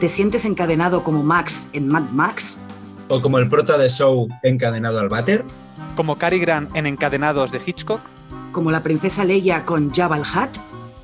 [0.00, 2.58] ¿Te sientes encadenado como Max en Mad Max?
[3.08, 5.44] ¿O como el prota de Show encadenado al váter?
[5.94, 8.00] ¿Como Cary Grant en Encadenados de Hitchcock?
[8.50, 10.56] ¿Como la princesa Leia con Jabba el Hutt?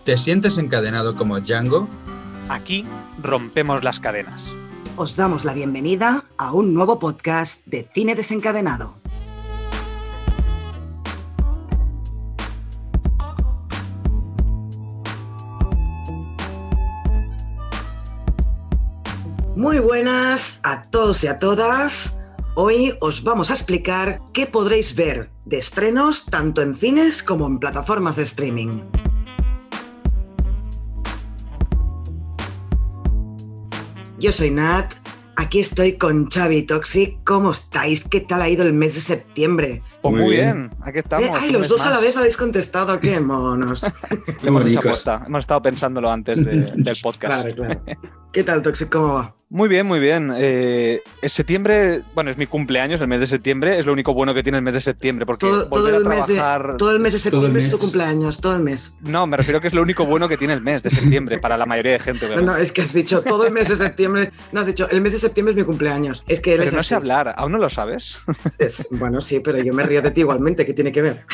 [0.05, 1.87] ¿Te sientes encadenado como Django?
[2.49, 2.87] Aquí
[3.23, 4.49] rompemos las cadenas.
[4.97, 8.95] Os damos la bienvenida a un nuevo podcast de Cine Desencadenado.
[19.57, 22.21] Muy buenas a todos y a todas.
[22.57, 27.59] Hoy os vamos a explicar qué podréis ver de estrenos tanto en cines como en
[27.59, 28.83] plataformas de streaming.
[34.19, 34.93] Yo soy Nat,
[35.37, 37.25] aquí estoy con Xavi Toxic.
[37.25, 38.07] ¿Cómo estáis?
[38.07, 39.83] ¿Qué tal ha ido el mes de septiembre?
[40.11, 40.71] Pues muy, Muy bien.
[40.83, 41.29] aquí estamos.
[41.29, 43.85] Eh, ay, los dos a la vez habéis contestado, qué monos.
[44.43, 44.85] Hemos hecho Bonitos.
[44.85, 45.23] aposta.
[45.27, 47.49] Hemos estado pensándolo antes de- del podcast.
[47.49, 47.81] claro, claro.
[48.33, 48.91] ¿Qué tal, Toxic?
[48.91, 49.35] ¿Cómo va?
[49.49, 50.31] Muy bien, muy bien.
[50.37, 54.35] Eh, en septiembre, bueno, es mi cumpleaños, el mes de septiembre, es lo único bueno
[54.35, 56.43] que tiene el mes de septiembre, porque Todo, todo el a mes de,
[56.77, 58.95] todo el mes de septiembre es tu cumpleaños, todo el mes.
[59.01, 61.57] No, me refiero que es lo único bueno que tiene el mes de septiembre para
[61.57, 62.27] la mayoría de gente.
[62.27, 62.53] No, obviamente.
[62.53, 64.33] no, es que has dicho todo el mes de septiembre.
[64.53, 66.23] No, has dicho el mes de septiembre es mi cumpleaños.
[66.29, 68.19] Es que Pero no sé hablar, ¿aún no lo sabes?
[68.59, 70.65] Es- bueno, sí, pero yo me río de ti igualmente.
[70.67, 71.25] ¿Qué tiene que ver?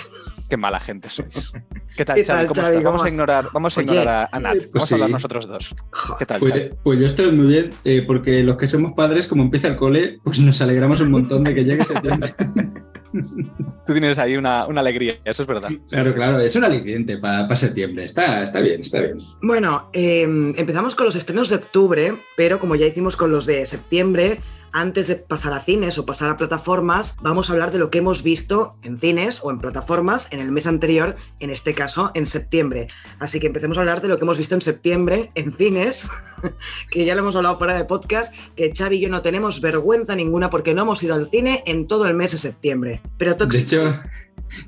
[0.48, 1.50] Qué mala gente sois.
[1.96, 2.38] ¿Qué tal, ¿Qué Xavi?
[2.40, 2.68] tal, ¿Cómo Xavi?
[2.68, 2.84] estás?
[2.84, 4.54] Vamos ¿Cómo a ignorar, vamos a, Oye, ignorar a, a Nat.
[4.56, 5.74] pues Vamos a hablar nosotros dos.
[6.18, 6.50] ¿Qué tal, Xavi?
[6.50, 9.76] Pues, pues yo estoy muy bien, eh, porque los que somos padres, como empieza el
[9.76, 12.34] cole, pues nos alegramos un montón de que llegue septiembre.
[13.86, 15.70] Tú tienes ahí una, una alegría, eso es verdad.
[15.90, 18.04] claro, claro, es un aliciente para septiembre.
[18.04, 19.18] Está, está bien, está bien.
[19.42, 23.66] Bueno, eh, empezamos con los estrenos de octubre, pero como ya hicimos con los de
[23.66, 24.40] septiembre,
[24.72, 27.98] antes de pasar a cines o pasar a plataformas, vamos a hablar de lo que
[27.98, 32.26] hemos visto en cines o en plataformas en el mes anterior, en este caso en
[32.26, 32.88] septiembre.
[33.18, 36.08] Así que empecemos a hablar de lo que hemos visto en septiembre en cines,
[36.90, 40.16] que ya lo hemos hablado fuera de podcast, que Xavi y yo no tenemos vergüenza
[40.16, 43.00] ninguna porque no hemos ido al cine en todo el mes de septiembre.
[43.18, 44.00] Pero De Toxic, hecho,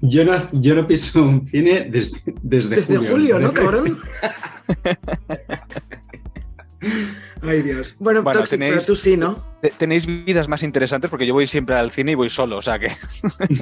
[0.03, 2.12] yo no, yo no piso un cine des-
[2.43, 3.10] desde, desde julio.
[3.12, 3.98] julio, ¿no, cabrón?
[7.47, 7.97] Ay, Dios.
[7.99, 9.55] Bueno, Bueno, Toxic, tenéis- pero tú sí, ¿no?
[9.60, 12.62] Te- Tenéis vidas más interesantes porque yo voy siempre al cine y voy solo, o
[12.62, 12.88] sea que.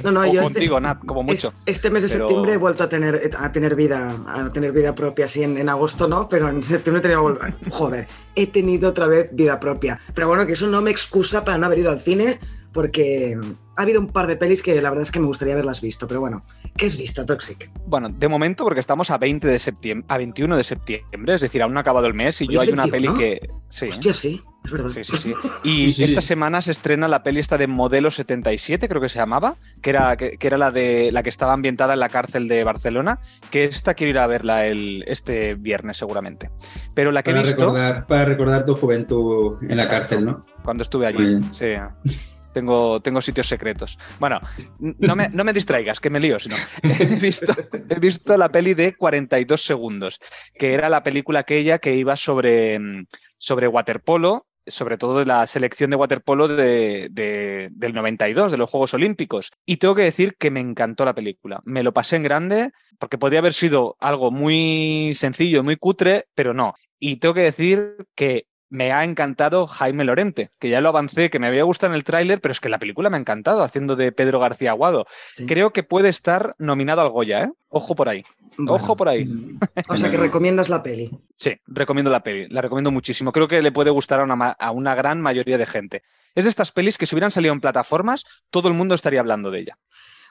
[0.03, 1.53] No, no, o yo contigo, este, Nat, como mucho.
[1.65, 4.71] es- este mes de Pero- septiembre he vuelto a tener, a tener vida, a tener
[4.71, 7.53] vida propia, sí, en, en agosto no, pero en septiembre tenía que volver.
[7.69, 9.99] Joder, he tenido otra vez vida propia.
[10.13, 12.39] Pero bueno, que eso no me excusa para no haber ido al cine,
[12.73, 13.37] porque
[13.75, 16.07] ha habido un par de pelis que la verdad es que me gustaría haberlas visto.
[16.07, 16.41] Pero bueno,
[16.75, 17.71] ¿qué has visto, Toxic?
[17.85, 21.61] Bueno, de momento, porque estamos a 20 de septiembre, a 21 de septiembre, es decir,
[21.61, 23.49] aún no ha acabado el mes y yo es hay una 21, peli que.
[23.67, 23.87] Sí.
[23.89, 24.89] Hostia, sí, es verdad.
[24.89, 25.33] Sí, sí, sí.
[25.63, 26.03] Y Sí, sí.
[26.03, 29.89] esta semana se estrena la peli esta de Modelo 77, creo que se llamaba, que
[29.89, 33.19] era, que, que era la de la que estaba ambientada en la cárcel de Barcelona,
[33.49, 36.51] que esta quiero ir a verla el, este viernes seguramente.
[36.93, 40.41] Pero la que he visto recordar, para recordar tu juventud en la cárcel, ¿no?
[40.63, 41.39] cuando estuve allí.
[41.51, 41.65] Sí.
[42.53, 43.97] Tengo, tengo sitios secretos.
[44.19, 44.39] Bueno,
[44.79, 46.55] no me, no me distraigas, que me lío, sino.
[46.83, 47.53] He visto,
[47.89, 50.19] he visto la peli de 42 segundos,
[50.53, 53.05] que era la película aquella que iba sobre, mm,
[53.37, 58.69] sobre waterpolo, sobre todo de la selección de waterpolo de, de- del 92, de los
[58.69, 59.51] Juegos Olímpicos.
[59.65, 61.59] Y tengo que decir que me encantó la película.
[61.65, 66.53] Me lo pasé en grande, porque podría haber sido algo muy sencillo, muy cutre, pero
[66.53, 66.75] no.
[66.99, 71.37] Y tengo que decir que me ha encantado Jaime Lorente, que ya lo avancé, que
[71.37, 73.95] me había gustado en el tráiler, pero es que la película me ha encantado, haciendo
[73.95, 75.05] de Pedro García Aguado.
[75.35, 75.45] Sí.
[75.45, 77.51] Creo que puede estar nominado al Goya, ¿eh?
[77.69, 78.23] Ojo por ahí.
[78.57, 79.29] Bueno, Ojo por ahí.
[79.87, 81.11] o sea que recomiendas la peli.
[81.35, 83.31] Sí, recomiendo la peli, la recomiendo muchísimo.
[83.31, 86.01] Creo que le puede gustar a una, a una gran mayoría de gente.
[86.33, 89.51] Es de estas pelis que si hubieran salido en plataformas, todo el mundo estaría hablando
[89.51, 89.77] de ella.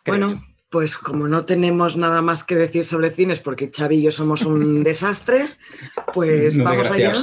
[0.02, 0.18] Creo.
[0.18, 4.10] Bueno, pues como no tenemos nada más que decir sobre cines porque Xavi y yo
[4.10, 5.46] somos un desastre,
[6.12, 7.14] pues No, vamos allá.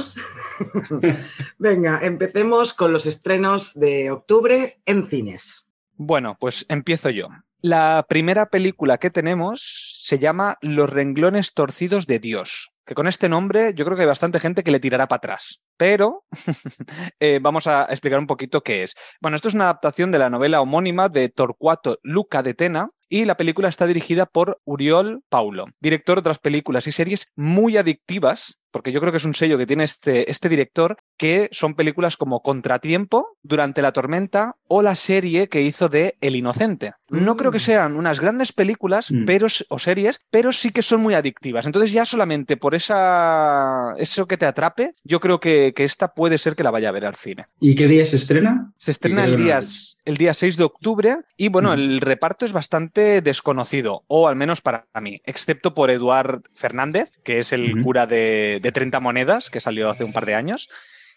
[1.58, 5.66] Venga, empecemos con los estrenos de octubre en cines.
[5.96, 7.28] Bueno, pues empiezo yo.
[7.62, 13.28] La primera película que tenemos se llama Los renglones torcidos de Dios, que con este
[13.28, 15.60] nombre yo creo que hay bastante gente que le tirará para atrás.
[15.76, 16.24] Pero
[17.20, 18.96] eh, vamos a explicar un poquito qué es.
[19.20, 23.26] Bueno, esto es una adaptación de la novela homónima de Torcuato Luca de Tena y
[23.26, 28.59] la película está dirigida por Uriol Paulo, director de otras películas y series muy adictivas,
[28.70, 32.16] porque yo creo que es un sello que tiene este, este director, que son películas
[32.16, 36.92] como Contratiempo, Durante la tormenta o la serie que hizo de El Inocente.
[37.08, 37.36] No Mm.
[37.38, 39.24] creo que sean unas grandes películas Mm.
[39.24, 41.64] pero, o series, pero sí que son muy adictivas.
[41.64, 46.38] Entonces ya solamente por esa, eso que te atrape, yo creo que, que esta puede
[46.38, 47.46] ser que la vaya a ver al cine.
[47.60, 48.72] ¿Y qué día se estrena?
[48.76, 49.60] Se estrena el día,
[50.04, 51.74] el día 6 de octubre y bueno, Mm.
[51.80, 57.38] el reparto es bastante desconocido, o al menos para mí, excepto por Eduard Fernández, que
[57.38, 60.68] es el cura de, de 30 monedas, que salió hace un par de años,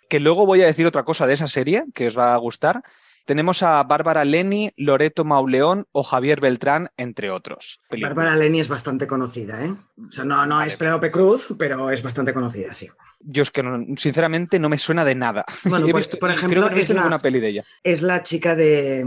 [0.10, 2.84] que luego voy a decir otra cosa de esa serie que os va a gustar.
[3.26, 7.80] Tenemos a Bárbara Leni, Loreto Mauleón o Javier Beltrán, entre otros.
[7.90, 8.16] películas.
[8.16, 9.74] Bárbara Leni es bastante conocida, ¿eh?
[10.08, 10.68] O sea, no, no Vale.
[10.70, 12.90] es Penélope Cruz, pero es bastante conocida, sí.
[13.22, 15.46] Yo es que no- sinceramente no me suena de nada.
[15.64, 17.64] Bueno, pues, visto- por creo ejemplo, que no he es la- peli de ella.
[17.84, 19.06] Es la chica de,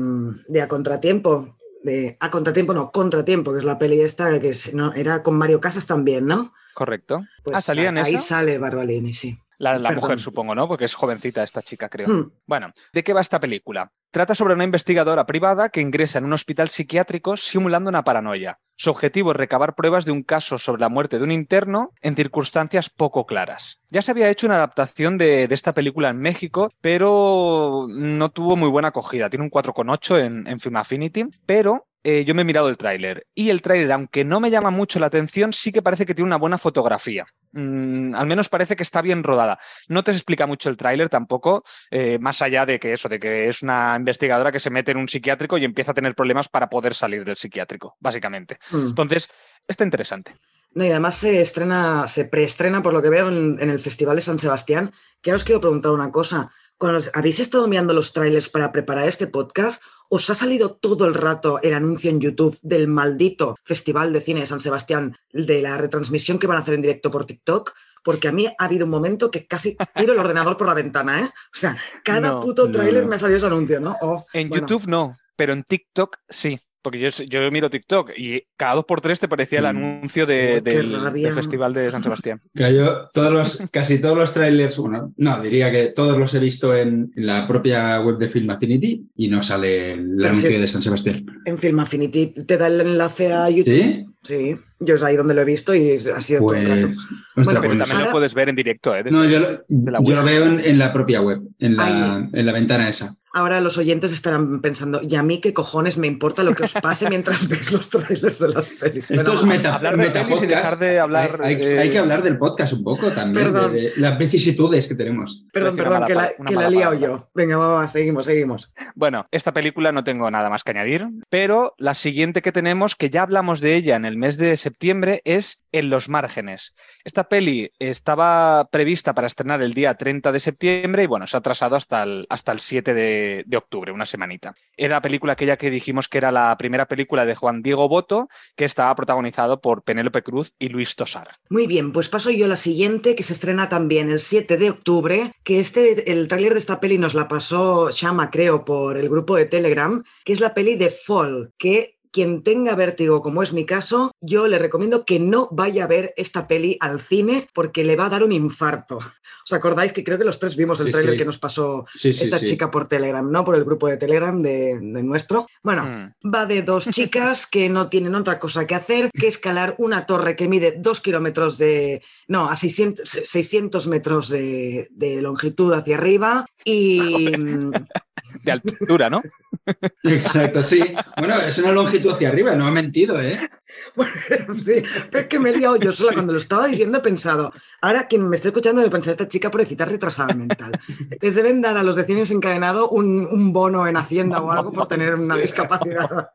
[0.49, 1.59] de A Contratiempo.
[1.85, 5.37] De, a Contratiempo, no, Contratiempo, que es la peli esta que es- no, era con
[5.37, 6.55] Mario Casas también, ¿no?
[6.77, 7.25] Correcto.
[7.43, 8.37] Pues ah, salía en ahí esa.
[8.37, 9.39] sale Bárbara Leni, sí.
[9.57, 10.69] La, mujer, supongo, ¿no?
[10.69, 12.07] Porque es jovencita esta chica, creo.
[12.07, 12.33] Hmm.
[12.45, 13.91] Bueno, ¿de qué va esta película?
[14.11, 18.59] Trata sobre una investigadora privada que ingresa en un hospital psiquiátrico simulando una paranoia.
[18.77, 22.15] Su objetivo es recabar pruebas de un caso sobre la muerte de un interno en
[22.15, 23.81] circunstancias poco claras.
[23.89, 28.57] Ya se había hecho una adaptación de, de esta película en México, pero no tuvo
[28.57, 29.31] muy buena acogida.
[29.31, 33.27] Tiene un 4,8 en, en Film Affinity, pero eh, yo me he mirado el tráiler.
[33.35, 36.29] Y el tráiler, aunque no me llama mucho la atención, sí que parece que tiene
[36.29, 37.27] una buena fotografía.
[37.51, 39.59] Mm, al menos parece que está bien rodada.
[39.89, 43.49] No te explica mucho el tráiler tampoco, eh, más allá de que eso, de que
[43.49, 46.71] es una investigadora que se mete en un psiquiátrico y empieza a tener problemas para
[46.71, 48.59] poder salir del psiquiátrico, básicamente.
[48.71, 48.87] Mm.
[48.87, 49.29] Entonces,
[49.67, 50.33] está interesante.
[50.75, 54.15] No, y además se estrena, se preestrena, por lo que veo, en, en el Festival
[54.15, 54.93] de San Sebastián.
[55.21, 56.53] Que ahora os quiero preguntar una cosa.
[56.79, 61.07] Cuando os- habéis estado mirando los trailers para preparar este podcast, ¿os ha salido todo
[61.07, 65.63] el rato el anuncio en YouTube del maldito Festival de Cine de San Sebastián, de
[65.63, 67.73] la retransmisión que van a hacer en directo por TikTok?
[68.05, 71.23] Porque a mí ha habido un momento que casi tiro el ordenador por la ventana,
[71.23, 71.25] ¿eh?
[71.27, 72.83] O sea, cada No, puto no.
[73.07, 73.97] me ha salido ese anuncio, ¿no?
[74.01, 74.67] Oh, En bueno.
[74.69, 76.61] YouTube no, pero en TikTok sí.
[76.87, 79.69] Porque yo, yo miro TikTok y cada dos por tres te parecía el Mm.
[79.77, 80.95] anuncio de- del,
[81.35, 82.41] Festival de San Sebastián.
[82.55, 86.39] Que yo todos los, casi todos los trailers, bueno, no, diría que todos los he
[86.39, 90.61] visto en, en la propia web de Film Affinity y no sale el Pero anuncio
[90.61, 91.27] de San Sebastián.
[91.45, 93.75] En Film Affinity te da el enlace a YouTube.
[93.75, 94.07] ¿Sí?
[94.23, 96.77] Sí, yo es ahí donde lo he visto y ha sido todo el Pues.
[96.77, 96.89] rato.
[96.89, 97.07] ostras,
[97.47, 99.05] Bueno, Pero pues también ahora- lo puedes ver en directo, ¿eh?
[99.11, 100.17] no, yo, lo- la yo web.
[100.17, 103.15] lo veo en, en la propia web, en la, en la ventana esa.
[103.37, 106.73] Ahora los oyentes estarán pensando, ¿y a mí qué cojones me importa lo que os
[106.73, 109.11] pase mientras veis los trailers de las pelis?
[109.11, 110.51] Esto es meta, hablar de pelis y metapodcast.
[110.51, 113.75] dejar de hablar, Hay, hay- eh, hay que hablar del podcast un poco también, Perdón.
[113.75, 115.45] de, de las vicisitudes que tenemos.
[115.53, 117.19] Perdón, perdón, mala que la, que la he liado palabra.
[117.19, 117.31] yo.
[117.35, 118.73] Venga, va, va, seguimos, seguimos.
[118.95, 123.11] Bueno, esta película no tengo nada más que añadir, pero la siguiente que tenemos, que
[123.11, 126.75] ya hablamos de ella en el mes de septiembre, es En los márgenes.
[127.05, 131.41] Esta peli estaba prevista para estrenar el día 30 de septiembre y bueno, se ha
[131.41, 134.55] atrasado hasta el, hasta el 7 de, de octubre, una semanita.
[134.77, 138.29] Era la película aquella que dijimos que era la primera película de Juan Diego Boto,
[138.57, 141.29] que estaba protagonizado por Penélope Cruz y Luis Tosar.
[141.49, 144.71] Muy bien, pues paso yo a la siguiente, que se estrena también el 7 de
[144.71, 149.09] octubre, que este, el tráiler de esta peli nos la pasó Shama, creo, por el
[149.09, 153.53] grupo de Telegram, que es la peli de Fall, que quien tenga vértigo, como es
[153.53, 157.85] mi caso, yo le recomiendo que no vaya a ver esta peli al cine porque
[157.85, 158.99] le va a dar un infarto.
[159.45, 161.19] ¿Os acordáis que creo que los tres vimos el Sí, tráiler sí.
[161.19, 162.47] que nos pasó Sí, sí, esta sí.
[162.47, 163.45] chica por Telegram, ¿no?
[163.45, 165.47] Por el grupo de Telegram de, de nuestro.
[165.63, 166.31] Bueno, Mm.
[166.35, 170.37] va de dos chicas que no tienen otra cosa que hacer que escalar una torre
[170.37, 172.03] que mide dos kilómetros de.
[172.29, 176.99] No, a 600, 600 metros de, de longitud hacia arriba y.
[178.43, 179.23] De altura, ¿no?
[180.05, 180.83] Exacto, sí.
[181.19, 183.49] Bueno, es una longitud hacia arriba, no ha mentido, ¿eh?
[183.95, 184.15] Bueno,
[184.61, 186.13] sí, pero es que me he liado yo sola.
[186.13, 189.51] Cuando lo estaba diciendo he pensado, ahora quien me esté escuchando debe pensar, esta chica
[189.51, 190.73] pobrecita retrasada mental.
[191.21, 194.73] Les deben dar a los de cine desencadenado un, un bono en Hacienda o algo
[194.73, 196.31] por tener una discapacidad.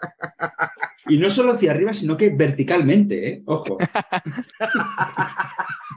[1.08, 3.43] Y no solo hacia arriba, sino que verticalmente, ¿eh?
[3.46, 3.77] Ojo.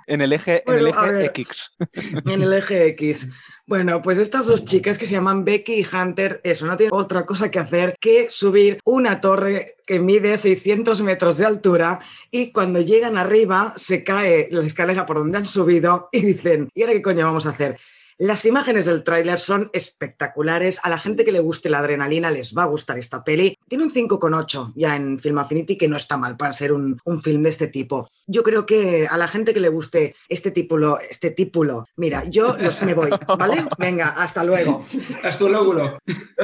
[0.06, 1.25] En el eje, en el.
[1.25, 1.73] X.
[2.26, 3.28] En el eje X.
[3.66, 7.25] Bueno, pues estas dos chicas que se llaman Becky y Hunter, eso, no tienen otra
[7.25, 12.82] cosa que hacer que subir una torre que mide 600 metros de altura y cuando
[12.82, 17.02] llegan arriba se cae la escalera por donde han subido y dicen, ¿y ahora qué
[17.02, 17.78] coño vamos a hacer?
[18.18, 20.80] Las imágenes del tráiler son espectaculares.
[20.83, 23.59] A la gente que le guste la adrenalina les va a gustar esta peli.
[23.68, 27.23] Tiene un 5,8 ya en Film Affinity, que no está mal para ser un, un
[27.23, 28.09] film de este tipo.
[28.26, 32.56] Yo creo que a la gente que le guste este título, este título, mira, yo
[32.56, 33.64] los me voy, ¿vale?
[33.78, 34.85] Venga, hasta luego.
[35.23, 35.99] Hasta luego.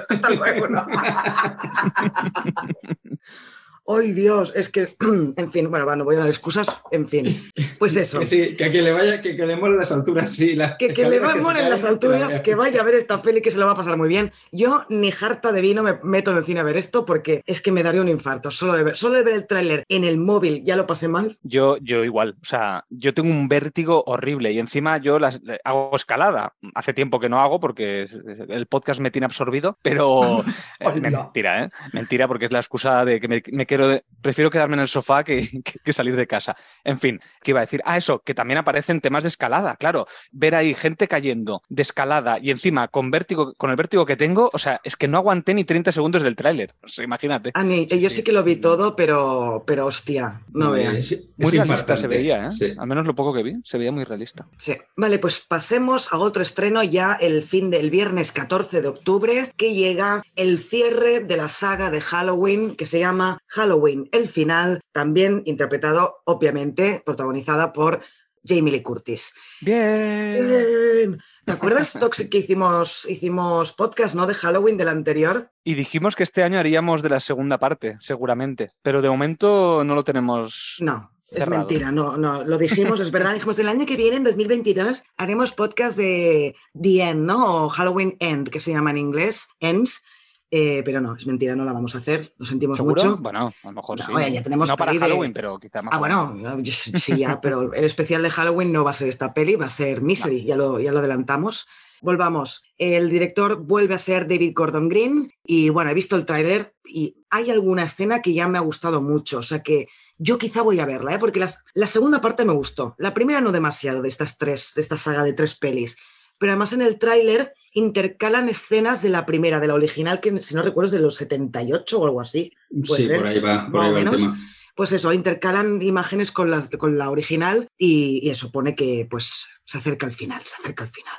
[0.09, 0.69] Hasta luego.
[0.69, 0.87] ¿no?
[3.97, 4.53] ¡Ay, Dios!
[4.55, 4.97] Es que,
[5.37, 7.51] en fin, bueno, bueno, voy a dar excusas, en fin.
[7.79, 8.21] Pues eso.
[8.21, 10.55] Que sí, que a quien le vaya, que, que le molen las alturas, sí.
[10.55, 12.95] la- Que, que le va se a en las alturas, la- que vaya a ver
[12.95, 14.33] esta peli que se lo va a pasar muy bien.
[14.53, 17.61] Yo ni harta de vino me meto en el cine a ver esto porque es
[17.61, 18.51] que me daría un infarto.
[18.51, 21.39] Solo de ver, solo de ver el tráiler en el móvil ya lo pasé mal.
[21.43, 25.97] Yo, yo igual, o sea, yo tengo un vértigo horrible y encima yo las, hago
[25.97, 26.55] escalada.
[26.75, 28.05] Hace tiempo que no hago porque
[28.49, 30.45] el podcast me tiene absorbido, pero
[30.81, 31.71] eh, mentira, ¿eh?
[31.93, 34.81] Mentira porque es la excusa de que me, me quiero prefiero, de- prefiero quedarme en
[34.81, 36.57] el sofá que, que- que salir de casa.
[36.85, 37.81] En fin, ¿qué iba a decir?
[37.85, 40.07] Ah, eso, que también aparecen temas de escalada, claro.
[40.31, 44.51] Ver ahí gente cayendo de escalada y encima con vértigo, con el vértigo que tengo,
[44.53, 46.75] o sea, es que no aguanté ni 30 segundos del tráiler.
[46.83, 47.51] O sea, imagínate.
[47.55, 48.17] Ani, yo sí.
[48.17, 48.23] sí.
[48.23, 50.95] que lo vi todo, pero, pero hostia, no veas.
[50.95, 52.53] es- es Muy realista se veía, ¿eh?
[52.53, 52.73] sí.
[52.79, 54.47] Al menos lo poco que vi, se veía muy realista.
[54.59, 54.77] Sí.
[54.97, 59.75] Vale, pues pasemos a otro estreno ya el fin del viernes 14 de octubre, que
[59.75, 63.70] llega el cierre de la saga de Halloween, que se llama Halloween,
[64.13, 68.01] el final, también interpretado, obviamente, protagonizada por
[68.45, 69.35] Jamie Lee Curtis.
[69.61, 70.35] Bien.
[70.35, 71.23] Bien.
[71.45, 74.27] ¿Te acuerdas, Toxic, que hicimos, hicimos podcast, ¿no?
[74.27, 75.51] De Halloween del anterior.
[75.65, 78.73] Y dijimos que este año haríamos de la segunda parte, seguramente.
[78.83, 80.77] Pero de momento no lo tenemos.
[80.81, 84.25] No, es mentira, no, no, lo dijimos, es verdad, dijimos el año que viene, en
[84.25, 87.65] 2022, haremos podcast de The End, ¿no?
[87.65, 90.03] O Halloween End, que se llama en inglés, Ends,
[90.51, 93.03] eh, pero no, es mentira, no la vamos a hacer, lo sentimos ¿Seguro?
[93.05, 93.17] mucho.
[93.23, 94.13] Bueno, a lo mejor No, sí.
[94.13, 95.95] oye, ya tenemos no para peli de- Halloween, pero quizá más.
[95.95, 99.57] Ah, bueno, sí, ya, pero el especial de Halloween no va a ser esta peli,
[99.57, 101.67] va a ser Misery, ya, lo, ya lo adelantamos.
[102.03, 106.75] Volvamos, el director vuelve a ser David Gordon Green y bueno, he visto el tráiler
[106.85, 110.63] y hay alguna escena que ya me ha gustado mucho, o sea que yo quizá
[110.63, 111.19] voy a verla, ¿eh?
[111.19, 114.81] porque las- la segunda parte me gustó, la primera no demasiado de estas tres, de
[114.81, 115.99] esta saga de tres pelis.
[116.41, 120.55] Pero además en el tráiler intercalan escenas de la primera, de la original, que si
[120.55, 122.53] no recuerdo es de los 78 o algo así.
[122.89, 124.21] Puede Sí, ser, por ahí va, por más ahí o va el menos.
[124.23, 124.37] tema.
[124.75, 129.47] Pues eso, intercalan imágenes con, las, con la original y, y eso pone que pues
[129.67, 131.15] se acerca al final, se acerca al final.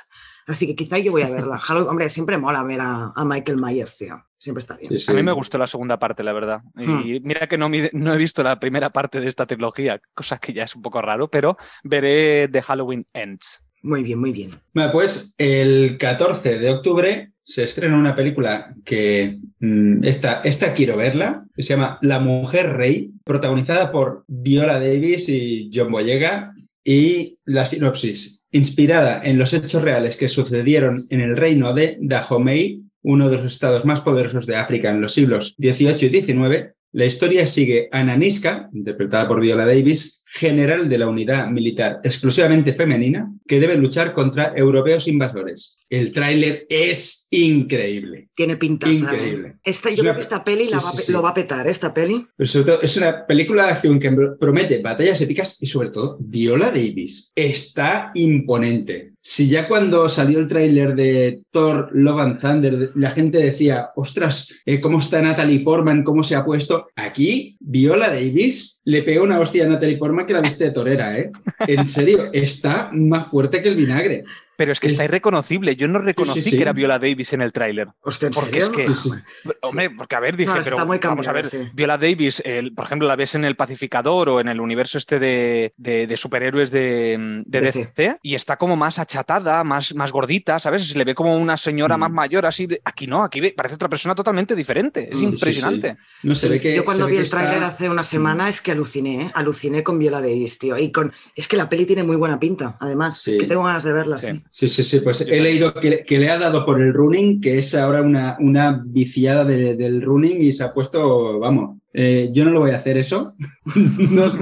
[0.48, 1.56] Así que quizá yo voy a verla.
[1.60, 4.24] Halloween- hombre, siempre mola ver a, a Michael Myers, tío.
[4.36, 4.88] Siempre está bien.
[4.88, 5.12] Sí, sí.
[5.12, 6.62] A mí me gustó la segunda parte, la verdad.
[6.76, 10.52] Y mira que no, no he visto la primera parte de esta trilogía, cosa que
[10.52, 13.62] ya es un poco raro, pero veré The Halloween Ends.
[13.82, 14.50] Muy bien, muy bien.
[14.92, 21.44] Pues el 14 de octubre se estrena una película que mm, esta, esta quiero verla,
[21.54, 27.64] que se llama La Mujer Rey, protagonizada por Viola Davis y John Boyega, y la
[27.64, 33.38] sinopsis, inspirada en los hechos reales que sucedieron en el reino de Dahomey, uno de
[33.38, 37.88] los estados más poderosos de África en los siglos XVIII y XIX, la historia sigue
[37.90, 43.76] a Naniska, interpretada por Viola Davis, general de la unidad militar exclusivamente femenina, que debe
[43.76, 45.78] luchar contra europeos invasores.
[45.90, 48.28] El tráiler es increíble.
[48.34, 48.90] Tiene pinta.
[48.90, 49.56] Increíble.
[49.64, 51.12] Esta, yo Es una creo que esta peli la sí, va a sí, pe- sí.
[51.12, 51.70] lo va a petar, ¿eh?
[51.70, 52.26] esta peli.
[52.36, 56.16] Pero sobre todo, es una película de acción que promete batallas épicas y sobre todo
[56.20, 59.11] Viola Davis está imponente.
[59.24, 64.52] Si ya cuando salió el tráiler de Thor Love and Thunder la gente decía, ostras,
[64.66, 66.02] eh, ¿cómo está Natalie Portman?
[66.02, 66.88] ¿Cómo se ha puesto?
[66.96, 71.16] Aquí Viola Davis le pega una hostia a Natalie Portman que la viste de torera,
[71.16, 71.30] ¿eh?
[71.68, 74.24] En serio, está más fuerte que el vinagre.
[74.62, 75.74] Pero es que Es- está irreconocible.
[75.74, 76.50] Yo no reconocí sí.
[76.56, 77.88] que era Viola Davis en el tráiler.
[78.02, 78.92] Hostia, ¿en Porque serio?
[78.92, 79.52] es que-.
[79.62, 81.48] Hombre, porque a ver, dije, No, está pero muy vamos a ver.
[81.74, 85.18] Viola Davis, el- por ejemplo, la ves en El Pacificador o en el universo este
[85.18, 87.92] de, de- de superhéroes de, de DC.
[87.96, 90.88] DC, y está como más achatada, más, más gordita, ¿sabes?
[90.88, 92.00] Se le ve como una señora Mm.
[92.00, 92.68] más mayor, así.
[92.84, 95.08] Aquí no, aquí parece otra persona totalmente diferente.
[95.10, 95.96] Es Sí, sí, impresionante.
[96.22, 96.74] No se ve que.
[96.76, 99.30] Yo cuando vi el tráiler está- hace una semana es que aluciné, ¿eh?
[99.34, 100.78] aluciné con Viola Davis, tío.
[100.78, 103.38] Y con es que la peli tiene muy buena pinta, además, Sí.
[103.38, 104.18] que tengo ganas de verla.
[104.18, 104.42] Sí.
[104.52, 104.68] Sí.
[104.68, 107.74] Sí, sí, pues he leído que, que le ha dado por el running, que es
[107.74, 112.50] ahora una, una viciada de- del running y se ha puesto, vamos, eh, yo no
[112.52, 113.34] lo voy a hacer eso.
[114.10, 114.32] No.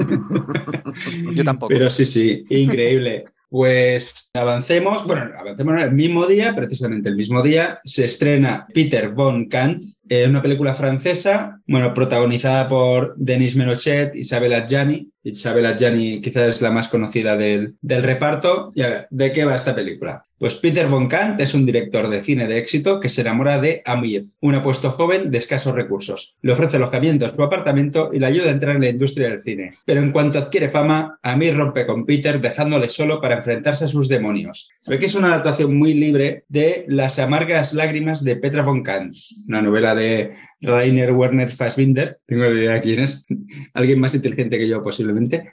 [1.32, 1.68] Yo tampoco.
[1.72, 3.24] Pero sí, sí, increíble.
[3.48, 9.48] Pues avancemos, bueno, avancemos el mismo día, precisamente el mismo día, se estrena Peter von
[9.48, 15.08] Kant, eh, una película francesa, bueno, protagonizada por Denis Menochet, Isabel Adjani.
[15.22, 18.72] Isabel Adjani quizás es la más conocida del, del reparto.
[18.74, 20.24] Y a ver, ¿de qué va esta película?
[20.40, 23.82] Pues Peter von Kant es un director de cine de éxito que se enamora de
[23.84, 26.34] Amir, un apuesto joven de escasos recursos.
[26.40, 29.42] Le ofrece alojamiento en su apartamento y le ayuda a entrar en la industria del
[29.42, 29.74] cine.
[29.84, 34.08] Pero en cuanto adquiere fama, Amir rompe con Peter dejándole solo para enfrentarse a sus
[34.08, 34.70] demonios.
[34.86, 39.14] Ve que es una adaptación muy libre de Las amargas lágrimas de Petra von Kant,
[39.46, 42.18] una novela de Rainer Werner Fassbinder.
[42.26, 43.26] Tengo idea quién es.
[43.74, 45.52] Alguien más inteligente que yo posiblemente.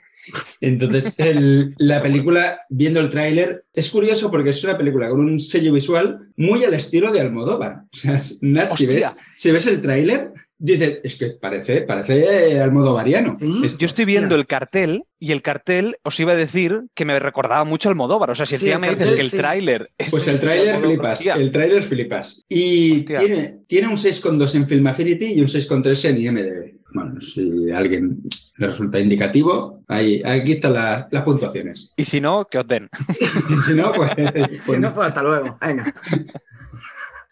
[0.60, 5.40] Entonces, el- la película, viendo el tráiler, es curioso porque es una película con un
[5.40, 7.82] sello visual muy al estilo de Almodóvar.
[7.92, 13.36] O sea, Nat, si ves, si ves el tráiler, dices, es que parece, parece almodovariano.
[13.38, 13.62] ¿Sí?
[13.64, 14.06] Es- Yo estoy Hostia.
[14.06, 17.94] viendo el cartel y el cartel os iba a decir que me recordaba mucho al
[17.94, 18.30] Modóvar.
[18.30, 19.36] O sea, si Sí, encima el me dices que el sí.
[19.36, 21.34] tráiler es Pues el tráiler flipas, hostia.
[21.34, 22.44] el tráiler flipas.
[22.48, 23.20] Y Hostia.
[23.20, 26.74] tiene, tiene un 6,2 en Film Affinity y un 6,3 en IMDb.
[26.94, 28.22] Bueno, si a alguien
[28.56, 31.92] le resulta indicativo, ahí, aquí están la- las puntuaciones.
[31.98, 32.88] Y si no, que os den.
[33.50, 34.10] Y si no, pues...
[34.16, 35.58] Si pues no, pues hasta luego.
[35.60, 35.94] Venga.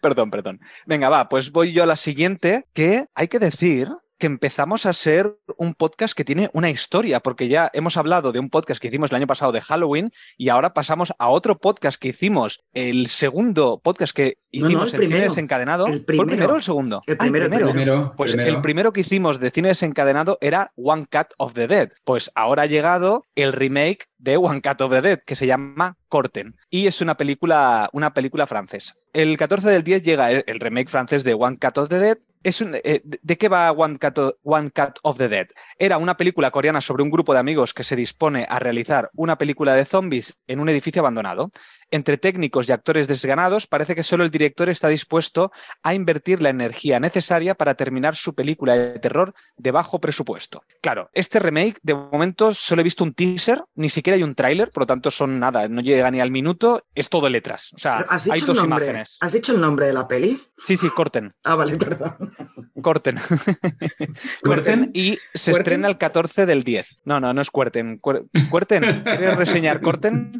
[0.01, 0.59] Perdón, perdón.
[0.85, 4.93] Venga, va, pues voy yo a la siguiente, que hay que decir que empezamos a
[4.93, 8.87] ser un podcast que tiene una historia, porque ya hemos hablado de un podcast que
[8.87, 13.07] hicimos el año pasado de Halloween y ahora pasamos a otro podcast que hicimos, el
[13.07, 15.23] segundo podcast que hicimos no, el en Cine primero.
[15.25, 15.87] Desencadenado.
[15.87, 16.53] El ¿Fue el primero.
[16.53, 17.01] o el segundo?
[17.05, 21.05] El Ah, primero, el Primero, Pues el primero que hicimos de Cine Desencadenado era One
[21.11, 21.91] Cut of the Dead.
[22.03, 25.95] Pues ahora ha llegado el remake de One Cut of the Dead, que se llama
[26.09, 26.55] Corten.
[26.69, 28.93] Y es una película, una película francesa.
[29.13, 32.17] El 14 del 10 llega el remake francés de One Cut of the Dead.
[32.83, 34.71] Eh, ¿De qué va One Cut, o- One
[35.03, 35.47] of the Dead?
[35.77, 39.37] Era una película coreana sobre un grupo de amigos que se dispone a realizar una
[39.37, 41.51] película de zombies en un edificio abandonado.
[41.89, 45.51] Entre técnicos y actores desganados, parece que solo el director está dispuesto
[45.83, 50.63] a invertir la energía necesaria para terminar su película de terror de bajo presupuesto.
[50.81, 54.71] Claro, este remake, de momento solo he visto un teaser, ni siquiera hay un tráiler,
[54.71, 57.71] por lo tanto son nada, no llega ni al minuto, es todo letras.
[57.73, 59.17] O sea, Pero ¿Has hay dos imágenes.
[59.21, 60.41] ¿Has dicho el nombre de la peli?
[60.57, 62.15] Sí, sí, corten, Ah, vale, perdón.
[62.81, 63.15] corten.
[64.43, 64.91] ¿Cuerten?
[64.93, 65.61] Y se ¿Cuerten?
[65.73, 67.01] estrena el 14 del 10.
[67.05, 67.97] No, no, no es Cuerten.
[67.99, 69.03] Cuer- ¿Cuerten?
[69.03, 70.37] ¿Quieres reseñar Corten?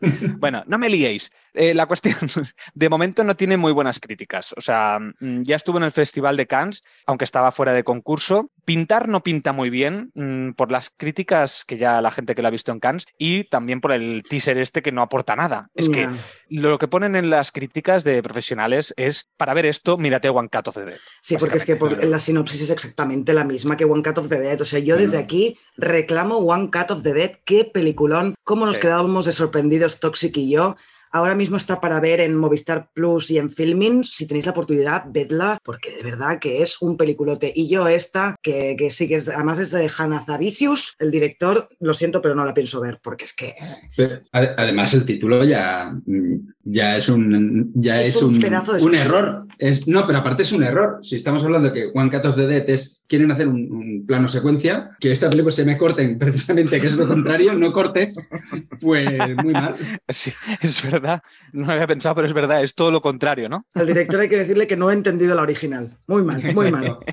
[0.38, 1.30] bueno, no me liéis.
[1.54, 2.14] Eh, la cuestión,
[2.74, 4.54] de momento no tiene muy buenas críticas.
[4.56, 8.50] O sea, mm, ya estuvo en el Festival de Cannes, aunque estaba fuera de concurso.
[8.64, 12.48] Pintar no pinta muy bien mm, por las críticas que ya la gente que lo
[12.48, 15.70] ha visto en Cannes y también por el teaser este que no aporta nada.
[15.74, 16.08] Es que
[16.48, 20.68] lo que ponen en las críticas de profesionales es, para ver esto, mírate One Cut
[20.68, 20.98] of the Dead.
[21.20, 24.28] Sí, porque es que por- la sinopsis es exactamente la misma que One Cut of
[24.28, 24.60] the Dead.
[24.60, 25.24] O sea, yo desde Claro.
[25.24, 27.32] aquí reclamo One Cut of the Dead.
[27.44, 28.34] Qué peliculón.
[28.44, 28.82] Cómo nos Sí.
[28.82, 30.76] quedábamos de sorprendidos Toxic y yo.
[31.12, 34.04] Ahora mismo está para ver en Movistar Plus y en Filmin.
[34.04, 37.52] Si tenéis la oportunidad, vedla, porque de verdad que es un peliculote.
[37.54, 41.68] Y yo esta, que, que sí que es, además es de Hannah Zavicius, el director,
[41.80, 43.54] lo siento, pero no la pienso ver, porque es que
[44.32, 46.34] ade- Además, el título ya, mm,
[46.72, 49.06] ya es un, ya Es es un un, pedazo de un spoiler.
[49.06, 49.46] error.
[49.58, 51.00] Es, no, pero aparte es un error.
[51.02, 54.28] Si estamos hablando que One Cut of the Dead es, quieren hacer un, un plano
[54.28, 58.28] secuencia, que esta película se me corten precisamente, que es lo contrario, no cortes,
[58.80, 59.06] pues
[59.42, 59.74] muy mal.
[60.08, 61.22] Sí, es verdad.
[61.52, 62.62] No lo había pensado, pero es verdad.
[62.62, 63.66] Es todo lo contrario, ¿no?
[63.74, 65.98] al director hay que decirle que no he entendido la original.
[66.06, 66.98] Muy mal, muy mal.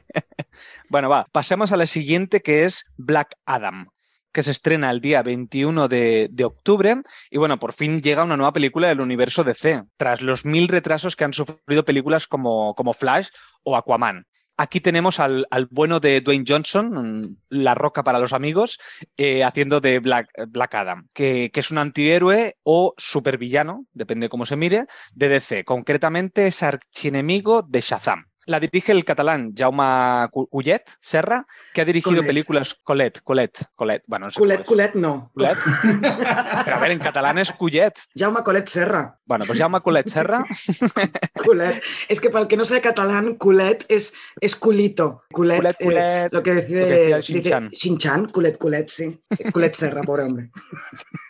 [0.89, 3.89] Bueno, va, pasemos a la siguiente que es Black Adam
[4.37, 8.37] que se estrena el día 21 de, de octubre y bueno, por fin llega una
[8.37, 12.93] nueva película del universo DC, tras los mil retrasos que han sufrido películas como, como
[12.93, 13.29] Flash
[13.63, 14.27] o Aquaman.
[14.55, 18.77] Aquí tenemos al, al bueno de Dwayne Johnson, la roca para los amigos,
[19.17, 24.45] eh, haciendo de Black, Black Adam, que, que es un antihéroe o supervillano, depende cómo
[24.45, 25.63] se mire, de DC.
[25.63, 28.26] Concretamente es archienemigo de Shazam.
[28.47, 34.03] La dirige el catalán Jaume Collet Serra, que ha dirigido películas Collet, Collet, Collet.
[34.07, 34.61] Bueno, no sé es.
[34.61, 35.31] culet, no.
[35.35, 37.93] Pero a ver, en catalán es Collet.
[38.15, 39.19] Jaume Colet Serra.
[39.25, 40.45] Bueno, pues Jaume Collet Serra.
[41.43, 41.83] Culet.
[42.07, 45.21] Es que para el que no sea catalán, culet es, es culito.
[45.23, 47.69] Eh, culet, lo que lo decide, que decía dice Shin-chan.
[47.71, 49.21] Shin-chan, culet, culet, sí.
[49.51, 50.51] Culet Serra, pobre hombre.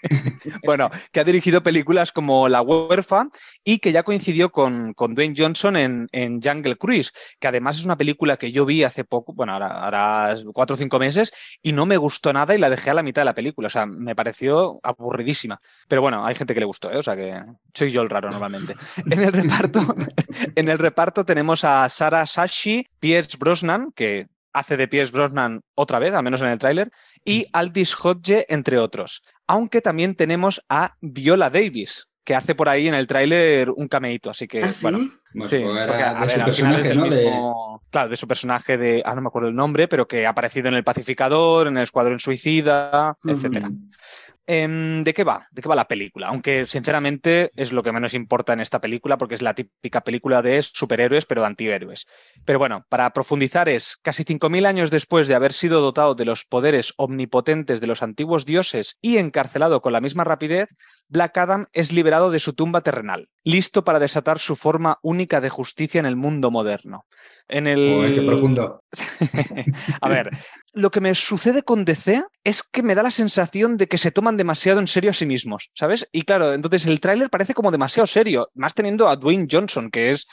[0.63, 3.27] Bueno, que ha dirigido películas como La huérfa
[3.63, 7.07] y que ya coincidió con, con Dwayne Johnson en, en Jungle Cruise,
[7.39, 10.78] que además es una película que yo vi hace poco, bueno, ahora, ahora cuatro o
[10.78, 13.36] cinco meses, y no me gustó nada y la dejé a la mitad de la
[13.36, 13.67] película.
[13.67, 15.60] O sea, me pareció aburridísima.
[15.88, 16.98] Pero bueno, hay gente que le gustó, ¿eh?
[16.98, 17.41] o sea que
[17.74, 18.76] soy yo el raro normalmente.
[19.10, 19.82] En el reparto,
[20.56, 26.00] en el reparto tenemos a Sarah Sashi, Pierce Brosnan, que hace de Pierce Brosnan otra
[26.00, 26.91] vez, al menos en el tráiler,
[27.24, 29.24] y Aldis Hodge, entre otros.
[29.48, 34.29] Aunque también tenemos a Viola Davis, que hace por ahí en el tráiler un cameíto,
[34.29, 34.79] así que, ¿Ah, sí?
[34.81, 34.97] bueno,
[35.33, 37.03] Bueno, sí, pues porque, a ver, al final es del ¿no?
[37.07, 40.25] De- mismo- Claro, de su personaje de, ah, no me acuerdo el nombre, pero que
[40.25, 43.33] ha aparecido en El Pacificador, en El Escuadrón Suicida, Ujú.
[43.33, 43.69] etcétera.
[44.49, 45.49] Em, ¿De qué va?
[45.51, 46.27] ¿De qué va la película?
[46.27, 50.41] Aunque sinceramente es lo que menos importa en esta película porque es la típica película
[50.41, 52.07] de superhéroes pero de antihéroes.
[52.45, 56.45] Pero bueno, para profundizar es casi 5.000 años después de haber sido dotado de los
[56.45, 60.69] poderes omnipotentes de los antiguos dioses y encarcelado con la misma rapidez,
[61.10, 65.49] Black Adam es liberado de su tumba terrenal, listo para desatar su forma única de
[65.49, 67.05] justicia en el mundo moderno.
[67.47, 67.93] En el...
[67.95, 68.83] Joder, qué profundo.
[70.01, 70.31] A ver,
[70.73, 74.12] lo que me sucede con DC es que me da la sensación de que se
[74.12, 76.10] toman demasiado en serio a sí mismos, ¿sabes?
[76.12, 80.10] Y claro, entonces el tráiler parece como demasiado serio, más teniendo a Dwayne Johnson, que
[80.10, 80.27] es,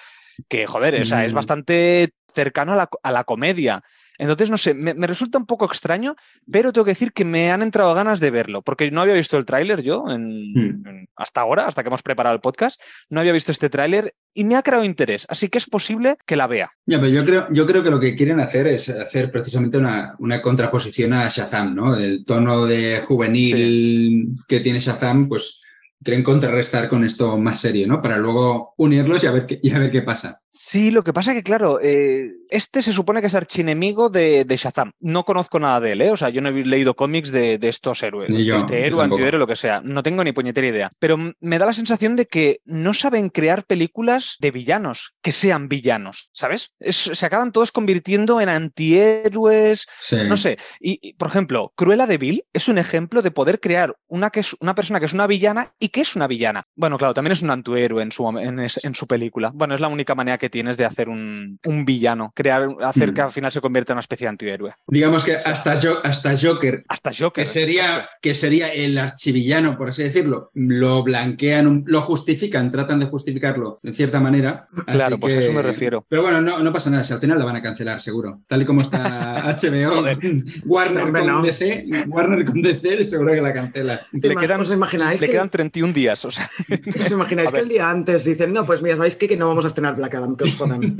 [0.48, 1.36] que joder, o sea, es Mm.
[1.36, 3.82] bastante cercano a la, a la comedia.
[4.18, 6.14] Entonces, no sé, me, me resulta un poco extraño,
[6.50, 9.36] pero tengo que decir que me han entrado ganas de verlo, porque no había visto
[9.36, 10.86] el tráiler yo en- Mm.
[10.88, 14.44] en- hasta ahora, hasta que hemos preparado el podcast, no había visto este tráiler y
[14.44, 16.70] me ha creado interés, así que es posible que la vea.
[16.86, 20.14] Ya, pero yo creo, yo creo que lo que quieren hacer es hacer precisamente una,
[20.18, 21.96] una contraposición a Shazam, ¿no?
[21.96, 25.60] El tono de juvenil que tiene Shazam, pues
[26.02, 28.02] quieren contrarrestar con esto más serio, ¿no?
[28.02, 30.40] Para luego unirlos y a ver qué, y a ver qué pasa.
[30.56, 34.44] Sí, lo que pasa es que, claro, eh, este se supone que es archienemigo de,
[34.44, 34.92] de Shazam.
[35.00, 36.10] No conozco nada de él, ¿eh?
[36.12, 38.30] O sea, yo no he leído cómics de, de estos héroes.
[38.46, 39.80] Yo, este héroe, antihéroe, lo que sea.
[39.84, 40.92] No tengo ni puñetera idea.
[41.00, 45.68] Pero me da la sensación de que no saben crear películas de villanos que sean
[45.68, 46.70] villanos, ¿sabes?
[46.78, 50.18] Es- se acaban todos convirtiendo en antihéroes, Sí.
[50.28, 50.56] no sé.
[50.78, 54.38] Y, y, por ejemplo, Cruella de Vil es un ejemplo de poder crear una, que
[54.38, 56.62] es, una persona que es una villana y que es una villana.
[56.76, 59.50] Bueno, claro, también es un antihéroe en su, en su película.
[59.52, 63.14] Bueno, es la única manera que tienes de hacer un, un villano, crear, hacer Mm.
[63.14, 64.72] que al final se convierta en una especie de antihéroe.
[64.86, 67.44] Digamos que hasta, Jo- hasta Joker, Hasta Joker.
[67.44, 73.06] que sería, que sería el archivillano, por así decirlo, lo blanquean, lo justifican, tratan de
[73.06, 74.68] justificarlo de cierta manera.
[74.86, 76.04] Así Claro, pues a que- eso me refiero.
[76.08, 78.40] Pero bueno, no, no pasa nada, si al final la van a cancelar, seguro.
[78.46, 80.04] Tal y como está HBO.
[80.64, 81.42] Warner con no.
[81.42, 84.00] DC, Warner con DC, seguro que la cancela.
[84.20, 86.50] ¿Te Le quedan- ¿Os imagináis Le que, quedan 31 días, o sea,
[87.04, 89.28] os imagináis que el día antes dicen, no, pues mira, ¿sabéis qué?
[89.28, 90.96] Que no vamos a estrenar Black Adam, que os jodan.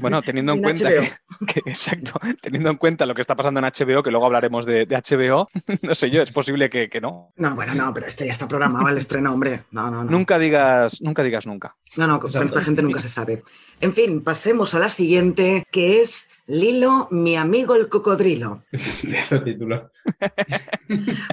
[0.00, 1.00] bueno, teniendo en En cuenta que,
[1.46, 4.86] que- exacto, teniendo en cuenta lo que está pasando en HBO, que luego hablaremos de,
[4.86, 5.46] de HBO,
[5.82, 7.32] no sé yo, es posible que, que no.
[7.36, 9.64] No, bueno, no, pero este ya está programado el estreno, hombre.
[9.70, 10.10] No, no, no.
[10.10, 11.76] Nunca digas, nunca digas nunca.
[11.96, 12.46] No, no, con Exacto.
[12.46, 13.42] esta gente nunca se sabe.
[13.80, 18.64] En fin, pasemos a la siguiente, que es Lilo, mi amigo el cocodrilo.
[19.02, 19.90] Pedazo de título.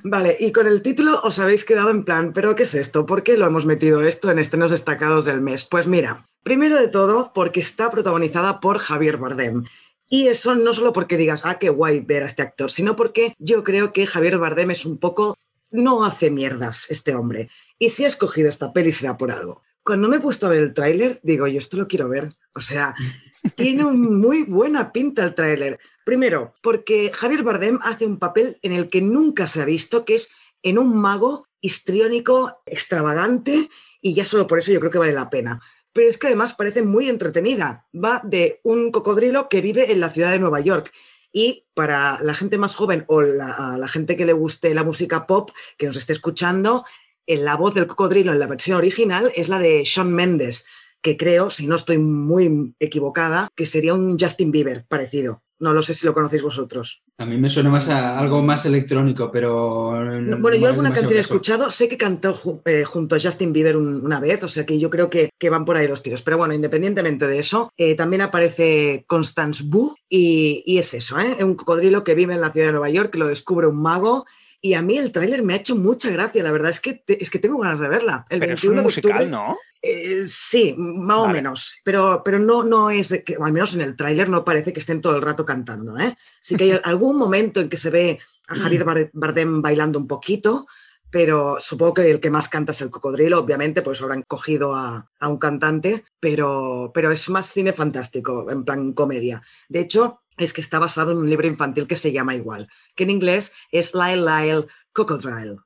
[0.03, 3.05] Vale, y con el título os habéis quedado en plan, ¿pero qué es esto?
[3.05, 5.65] ¿Por qué lo hemos metido esto en estrenos destacados del mes?
[5.65, 9.65] Pues mira, primero de todo, porque está protagonizada por Javier Bardem.
[10.08, 13.36] Y eso no solo porque digas, ah, qué guay ver a este actor, sino porque
[13.38, 15.38] yo creo que Javier Bardem es un poco.
[15.71, 17.49] No hace mierdas este hombre.
[17.78, 19.62] Y si ha escogido esta peli será por algo.
[19.84, 22.34] Cuando me he puesto a ver el tráiler, digo, yo esto lo quiero ver.
[22.54, 22.95] O sea,
[23.56, 25.80] tiene un muy buena pinta el tráiler.
[26.04, 30.15] Primero, porque Javier Bardem hace un papel en el que nunca se ha visto, que
[30.15, 30.30] es
[30.63, 33.69] en un mago histriónico, extravagante,
[34.02, 35.62] y ya solo por eso yo creo que vale la pena.
[35.99, 37.85] Pero es que además parece muy entretenida.
[37.93, 40.93] Va de un cocodrilo que vive en la ciudad de Nueva York.
[41.33, 45.27] Y para la gente más joven o la, la gente que le guste la música
[45.27, 46.85] pop, que nos esté escuchando,
[47.27, 50.65] en la voz del cocodrilo en la versión original es la de Shawn Mendes,
[51.01, 55.43] que creo, si no estoy muy equivocada, que sería un Justin Bieber parecido.
[55.59, 57.01] No lo sé si lo conocéis vosotros.
[57.17, 59.93] A mí me suena más a algo más electrónico, pero.
[60.05, 63.19] No, no bueno, yo alguna canción he escuchado, sé que cantó ju- eh, junto a
[63.19, 65.87] Justin Bieber un- una vez, o sea que yo creo que, que van por ahí
[65.87, 66.21] los tiros.
[66.21, 71.43] Pero bueno, independientemente de eso, eh, también aparece Constance Wu y, y es eso, ¿eh?
[71.43, 74.25] un cocodrilo que vive en la ciudad de Nueva York, que lo descubre un mago.
[74.61, 77.21] Y a mí el tráiler me ha hecho mucha gracia, la verdad es que, te-
[77.23, 78.25] es que tengo ganas de verla.
[78.29, 79.57] El Pero es 21 un de musical, octubre- ¿no?
[79.81, 83.79] Eh, sí, más o menos, pero, pero no, no es, de que, al menos en
[83.79, 85.97] el tráiler no parece que estén todo el rato cantando.
[85.97, 86.13] ¿eh?
[86.41, 88.19] Sí que hay algún momento en que se ve
[88.49, 90.67] a Javier Bar- Bardem bailando un poquito,
[91.09, 95.09] pero supongo que el que más canta es el cocodrilo, obviamente, pues habrán cogido a,
[95.17, 99.41] a un cantante, pero, pero es más cine fantástico, en plan comedia.
[99.69, 103.04] De hecho, es que está basado en un libro infantil que se llama igual, que
[103.04, 105.58] en inglés es Lyle Lyle Cocodrile.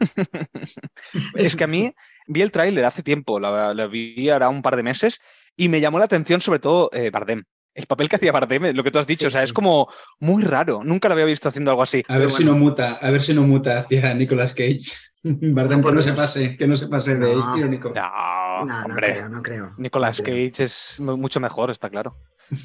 [1.34, 1.94] Es que a mí
[2.26, 5.20] vi el tráiler hace tiempo, la vi ahora un par de meses,
[5.56, 7.44] y me llamó la atención sobre todo eh, Bardem.
[7.74, 9.44] El papel que hacía Bardem, lo que tú has dicho, Sí, o sea, sí.
[9.46, 10.82] es como muy raro.
[10.84, 12.02] Nunca lo había visto haciendo algo así.
[12.08, 14.80] A ver si no muta, a ver si no muta hacia Nicolas Cage.
[15.22, 17.38] Bardem, por que no se pase, que no se pase de No.
[17.38, 17.90] histriónico.
[17.94, 19.12] No, no, no hombre.
[19.12, 19.74] creo, no creo.
[19.78, 20.50] Nicolas No creo.
[20.50, 22.16] Cage es mu- mucho mejor, está claro.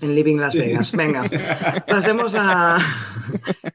[0.02, 0.92] En Living Las Vegas.
[0.94, 1.30] Venga,
[1.88, 2.78] pasemos a.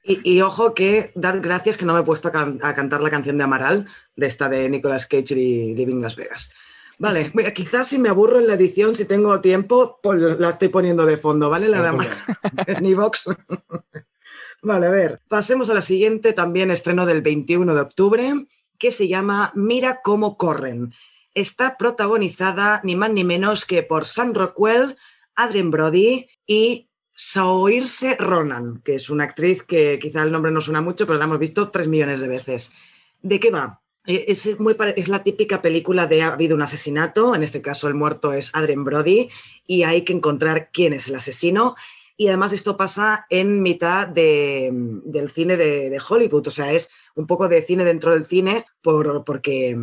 [0.03, 3.01] Y, y ojo que dad gracias que no me he puesto a, can- a cantar
[3.01, 6.53] la canción de Amaral, de esta de Nicolas Cage y Living Las Vegas.
[7.01, 11.07] Vale, quizás si me aburro en la edición, si tengo tiempo, pues la estoy poniendo
[11.07, 11.67] de fondo, ¿vale?
[11.67, 12.19] La de Amaral
[12.67, 13.25] en iVoox.
[14.63, 18.35] Vale, a ver, pasemos a la siguiente, también estreno del 21 de octubre,
[18.77, 20.93] que se llama Mira cómo corren.
[21.33, 24.99] Está protagonizada ni más ni menos que por Sam Rockwell,
[25.35, 30.83] Adrien Brody y Saoirse Ronan, que es una actriz que quizá el nombre no suena
[30.83, 32.73] mucho, pero la hemos visto tres millones de veces.
[33.23, 33.81] ¿De qué va?
[34.11, 37.89] Eh, Es, muy es la típica película de ha habido un asesinato, en este caso
[37.89, 39.29] el muerto es Adrien Brody,
[39.67, 41.75] y hay que encontrar quién es el asesino.
[42.17, 44.69] Y además esto pasa en mitad de-
[45.05, 48.67] del cine de, de Hollywood, o sea, es un poco de cine dentro del cine
[48.83, 49.75] por- porque,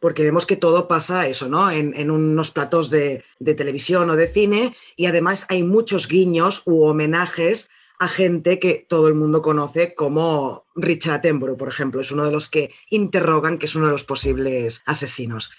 [0.00, 1.70] porque vemos que todo pasa eso, ¿no?
[1.70, 6.62] En, en unos platos de, de televisión o de cine y además hay muchos guiños
[6.66, 12.10] u homenajes a gente que todo el mundo conoce como Richard Attenborough, por ejemplo, es
[12.10, 15.50] uno de los que interrogan que es uno de los posibles asesinos.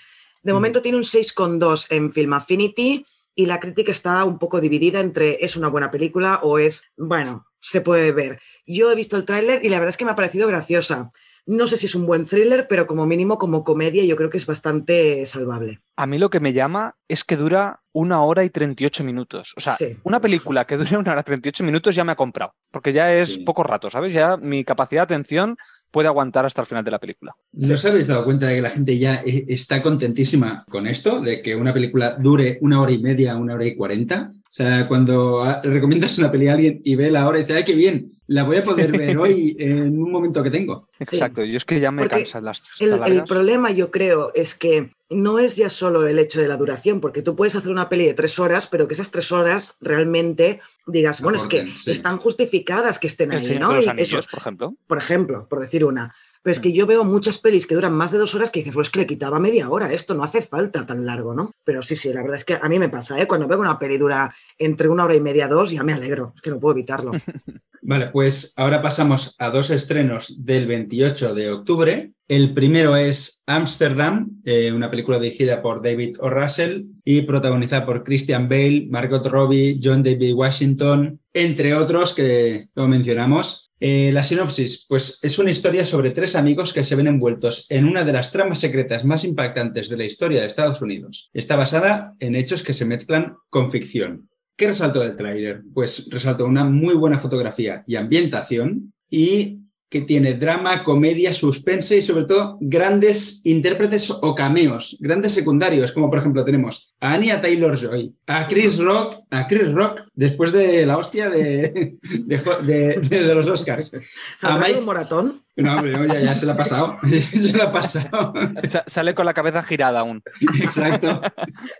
[0.44, 0.56] De Mm.
[0.56, 5.44] momento tiene un 6,2 en Film Affinity y la crítica está un poco dividida entre
[5.44, 8.40] es una buena película o es, bueno, se puede ver.
[8.66, 11.12] Yo he visto el tráiler y la verdad es que me ha parecido graciosa.
[11.48, 14.38] No sé si es un buen thriller, pero como mínimo como comedia yo creo que
[14.38, 15.80] es bastante salvable.
[15.96, 19.54] A mí lo que me llama es que dura una hora y 38 minutos.
[19.56, 19.96] O sea, Sí.
[20.04, 23.14] una película que dure una hora y 38 minutos ya me ha comprado, porque ya
[23.14, 23.44] es Sí.
[23.44, 24.12] poco rato, ¿sabes?
[24.14, 25.56] Ya mi capacidad de atención
[25.92, 27.36] puede aguantar hasta el final de la película.
[27.54, 31.22] ¿No os habéis dado cuenta de que la gente ya eh, está contentísima con esto?
[31.22, 34.32] De que una película dure una hora y media, una hora y cuarenta.
[34.34, 37.64] O sea, cuando recomiendas una peli a alguien y ve la hora y dice, ¡ay,
[37.66, 38.12] qué bien!
[38.28, 40.88] La voy a poder ver hoy en un momento que tengo.
[41.00, 44.56] Exacto, yo es que ya me Porque cansan las El, el problema yo creo es
[44.56, 47.90] que no es ya solo el hecho de la duración, porque tú puedes hacer una
[47.90, 51.92] peli de tres horas, pero que esas tres horas realmente digas, bueno, es que sí.
[51.92, 53.70] están justificadas que estén El ahí, Señor ¿no?
[53.70, 54.76] de los Y Anillos, eso, por ejemplo.
[54.88, 56.14] por ejemplo, por decir una.
[56.46, 58.76] Pero es que yo veo muchas pelis que duran más de dos horas que dices,
[58.76, 61.50] pues que le quitaba media hora, esto no hace falta tan largo, ¿no?
[61.66, 63.26] Pero sí, sí, la verdad es que a mí me pasa, ¿eh?
[63.26, 66.44] Cuando veo una peli dura entre una hora y media, dos, ya me alegro, es
[66.44, 67.14] que no puedo evitarlo.
[67.82, 72.12] Vale, pues ahora pasamos a dos estrenos del 28 de octubre.
[72.28, 76.30] El primero es Amsterdam, eh, una película dirigida por David O.
[76.30, 82.88] Russell y protagonizada por Christian Bale, Margot Robbie, John David Washington, entre otros que lo
[82.88, 83.65] mencionamos.
[83.80, 87.86] Eh, la sinopsis, pues es una historia sobre tres amigos que se ven envueltos en
[87.86, 91.30] una de las tramas secretas más impactantes de la historia de Estados Unidos.
[91.34, 94.30] Está basada en hechos que se mezclan con ficción.
[94.56, 95.64] ¿Qué resaltó del tráiler?
[95.74, 102.02] Pues resaltó una muy buena fotografía y ambientación y que tiene drama, comedia, suspense y
[102.02, 108.14] sobre todo grandes intérpretes o cameos, grandes secundarios, como por ejemplo tenemos a Anya Taylor-Joy,
[108.28, 113.48] a Chris Rock, a Chris Rock después de la hostia de, de, de- de los
[113.48, 113.92] Oscars.
[114.38, 115.45] ¿Saldrá Mike- con un moratón?
[115.58, 116.98] No, hombre, no, ya, ya se la ha pasado,
[117.32, 118.34] se la ha pasado.
[118.68, 120.22] Sa- Sale con la cabeza girada aún.
[120.62, 121.22] Exacto.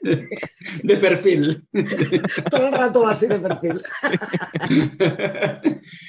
[0.02, 1.66] De perfil.
[2.50, 3.82] Todo el rato así de perfil.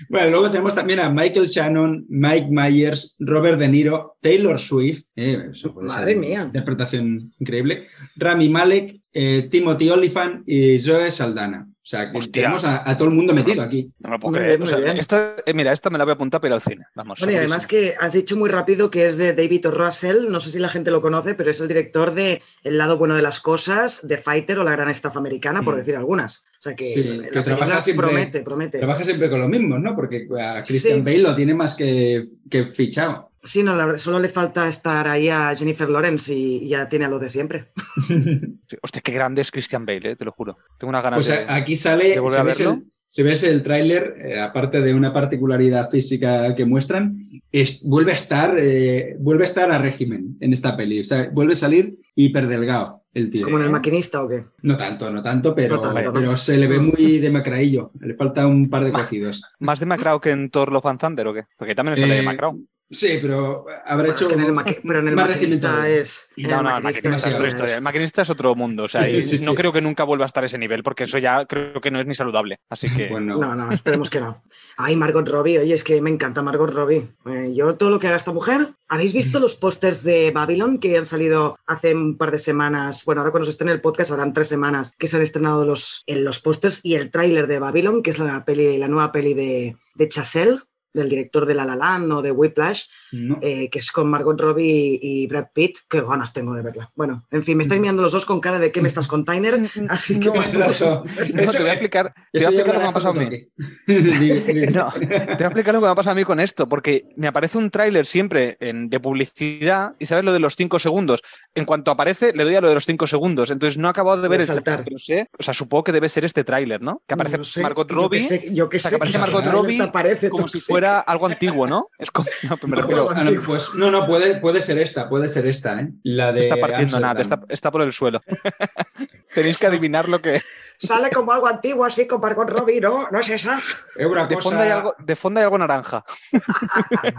[0.08, 5.48] bueno, luego tenemos también a Michael Shannon, Mike Myers, Robert De Niro, Taylor Swift, eh,
[5.50, 6.42] eso puede ser Madre mía.
[6.46, 11.66] interpretación increíble, Rami Malek, eh, Timothy Olyphant y Zoe Saldana.
[11.86, 12.42] O sea, que Hostia.
[12.42, 13.92] tenemos a, a todo el mundo metido aquí.
[14.00, 14.58] No lo puedo Muy creer.
[14.58, 14.96] bien, O sea, muy bien.
[14.96, 16.84] esta, eh, mira, esta me la voy a apuntar para ir al cine.
[16.96, 17.20] Vamos.
[17.20, 19.70] Bueno, y además que has dicho muy rápido que es de David O.
[19.70, 22.98] Russell, no sé si la gente lo conoce, pero es el director de El lado
[22.98, 25.78] bueno de las cosas, de Fighter o La gran estafa americana, por Mm.
[25.78, 26.44] decir algunas.
[26.58, 28.78] O sea que Sí, la que trabaja siempre- promete, promete.
[28.78, 29.94] Trabaja siempre con lo mismo, ¿no?
[29.94, 31.04] Porque a Christian Sí.
[31.04, 33.30] Bale lo tiene más que, que fichado.
[33.46, 37.04] Sí, no, la verdad, solo le falta estar ahí a Jennifer Lawrence y ya tiene
[37.04, 37.72] a lo de siempre.
[38.68, 40.56] Sí, Hostia, qué grande es Christian Bale, eh, te lo juro.
[40.76, 41.46] Tengo unas ganas Pues de.
[41.48, 42.72] aquí sale, de volver si a ves, verlo.
[42.74, 47.16] el, si ves el tráiler, eh, aparte de una particularidad física que muestran,
[47.52, 50.98] es- vuelve, a estar, eh, vuelve a estar a régimen en esta peli.
[50.98, 53.44] O sea, vuelve a salir hiperdelgado el ¿Es tío.
[53.44, 54.44] como en el maquinista o qué?
[54.62, 56.12] No tanto, no tanto, pero, No tanto, ¿no?
[56.20, 57.92] pero se le ve muy demacraillo.
[58.00, 59.42] Le falta un par de cocidos.
[59.60, 61.44] ¿Más demacrado que en Thor Love and Thunder o qué?
[61.56, 62.58] Porque también sale Eh, demacrado.
[62.88, 64.24] Sí, pero habrá Bueno, hecho.
[64.24, 66.30] es que en el, maqui- pero en el maquinista es.
[66.36, 67.70] en No, no, el maquinista maquinista es.
[67.72, 68.84] El maquinista es otro mundo.
[68.84, 69.56] O sea, Sí, y sí, no sí.
[69.56, 71.98] creo que nunca vuelva a estar a ese nivel, porque eso ya creo que no
[71.98, 72.60] es ni saludable.
[72.70, 73.08] Así que.
[73.08, 74.40] Bueno, No, no, esperemos que no.
[74.76, 77.08] Ay, Margot Robbie, oye, es que me encanta Margot Robbie.
[77.26, 78.68] Eh, yo todo lo que haga esta mujer.
[78.88, 83.04] ¿Habéis visto los pósters de Babylon que han salido hace un par de semanas?
[83.04, 86.04] Bueno, ahora cuando se estrene el podcast harán tres semanas que se han estrenado los,
[86.06, 89.34] en los pósters y el tráiler de Babylon, que es la peli, la nueva peli
[89.34, 90.60] de, de Chazelle,
[90.96, 92.86] del director de La La Land o de Whiplash,
[93.28, 93.38] no.
[93.42, 95.78] eh, que es con Margot Robbie y Brad Pitt.
[95.88, 96.90] Qué ganas tengo de verla.
[96.94, 99.58] Bueno, en fin, me estáis mirando los dos con cara de ¿qué me estás container?
[99.88, 102.80] Así que No, Eso- eso- No, te voy a explicar, te voy a explicar lo
[102.80, 103.48] que me ha pasado a mí.
[104.72, 107.04] No, te voy a explicar lo que me ha pasado a mí con esto, porque
[107.16, 111.22] me aparece un tráiler siempre en- de publicidad y sabes lo de los cinco segundos.
[111.54, 113.50] En cuanto aparece, le doy a lo de los cinco segundos.
[113.50, 114.64] Entonces no he acabado de ver De el saltar.
[114.64, 117.02] tráiler, pero sé, o sea, supongo que debe ser este tráiler, ¿no?
[117.06, 118.96] Que aparece No sé, Margot yo que Robbie sé- Yo que o sea, sé que
[118.96, 121.88] aparece Margot Robbie aparece como si fuera algo antiguo, ¿no?
[121.98, 125.08] Es como, no, pero me Como Ah, no, pues no, no, puede, puede ser esta,
[125.08, 125.90] puede ser esta, ¿eh?
[126.04, 128.20] La de se está partiendo nada, está, está por el suelo.
[129.34, 130.40] Tenéis que adivinar lo que.
[130.78, 133.08] Sale como algo antiguo así con Margot Robbie, ¿no?
[133.10, 133.62] ¿No es esa?
[133.96, 136.04] Es una De cosa- fondo hay algo, de fondo hay algo naranja,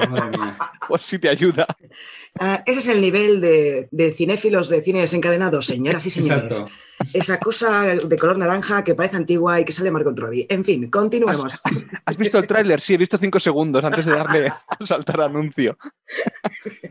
[0.09, 0.57] Madre mía.
[0.87, 1.65] por si te ayuda.
[2.39, 6.43] Ah, ese es el nivel de, de cinéfilos de cine desencadenado, señoras y señores.
[6.53, 6.71] Exacto.
[7.13, 10.47] Esa cosa de color naranja que parece antigua y que sale Margot Robbie.
[10.49, 11.59] En fin, continuemos.
[12.05, 12.81] ¿Has visto el tráiler?
[12.81, 15.77] Sí, he visto cinco segundos antes de darle a saltar anuncio.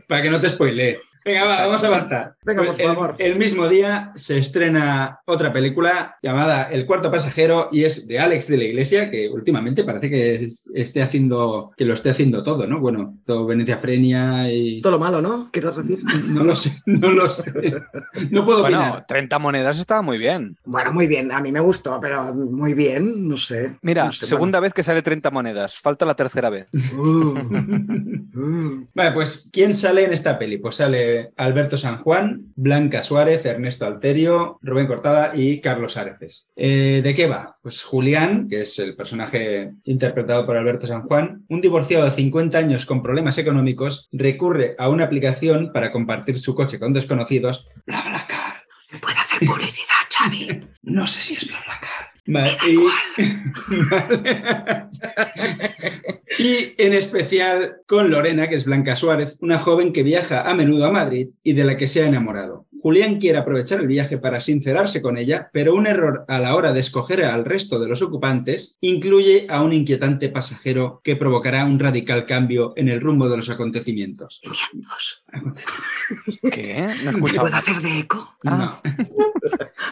[0.07, 0.97] Para que no te spoilee.
[1.25, 2.35] Venga, va, vamos a avanzar.
[2.45, 3.15] Venga, por Pues el, favor.
[3.19, 8.47] el mismo día se estrena otra película llamada El cuarto pasajero y es de Alex
[8.47, 12.79] de la Iglesia, que últimamente parece que esté haciendo, que lo esté haciendo todo, ¿no?
[12.79, 14.79] Bueno, todo Venecia Frenia y.
[14.81, 15.36] Todo lo malo, ¿no?
[15.51, 16.03] ¿Qué vas a decir?
[16.27, 17.51] No lo sé, no lo sé.
[18.31, 19.05] No puedo Bueno, opinar.
[19.07, 20.57] 30 monedas estaba muy bien.
[20.65, 23.75] Bueno, muy bien, a mí me gustó, pero muy bien, no sé.
[23.81, 25.77] Mira, No sé, segunda vez que sale 30 monedas.
[25.77, 26.67] Falta la tercera vez.
[26.95, 27.33] bueno.
[28.35, 28.87] Uh, uh.
[28.93, 30.57] Vale, pues ¿quién sale en esta peli?
[30.57, 36.49] Pues sale Alberto San Juan, Blanca Suárez, Ernesto Alterio, Rubén Cortada y Carlos Areces.
[36.55, 37.57] Eh, ¿De qué va?
[37.61, 42.57] Pues Julián, que es el personaje interpretado por Alberto San Juan, un divorciado de 50
[42.57, 45.16] años con problemas económicos, recurre a una aplicación
[45.73, 47.65] para compartir su coche con desconocidos.
[47.85, 48.63] BlaBlaCar.
[49.01, 50.67] Puede hacer publicidad, Xavi.
[50.83, 52.07] No sé si es BlaBlaCar.
[52.27, 52.77] Vale, y...
[56.43, 60.85] y en especial con Lorena, que es Blanca Suárez, una joven que viaja a menudo
[60.85, 62.66] a Madrid y de la que se ha enamorado.
[62.87, 66.71] Julián quiere aprovechar el viaje para sincerarse con ella, pero un error a la hora
[66.71, 71.79] de escoger al resto de los ocupantes incluye a un inquietante pasajero que provocará un
[71.79, 74.39] radical cambio en el rumbo de los acontecimientos.
[76.51, 76.79] ¿Qué?
[76.79, 77.41] No he ¿Te escuchado.
[77.41, 78.37] puedo hacer de eco?
[78.45, 78.81] Ah.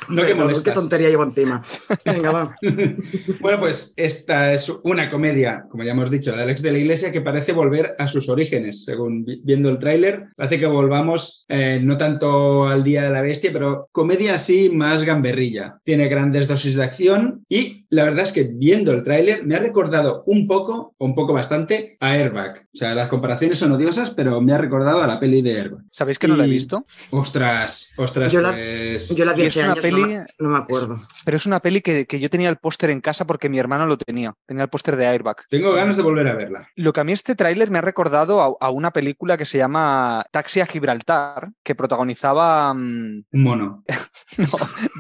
[0.08, 0.64] No, no que molestas.
[0.64, 1.62] qué tontería llevo encima.
[2.06, 2.56] Venga, va.
[3.42, 7.12] Bueno, pues esta es una comedia, como ya hemos dicho, de Alex de la Iglesia,
[7.12, 10.28] que parece volver a sus orígenes, según vi- viendo el tráiler.
[10.36, 15.04] Parece que volvamos eh, no tanto al Día de la Bestia, pero comedia así más
[15.04, 15.80] gamberrilla.
[15.84, 19.60] Tiene grandes dosis de acción y la verdad es que viendo el tráiler me ha
[19.60, 22.68] recordado un poco, o un poco bastante, a Airbag.
[22.74, 25.84] O sea, las comparaciones son odiosas, pero me ha recordado a la peli de Airbag.
[25.92, 26.86] ¿Sabéis que no la he Y- visto?
[27.12, 29.16] Ostras, ostras, Yo la- pues...
[29.16, 31.02] Yo la vi Y es hace años, peli- no, me- no me acuerdo.
[31.26, 33.86] Pero es una peli que, que yo tenía el póster en casa porque mi hermano
[33.88, 34.34] lo tenía.
[34.46, 35.38] Tenía el póster de Airbag.
[35.50, 36.70] Tengo ganas de volver a verla.
[36.76, 39.58] Lo que a mí este tráiler me ha recordado a, a una película que se
[39.58, 43.84] llama Taxi a Gibraltar, que protagonizaba Un mono.
[44.38, 44.48] no,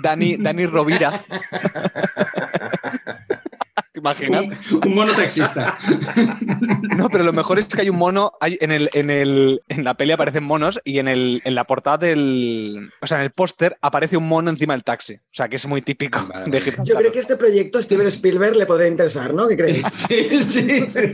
[0.01, 1.25] Dani, Dani Rovira.
[3.95, 4.45] ¿Te imaginas?
[4.71, 5.77] Un, un mono taxista.
[6.97, 9.85] No, pero lo mejor es que hay un mono, hay, en, el, en, el, en
[9.85, 12.89] la peli aparecen monos y en, el, en la portada del...
[13.01, 15.13] O sea, en el póster aparece un mono encima del taxi.
[15.13, 16.59] O sea, que es muy típico Vale, de.
[16.59, 16.85] Gibraltar.
[16.85, 19.47] Yo creo que este proyecto a Steven Spielberg le podría interesar, ¿no?
[19.47, 19.87] ¿Qué creéis?
[19.87, 21.11] Sí, sí, sí.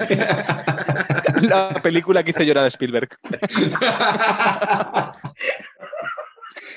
[1.42, 3.10] La película que hizo llorar a Spielberg.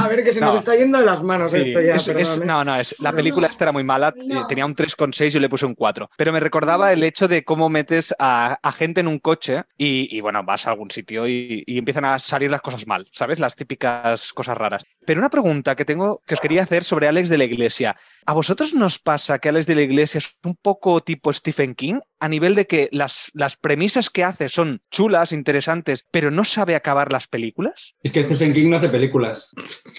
[0.00, 0.58] A ver, que se nos No.
[0.58, 2.46] está yendo de las manos Sí, esto ya, es- es- perdóname.
[2.46, 4.46] no, no, es, la película esta era muy mala, eh, No.
[4.46, 6.10] tenía un 3,6 y yo le puse un 4.
[6.16, 10.08] Pero me recordaba el hecho de cómo metes a, a gente en un coche y,
[10.16, 13.38] y, bueno, vas a algún sitio y, y empiezan a salir las cosas mal, ¿sabes?
[13.38, 14.84] Las típicas cosas raras.
[15.06, 17.96] Pero una pregunta que tengo, que os quería hacer sobre Alex de la Iglesia.
[18.26, 22.00] ¿A vosotros nos pasa que Alex de la Iglesia es un poco tipo Stephen King?
[22.20, 26.74] A nivel de que las, las premisas que hace son chulas, interesantes, pero no sabe
[26.74, 27.94] acabar las películas?
[28.02, 29.09] Es que Stephen King no hace películas.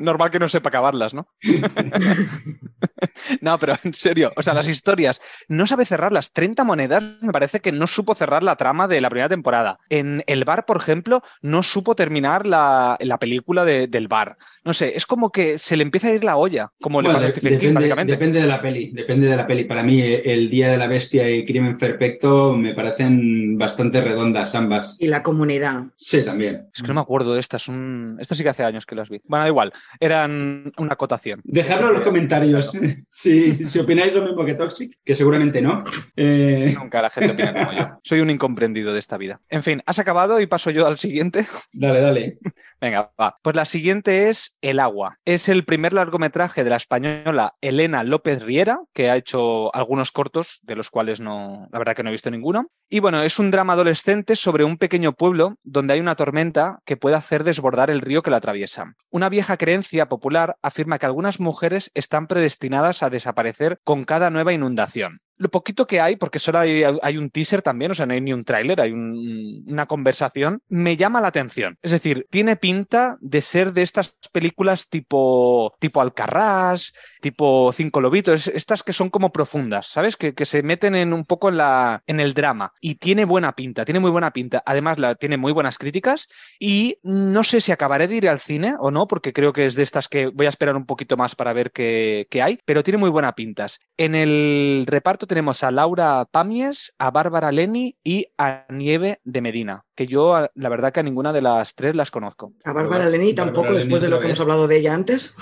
[0.00, 1.28] Normal que no sepa acabarlas, ¿no?
[3.40, 7.32] no, pero en serio, o sea, las historias no sabe cerrar las 30 monedas, me
[7.32, 9.78] parece que no supo cerrar la trama de la primera temporada.
[9.88, 14.36] En El Bar, por ejemplo, no supo terminar la, la película de- del bar.
[14.66, 17.20] No sé, es como que se le empieza a ir la olla, como le Bueno,
[17.20, 18.12] pasa a King, depende, básicamente.
[18.12, 19.62] depende de la peli, depende de la peli.
[19.64, 24.96] Para mí, El Día de la Bestia y Crimen Perfecto me parecen bastante redondas ambas.
[24.98, 25.84] Y la comunidad.
[25.94, 26.66] Sí, también.
[26.74, 28.16] Es que no me acuerdo de estas, un...
[28.20, 29.20] estas sí que hace años que las vi.
[29.24, 31.42] Bueno, da igual, eran una acotación.
[31.44, 32.72] Dejadlo en los comentarios
[33.08, 35.80] si, si opináis lo mismo que Toxic, que seguramente no.
[36.16, 38.00] Eh, Nunca la gente opina como yo.
[38.02, 39.40] Soy un incomprendido de esta vida.
[39.48, 41.46] En fin, has acabado y paso yo al siguiente.
[41.72, 42.38] dale, dale.
[42.80, 43.38] Venga, va.
[43.42, 45.20] Pues la siguiente es El agua.
[45.24, 50.58] Es el primer largometraje de la española Elena López Riera, que ha hecho algunos cortos,
[50.62, 52.66] de los cuales no, la verdad que no he visto ninguno.
[52.90, 56.96] Y bueno, es un drama adolescente sobre un pequeño pueblo donde hay una tormenta que
[56.96, 58.94] puede hacer desbordar el río que la atraviesa.
[59.08, 64.52] Una vieja creencia popular afirma que algunas mujeres están predestinadas a desaparecer con cada nueva
[64.52, 65.20] inundación.
[65.38, 68.32] Lo poquito que hay, porque solo hay, un teaser también, o sea, no hay ni
[68.32, 71.76] un tráiler, hay un- una conversación, me llama la atención.
[71.82, 78.46] Es decir, tiene pinta de ser de estas películas tipo, tipo Alcarrás, tipo Cinco Lobitos,
[78.48, 80.16] estas que son como profundas, ¿sabes?
[80.16, 82.72] Que, que se meten en un poco en, la, en el drama.
[82.80, 84.62] Y tiene buena pinta, tiene muy buena pinta.
[84.64, 88.74] Además, la, tiene muy buenas críticas y no sé si acabaré de ir al cine
[88.78, 91.34] o no, porque creo que es de estas que voy a esperar un poquito más
[91.34, 93.80] para ver qué, qué hay, pero tiene muy buena pintas.
[93.96, 99.84] En el reparto tenemos a Laura Pamies, a Bárbara Leni y a Nieve de Medina,
[99.94, 102.52] que yo la verdad que a ninguna de las tres las conozco.
[102.64, 105.34] A Bárbara Leni Bárbara tampoco, Leni después de lo que hemos hablado de ella antes.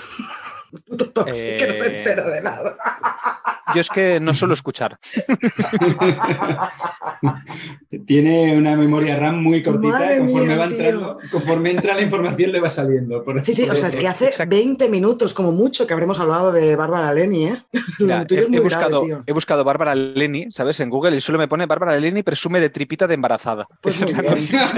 [0.85, 2.77] Puto que no se Eh, entera de nada.
[3.73, 4.97] Yo es que no suelo escuchar.
[8.05, 12.51] Tiene una memoria RAM muy cortita Madre conforme mía, va entrando, conforme entra la información
[12.51, 13.23] le va saliendo.
[13.23, 14.55] Por Sí, sí, o sea, es que hace Exacto.
[14.55, 17.55] 20 minutos como mucho que habremos hablado de Bárbara Leni, ¿eh?
[17.99, 19.23] Mira, he, grave, buscado, tío.
[19.25, 20.79] he buscado Bárbara Leni, ¿sabes?
[20.79, 23.67] En Google y solo me pone Bárbara Leni presume de tripita de embarazada.
[23.81, 24.71] Pues Esa es la noticia,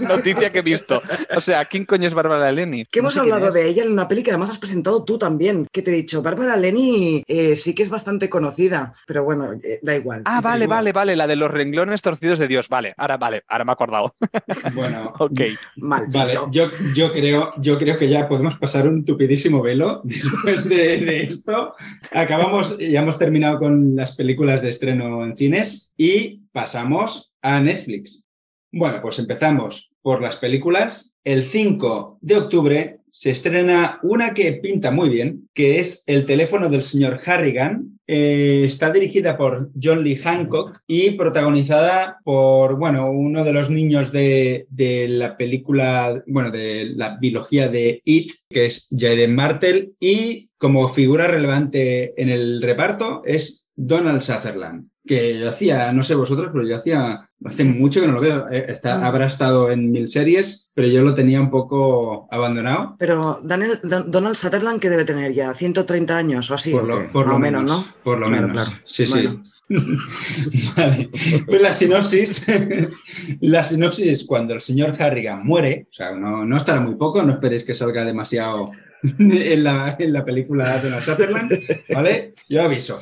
[0.00, 1.02] la noticia que he visto.
[1.36, 2.84] O sea, ¿quién coño es Bárbara Leni?
[2.86, 5.39] Que No hemos hablado de ella en una peli que además has presentado tú también.
[5.72, 9.80] Que te he dicho, Bárbara Leni eh, sí que es bastante conocida, pero bueno, eh,
[9.80, 10.20] da igual.
[10.26, 10.76] Ah, vale, igual.
[10.76, 12.68] vale, vale, la de los renglones torcidos de Dios.
[12.68, 14.14] Vale, ahora vale, ahora me he acordado.
[14.74, 15.40] Bueno, Ok.
[15.76, 16.18] Maldito.
[16.18, 20.98] Vale, yo, yo, creo, yo creo que ya podemos pasar un tupidísimo velo después de,
[21.00, 21.74] de esto.
[22.12, 28.28] Acabamos, ya hemos terminado con las películas de estreno en cines y pasamos a Netflix.
[28.72, 31.16] Bueno, pues empezamos por las películas.
[31.24, 36.68] El 5 de octubre se estrena una que pinta muy bien, que es El teléfono
[36.68, 37.98] del señor Harrigan.
[38.06, 44.10] Eh, está dirigida por John Lee Hancock y protagonizada por, bueno, uno de los niños
[44.10, 50.50] de, de la película, bueno, de la biología de It, que es Jaden Martel, y
[50.58, 56.50] como figura relevante en el reparto es Donald Sutherland, que yo hacía, no sé vosotros,
[56.52, 58.46] pero yo hacía, hace mucho que no lo veo.
[58.50, 59.04] Eh, Está, Mm.
[59.04, 62.96] habrá estado en mil series, pero yo lo tenía un poco abandonado.
[62.98, 65.52] Pero Daniel- Don- Donald Sutherland, que debe tener ya?
[65.54, 66.70] ¿130 años o así?
[66.70, 67.84] Por ¿o lo, por menos, ¿no?
[68.04, 68.66] Por lo Claro, menos.
[68.68, 68.82] claro.
[68.84, 69.42] Sí, Bueno.
[69.42, 69.50] sí.
[70.76, 71.10] vale.
[71.46, 72.44] Pues la sinopsis,
[73.40, 77.22] la sinopsis es cuando el señor Harrigan muere, o sea, no, no estará muy poco,
[77.22, 78.70] no esperéis que salga demasiado
[79.18, 81.52] en la, en la película de la Sutherland,
[81.92, 82.34] ¿vale?
[82.48, 82.98] Yo aviso.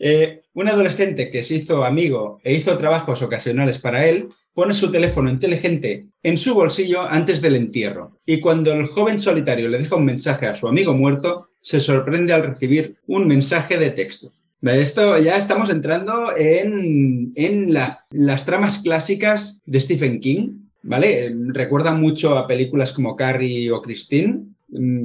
[0.00, 4.90] Eh, un adolescente que se hizo amigo e hizo trabajos ocasionales para él, pone su
[4.90, 8.18] teléfono inteligente en su bolsillo antes del entierro.
[8.26, 12.32] Y cuando el joven solitario le deja un mensaje a su amigo muerto, se sorprende
[12.32, 14.32] al recibir un mensaje de texto.
[14.60, 21.34] De Esto ya estamos entrando en, en la- las tramas clásicas de Stephen King, ¿vale?
[21.48, 24.44] Recuerda mucho a películas como Carrie o Christine,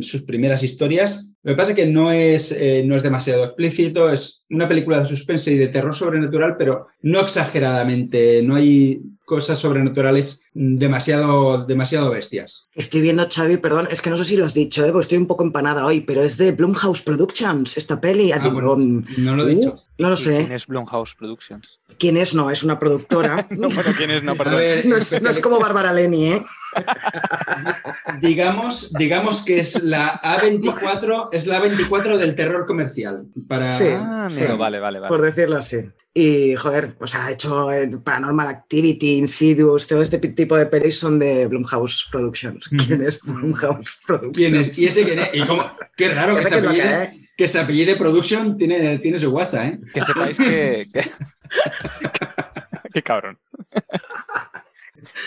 [0.01, 1.33] sus primeras historias.
[1.43, 4.99] Lo que pasa es que no es, eh, no es demasiado explícito, es una película
[4.99, 11.65] de suspense y de terror sobrenatural, pero no exageradamente, no hay cosas sobrenaturales mm, demasiado,
[11.65, 12.67] demasiado bestias.
[12.73, 14.91] Estoy viendo, Xavi, perdón, es que no sé si lo has dicho, ¿eh?
[14.91, 18.31] porque estoy un poco empanada hoy, pero es de Blumhouse Productions, esta peli.
[18.31, 19.83] Ah, bueno, mm, no lo he uh, dicho.
[19.99, 20.55] no lo ¿Y ¿Quién sé.
[20.55, 21.79] es Blumhouse Productions?
[21.99, 22.33] ¿Quién es?
[22.33, 23.45] No, es una productora.
[23.51, 24.23] No, bueno, ¿quién es?
[24.23, 24.55] No, A perdón.
[24.57, 26.45] ver, No es, no es como Bárbara Leni, ¿eh?
[28.21, 33.25] digamos, digamos que es la A24, es la A24 del terror comercial.
[33.47, 33.67] Para...
[33.67, 33.85] Sí.
[33.89, 34.45] Ah, sí.
[34.57, 35.07] vale, vale, vale.
[35.09, 35.77] Por decirlo así.
[36.13, 40.97] Y, joder, o sea, ha hecho eh, Paranormal Activity, Insidious, todo este tipo de pelis
[40.99, 42.67] son de Blumhouse Productions.
[42.87, 44.35] ¿Quién es Blumhouse Productions?
[44.35, 44.77] ¿Quién es?
[44.77, 45.29] ¿Y ese quién es?
[45.33, 47.26] Y cómo- Qué raro que se, apellide.
[47.37, 49.79] Que se apellide Production tiene, tiene su WhatsApp, ¿eh?
[49.93, 50.85] Que sepáis que.
[50.91, 51.03] que-
[52.93, 53.37] Qué cabrón.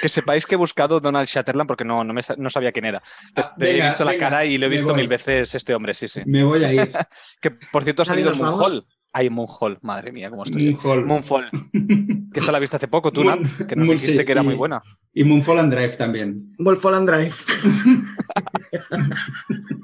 [0.02, 3.02] Que sepáis que he buscado Donald Shatterland porque no, no, me no sabía quién era.
[3.34, 5.74] Pero Ah, he venga, visto la venga, cara y lo he visto mil veces este
[5.74, 6.22] hombre, sí, sí.
[6.26, 6.90] Me voy a ir.
[7.40, 8.58] Que por cierto ha salido ¿nos vamos?
[8.60, 8.86] Moonhall.
[9.12, 10.72] Hay Moonhall, madre mía, cómo estoy.
[10.72, 10.78] yo.
[10.82, 11.06] Moonfall.
[11.06, 11.50] Moonfall,
[12.32, 14.32] que esta la viste hace poco, tú, Moon- Nat, que nos Moon, dijiste sí, que
[14.32, 14.82] era y- muy buena.
[15.12, 16.46] Y Moonfall and Drive también.
[16.58, 17.34] Mulholland Drive.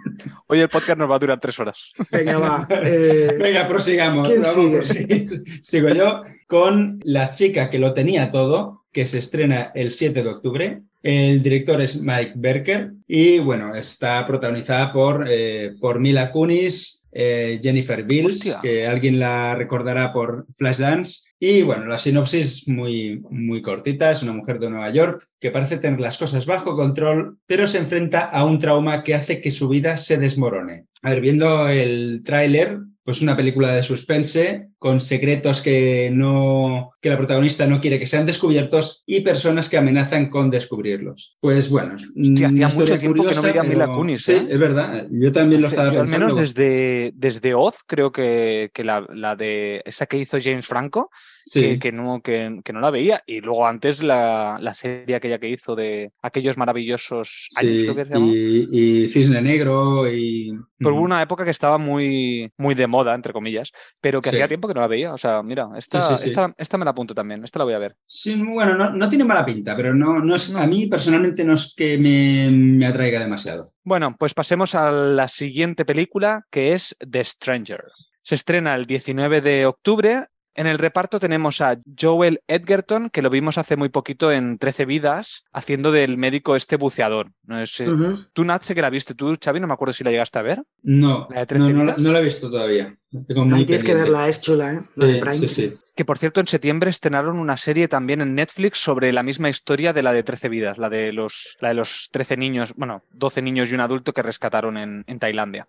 [0.46, 1.92] Hoy el podcast nos va a durar tres horas.
[2.10, 2.66] Venga, va.
[2.84, 4.28] eh, Venga, prosigamos.
[4.28, 4.76] ¿Quién vamos, sigue?
[4.76, 5.44] proseguir.
[5.62, 10.28] Sigo yo con La chica que lo tenía todo, que se estrena el 7 de
[10.28, 10.82] octubre.
[11.02, 17.60] El director es Mike Berker y bueno, está protagonizada por, eh, por Mila Kunis, eh,
[17.62, 18.58] Jennifer Bills, Hostia.
[18.60, 21.22] que alguien la recordará por Flashdance.
[21.38, 25.76] Y bueno, la sinopsis muy, muy cortita, es una mujer de Nueva York que parece
[25.78, 29.68] tener las cosas bajo control, pero se enfrenta a un trauma que hace que su
[29.68, 30.86] vida se desmorone.
[31.02, 37.08] A ver, viendo el tráiler, pues una película de suspense con secretos que no que
[37.08, 41.36] la protagonista no quiere que sean descubiertos y personas que amenazan con descubrirlos.
[41.40, 44.46] Pues bueno, Hostia, hacía una mucho tiempo que no veía Mila Kunis, Sí, ¿eh?
[44.50, 45.06] es verdad.
[45.12, 46.26] Yo también lo estaba yo al pensando.
[46.34, 51.10] menos desde, desde Oz, creo que, que la, la de esa que hizo James Franco,
[51.48, 51.60] Sí.
[51.60, 53.22] que, que no, que, que no la veía.
[53.24, 57.94] Y luego antes la, la serie aquella que hizo de aquellos maravillosos años, Sí, creo
[57.94, 58.32] que se llamaba.
[58.32, 58.68] y,
[59.04, 60.52] y Cisne Negro y...
[60.78, 64.36] Pero hubo una época que estaba muy, muy de moda, entre comillas, pero que Sí.
[64.36, 65.14] hacía tiempo que no la veía.
[65.14, 66.16] O sea, mira, esta.
[66.16, 67.96] Esta, esta me la apunto también, esta la voy a ver.
[68.06, 71.54] Sí, bueno, no, no tiene mala pinta, pero no, no es, a mí personalmente no
[71.54, 73.72] es que me, me atraiga demasiado.
[73.84, 77.84] Bueno, pues pasemos a la siguiente película, que es The Stranger.
[78.20, 80.26] Se estrena el 19 de octubre.
[80.58, 84.86] En el reparto tenemos a Joel Edgerton, que lo vimos hace muy poquito en 13
[84.86, 87.30] vidas, haciendo del médico este buceador.
[87.44, 88.24] No sé, Ujú.
[88.32, 90.62] Tú, Natse, que la viste tú, Xavi, no me acuerdo si la llegaste a ver.
[90.82, 91.98] No, ¿La de 13 no, no, la- vidas?
[92.02, 92.96] no la he visto todavía.
[93.28, 94.80] Tengo muy Ay, tienes que verla, es chula, ¿eh?
[94.96, 95.36] La de Sí, Prime.
[95.36, 95.74] sí, sí.
[95.94, 99.92] Que por cierto, en septiembre estrenaron una serie también en Netflix sobre la misma historia
[99.92, 103.40] de la de 13 vidas, la de los, la de los 13 niños, bueno, 12
[103.42, 105.68] niños y un adulto que rescataron en, en Tailandia.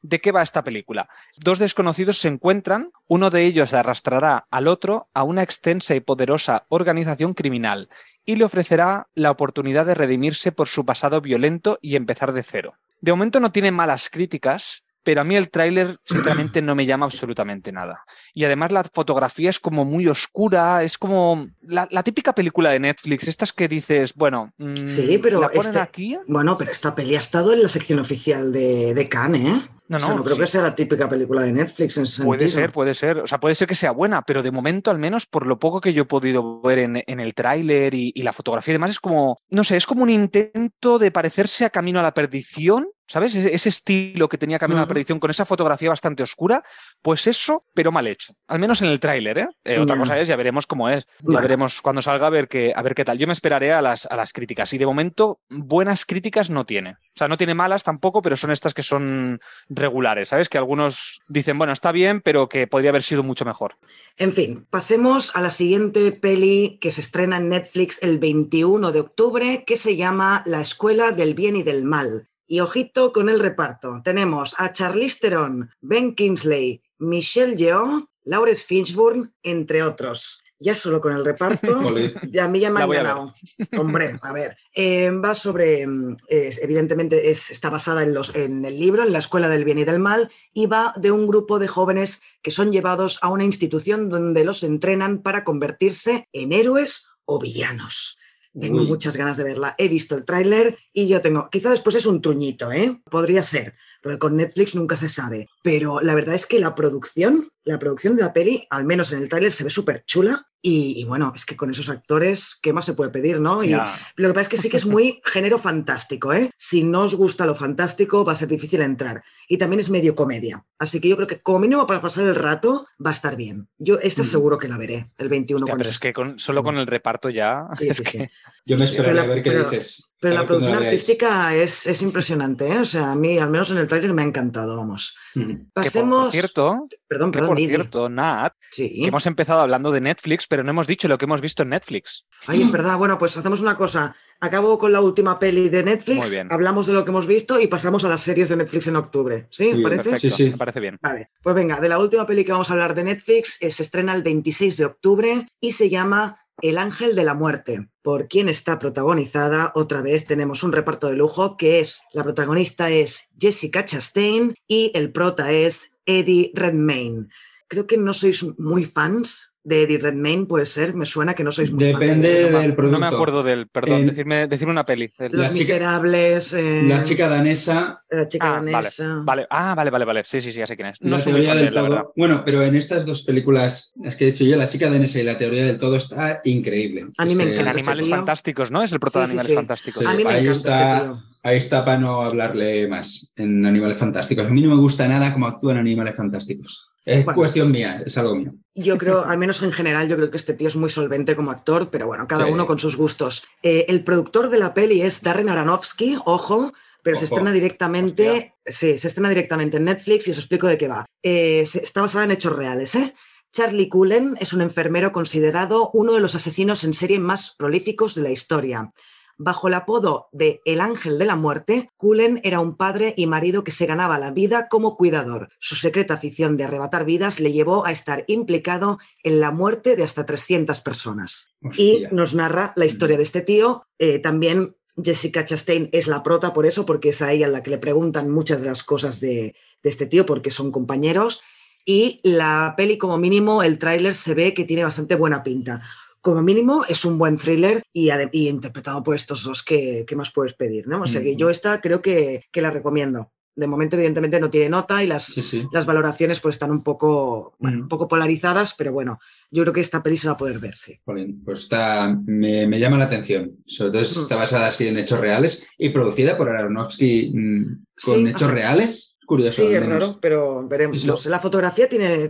[0.00, 1.08] ¿De qué va esta película?
[1.38, 6.66] Dos desconocidos se encuentran, uno de ellos arrastrará al otro a una extensa y poderosa
[6.68, 7.88] organización criminal
[8.24, 12.74] y le ofrecerá la oportunidad de redimirse por su pasado violento y empezar de cero.
[13.00, 17.06] De momento no tiene malas críticas, pero a mí el tráiler sinceramente no me llama
[17.06, 18.04] absolutamente nada.
[18.34, 22.80] Y además la fotografía es como muy oscura, es como la, la típica película de
[22.80, 26.16] Netflix, estas que dices, bueno, mm, Sí, pero la ponen este- aquí.
[26.26, 29.68] Bueno, pero esta peli ha estado en la sección oficial de, de Cannes, ¿eh?
[29.88, 30.42] No, O sea, no, no creo sí.
[30.42, 32.60] que sea la típica película de Netflix en ese Puede sentido.
[32.60, 33.18] ser, puede ser.
[33.18, 35.80] O sea, puede ser que sea buena, pero de momento, al menos, por lo poco
[35.80, 38.90] que yo he podido ver en, en el tráiler y, y la fotografía y demás,
[38.90, 42.86] es como, no sé, es como un intento de parecerse a Camino a la Perdición,
[43.08, 43.34] ¿sabes?
[43.34, 44.90] Ese, estilo que tenía Camino a la Ujú.
[44.94, 46.62] Perdición con esa fotografía bastante oscura,
[47.02, 48.34] pues eso, pero mal hecho.
[48.46, 49.48] Al menos en el tráiler, ¿eh?
[49.64, 50.00] Eh, Otra Ya.
[50.00, 51.06] cosa es, ya veremos cómo es.
[51.22, 53.18] Ya veremos cuando salga a ver qué, a ver qué tal.
[53.18, 54.72] Yo me esperaré a las, a las críticas.
[54.72, 56.90] Y de momento, buenas críticas no tiene.
[56.90, 60.48] O sea, no tiene malas tampoco, pero son estas que son regulares, ¿sabes?
[60.48, 63.76] Que algunos dicen, bueno, está bien, pero que podría haber sido mucho mejor.
[64.18, 69.00] En fin, pasemos a la siguiente peli que se estrena en Netflix el 21 de
[69.00, 72.28] octubre, que se llama La Escuela del Bien y del Mal.
[72.48, 74.00] Y ojito con el reparto.
[74.02, 80.42] Tenemos a Charlize Theron, Ben Kingsley, Michelle Yeoh, Lawrence Fishburne, entre otros.
[80.60, 81.68] Ya solo con el reparto,
[82.32, 83.34] ya a mí ya me han ganado.
[83.78, 84.56] Hombre, a ver.
[84.74, 89.20] Eh, va sobre, mm, evidentemente es- está basada en, los, en el libro, en la
[89.20, 92.72] Escuela del Bien y del Mal, y va de un grupo de jóvenes que son
[92.72, 98.17] llevados a una institución donde los entrenan para convertirse en héroes o villanos.
[98.60, 98.86] Tengo Uy.
[98.86, 99.74] muchas ganas de verla.
[99.78, 103.00] He visto el tráiler y yo tengo, quizá después es un truñito, ¿eh?
[103.10, 105.48] Podría ser, pero con Netflix nunca se sabe.
[105.62, 109.22] Pero la verdad es que la producción, la producción de la peli, al menos en
[109.22, 110.44] el tráiler, se ve súper chula.
[110.60, 113.62] Y, y bueno, es que con esos actores, ¿qué más se puede pedir, no?
[113.62, 113.78] Y lo
[114.16, 116.50] que pasa es que sí que es muy género fantástico, ¿eh?
[116.56, 119.22] Si no os gusta lo fantástico, va a ser difícil entrar.
[119.48, 120.64] Y también es medio comedia.
[120.80, 123.68] Así que yo creo que como mínimo para pasar el rato va a estar bien.
[123.78, 124.26] Yo esta Mm.
[124.26, 126.76] seguro que la veré el 21 Hostia, cuando pero se es que con- solo con
[126.76, 127.66] el reparto ya.
[127.74, 128.30] Sí, es sí, que- sí.
[128.66, 130.10] Yo me Sí, esperaré pero a ver qué pero- dices.
[130.20, 132.78] Pero la producción artística es, es impresionante, ¿eh?
[132.78, 135.16] O sea, a mí, al menos en el tráiler, me ha encantado, vamos.
[135.32, 136.24] Que Pasemos...
[136.24, 137.68] por cierto, perdón, que perdón, por Didi.
[137.68, 139.00] cierto, Nat, Sí.
[139.02, 141.68] que hemos empezado hablando de Netflix, pero no hemos dicho lo que hemos visto en
[141.68, 142.26] Netflix.
[142.48, 142.96] Ay, es verdad.
[142.96, 144.16] Bueno, pues hacemos una cosa.
[144.40, 146.48] Acabo con la última peli de Netflix, Muy bien.
[146.52, 149.46] hablamos de lo que hemos visto y pasamos a las series de Netflix en octubre.
[149.50, 149.64] ¿Sí?
[149.64, 150.10] Muy ¿Os bien, parece?
[150.10, 150.50] Perfecto, Sí, sí.
[150.50, 150.98] me parece bien.
[151.00, 153.82] Vale, pues venga, de la última peli que vamos a hablar de Netflix eh, se
[153.82, 157.88] estrena el 26 de octubre y se llama El Ángel de la Muerte.
[158.02, 159.70] ¿Por quién está protagonizada?
[159.76, 164.90] Otra vez tenemos un reparto de lujo que es, la protagonista es Jessica Chastain y
[164.94, 167.28] el prota es Eddie Redmayne.
[167.68, 171.52] Creo que no sois muy fans de Eddie Redmayne, puede ser, me suena que no
[171.52, 171.84] sois muy.
[171.84, 172.98] Depende de del producto.
[172.98, 175.12] No me acuerdo del, perdón, En- decirme, decirme una peli.
[175.18, 179.20] Los La chica- Miserables, eh, La chica danesa, la chica Ah, vale, danesa.
[179.24, 179.46] vale.
[179.50, 180.22] Ah, vale, vale, vale.
[180.24, 181.02] Sí, sí, sí, ya sé quién es.
[181.02, 182.12] No la teoría de del la todo.
[182.16, 185.24] Bueno, pero en estas dos películas, es que he dicho yo, la chica danesa y
[185.24, 187.06] la teoría del todo está increíble.
[187.18, 188.08] A mí me Es, eh, encanta En este Animales.
[188.10, 188.82] Fantásticos, ¿no?
[188.82, 189.54] Es el prota de Sí, sí, Animales sí.
[189.54, 190.06] Fantásticos.
[190.06, 191.22] A mí me ahí encanta está- este tío.
[191.44, 194.46] Ahí está para no hablarle más en Animales Fantásticos.
[194.46, 196.87] A mí no me gusta nada cómo actúan Animales Fantásticos.
[197.08, 197.36] Es Bueno.
[197.38, 198.52] cuestión mía, es algo mío.
[198.74, 201.50] Yo creo, al menos en general, yo creo que este tío es muy solvente como
[201.50, 202.52] actor, pero bueno, cada Sí.
[202.52, 203.44] uno con sus gustos.
[203.62, 208.98] Eh, el productor de la peli es Darren Aronofsky, ojo, pero se estrena directamente, sí,
[208.98, 211.06] se estrena directamente en Netflix y os explico de qué va.
[211.22, 213.14] Eh, está basada en hechos reales, ¿eh?
[213.50, 218.22] Charlie Cullen es un enfermero considerado uno de los asesinos en serie más prolíficos de
[218.22, 218.92] la historia.
[219.40, 223.62] Bajo el apodo de El Ángel de la Muerte, Cullen era un padre y marido
[223.62, 225.48] que se ganaba la vida como cuidador.
[225.60, 230.02] Su secreta afición de arrebatar vidas le llevó a estar implicado en la muerte de
[230.02, 231.54] hasta 300 personas.
[231.76, 233.84] Y nos narra la historia de este tío.
[234.00, 237.62] Eh, también Jessica Chastain es la prota por eso, porque es a ella a la
[237.62, 241.42] que le preguntan muchas de las cosas de, de este tío, porque son compañeros.
[241.84, 245.82] Y la peli, como mínimo, el tráiler se ve que tiene bastante buena pinta.
[246.28, 248.10] Como mínimo, es un buen thriller y,
[248.50, 250.86] interpretado por estos dos, ¿qué, qué más puedes pedir?
[250.86, 251.00] ¿no?
[251.00, 253.32] O sea que yo esta creo que, que la recomiendo.
[253.56, 255.66] De momento, evidentemente, no tiene nota y las, Sí, sí.
[255.72, 259.18] las valoraciones pues están un poco, bueno, un poco polarizadas, pero bueno,
[259.50, 261.00] yo creo que esta peli se va a poder ver, sí.
[261.02, 263.52] Jolín, pues está, me, me llama la atención.
[263.64, 267.64] Sobre todo está basada así en hechos reales y producida por Aronofsky mm,
[268.04, 269.17] con Sí, hechos o sea, reales.
[269.28, 269.62] Curioso.
[269.62, 271.04] Sí, es raro, pero veremos.
[271.04, 272.24] Lo- La fotografía tiene,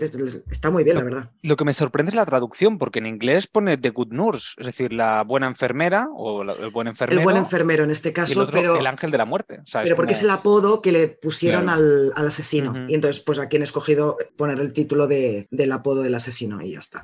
[0.51, 1.31] está muy bien, la verdad.
[1.41, 4.67] Lo que me sorprende es la traducción, porque en inglés pone The Good Nurse, es
[4.67, 7.21] decir, la buena enfermera o la- el buen enfermero.
[7.21, 9.61] El buen enfermero en este el caso, otro, pero, el ángel de la muerte.
[9.63, 11.79] O sea, pero porque es el apodo que le pusieron Claro.
[11.79, 12.87] al, al asesino.
[12.89, 16.73] Y entonces, pues aquí han escogido poner el título de- del apodo del asesino y
[16.73, 17.01] ya está.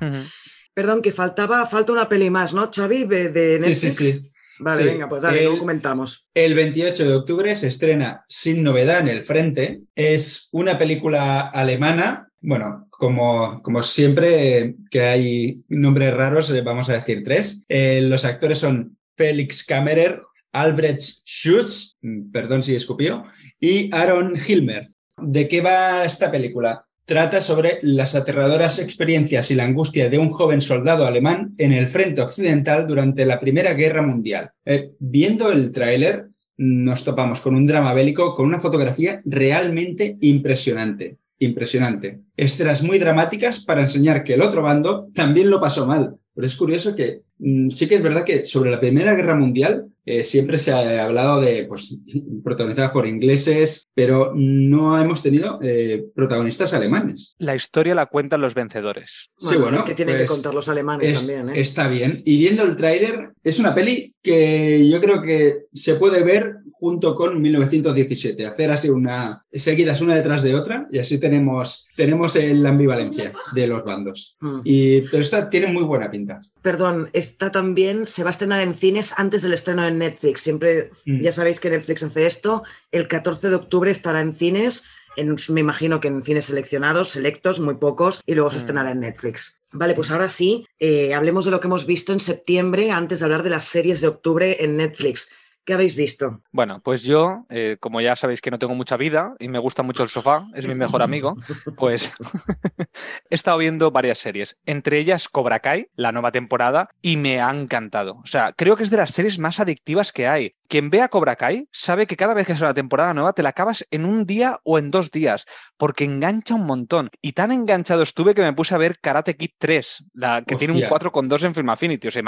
[0.73, 3.05] Perdón, que faltaba, falta una peli más, ¿no, Xavi?
[3.05, 3.95] De, de Sí, Netflix.
[3.95, 4.29] sí, sí.
[4.59, 4.87] Vale, Sí.
[4.89, 6.27] venga, pues dale, El- luego comentamos.
[6.33, 9.81] El 28 de octubre se estrena Sin novedad en el frente.
[9.95, 12.29] Es una película alemana.
[12.41, 17.65] Bueno, como, como siempre que hay nombres raros, eh, vamos a decir tres.
[17.69, 23.25] Eh, los actores son Felix Kammerer, Albrecht Schutz, mm, perdón si escupió,
[23.59, 24.89] y Aaron Hilmer.
[25.17, 26.85] ¿De qué va esta película?
[27.05, 31.85] Trata sobre las aterradoras experiencias y la angustia de un joven soldado alemán en el
[31.85, 34.49] frente occidental durante la Primera Guerra Mundial.
[34.65, 41.17] Eh, viendo el tráiler, nos topamos con un drama bélico con una fotografía realmente impresionante.
[41.37, 42.21] Impresionante.
[42.35, 46.15] Escenas muy dramáticas para enseñar que el otro bando también lo pasó mal.
[46.33, 49.89] Pero es curioso que mm, sí que es verdad que sobre la Primera Guerra Mundial
[50.05, 51.97] eh, siempre se ha hablado de, pues,
[52.43, 57.35] protagonizada por ingleses, pero no hemos tenido eh, protagonistas alemanes.
[57.39, 59.31] La historia la cuentan los vencedores.
[59.37, 61.59] Sí, bueno, que tienen que pues, contar los alemanes Es- también, ¿eh?
[61.59, 62.21] Está bien.
[62.25, 67.15] Y viendo el tráiler, es una peli que yo creo que se puede ver junto
[67.15, 72.69] con 1917, hacer así una seguidas una detrás de otra y así tenemos, tenemos la
[72.69, 74.35] ambivalencia de los bandos.
[74.39, 74.59] Mm.
[74.63, 76.39] Y, pero esta tiene muy buena pinta.
[76.61, 80.41] Perdón, esta también se va a estrenar en cines antes del estreno en Netflix.
[80.41, 81.21] Siempre, Mm.
[81.21, 82.63] ya sabéis que Netflix hace esto.
[82.91, 84.83] El 14 de octubre estará en cines,
[85.17, 88.59] en- me imagino que en cines seleccionados, selectos, muy pocos, y luego se Mm.
[88.59, 89.59] estrenará en Netflix.
[89.71, 93.25] Vale, pues ahora sí, eh, hablemos de lo que hemos visto en septiembre antes de
[93.25, 95.29] hablar de las series de octubre en Netflix.
[95.65, 96.41] ¿Qué habéis visto?
[96.51, 99.81] Bueno, pues yo, eh, como ya sabéis que no tengo mucha vida y me gusta
[99.81, 101.35] mucho el sofá, es mi mejor amigo,
[101.77, 102.13] pues
[103.31, 107.49] he estado viendo varias series, entre ellas Cobra Kai, la nueva temporada, y me ha
[107.49, 108.21] encantado.
[108.23, 110.53] O sea, creo que es de las series más adictivas que hay.
[110.67, 113.49] Quien vea Cobra Kai sabe que cada vez que es una temporada nueva te la
[113.49, 115.45] acabas en un día o en dos días,
[115.77, 117.09] porque engancha un montón.
[117.21, 120.73] Y tan enganchado estuve que me puse a ver Karate Kid 3, la que tiene
[120.73, 121.09] un Hostia.
[121.11, 122.23] 4,2 en Film Affinity, o sea,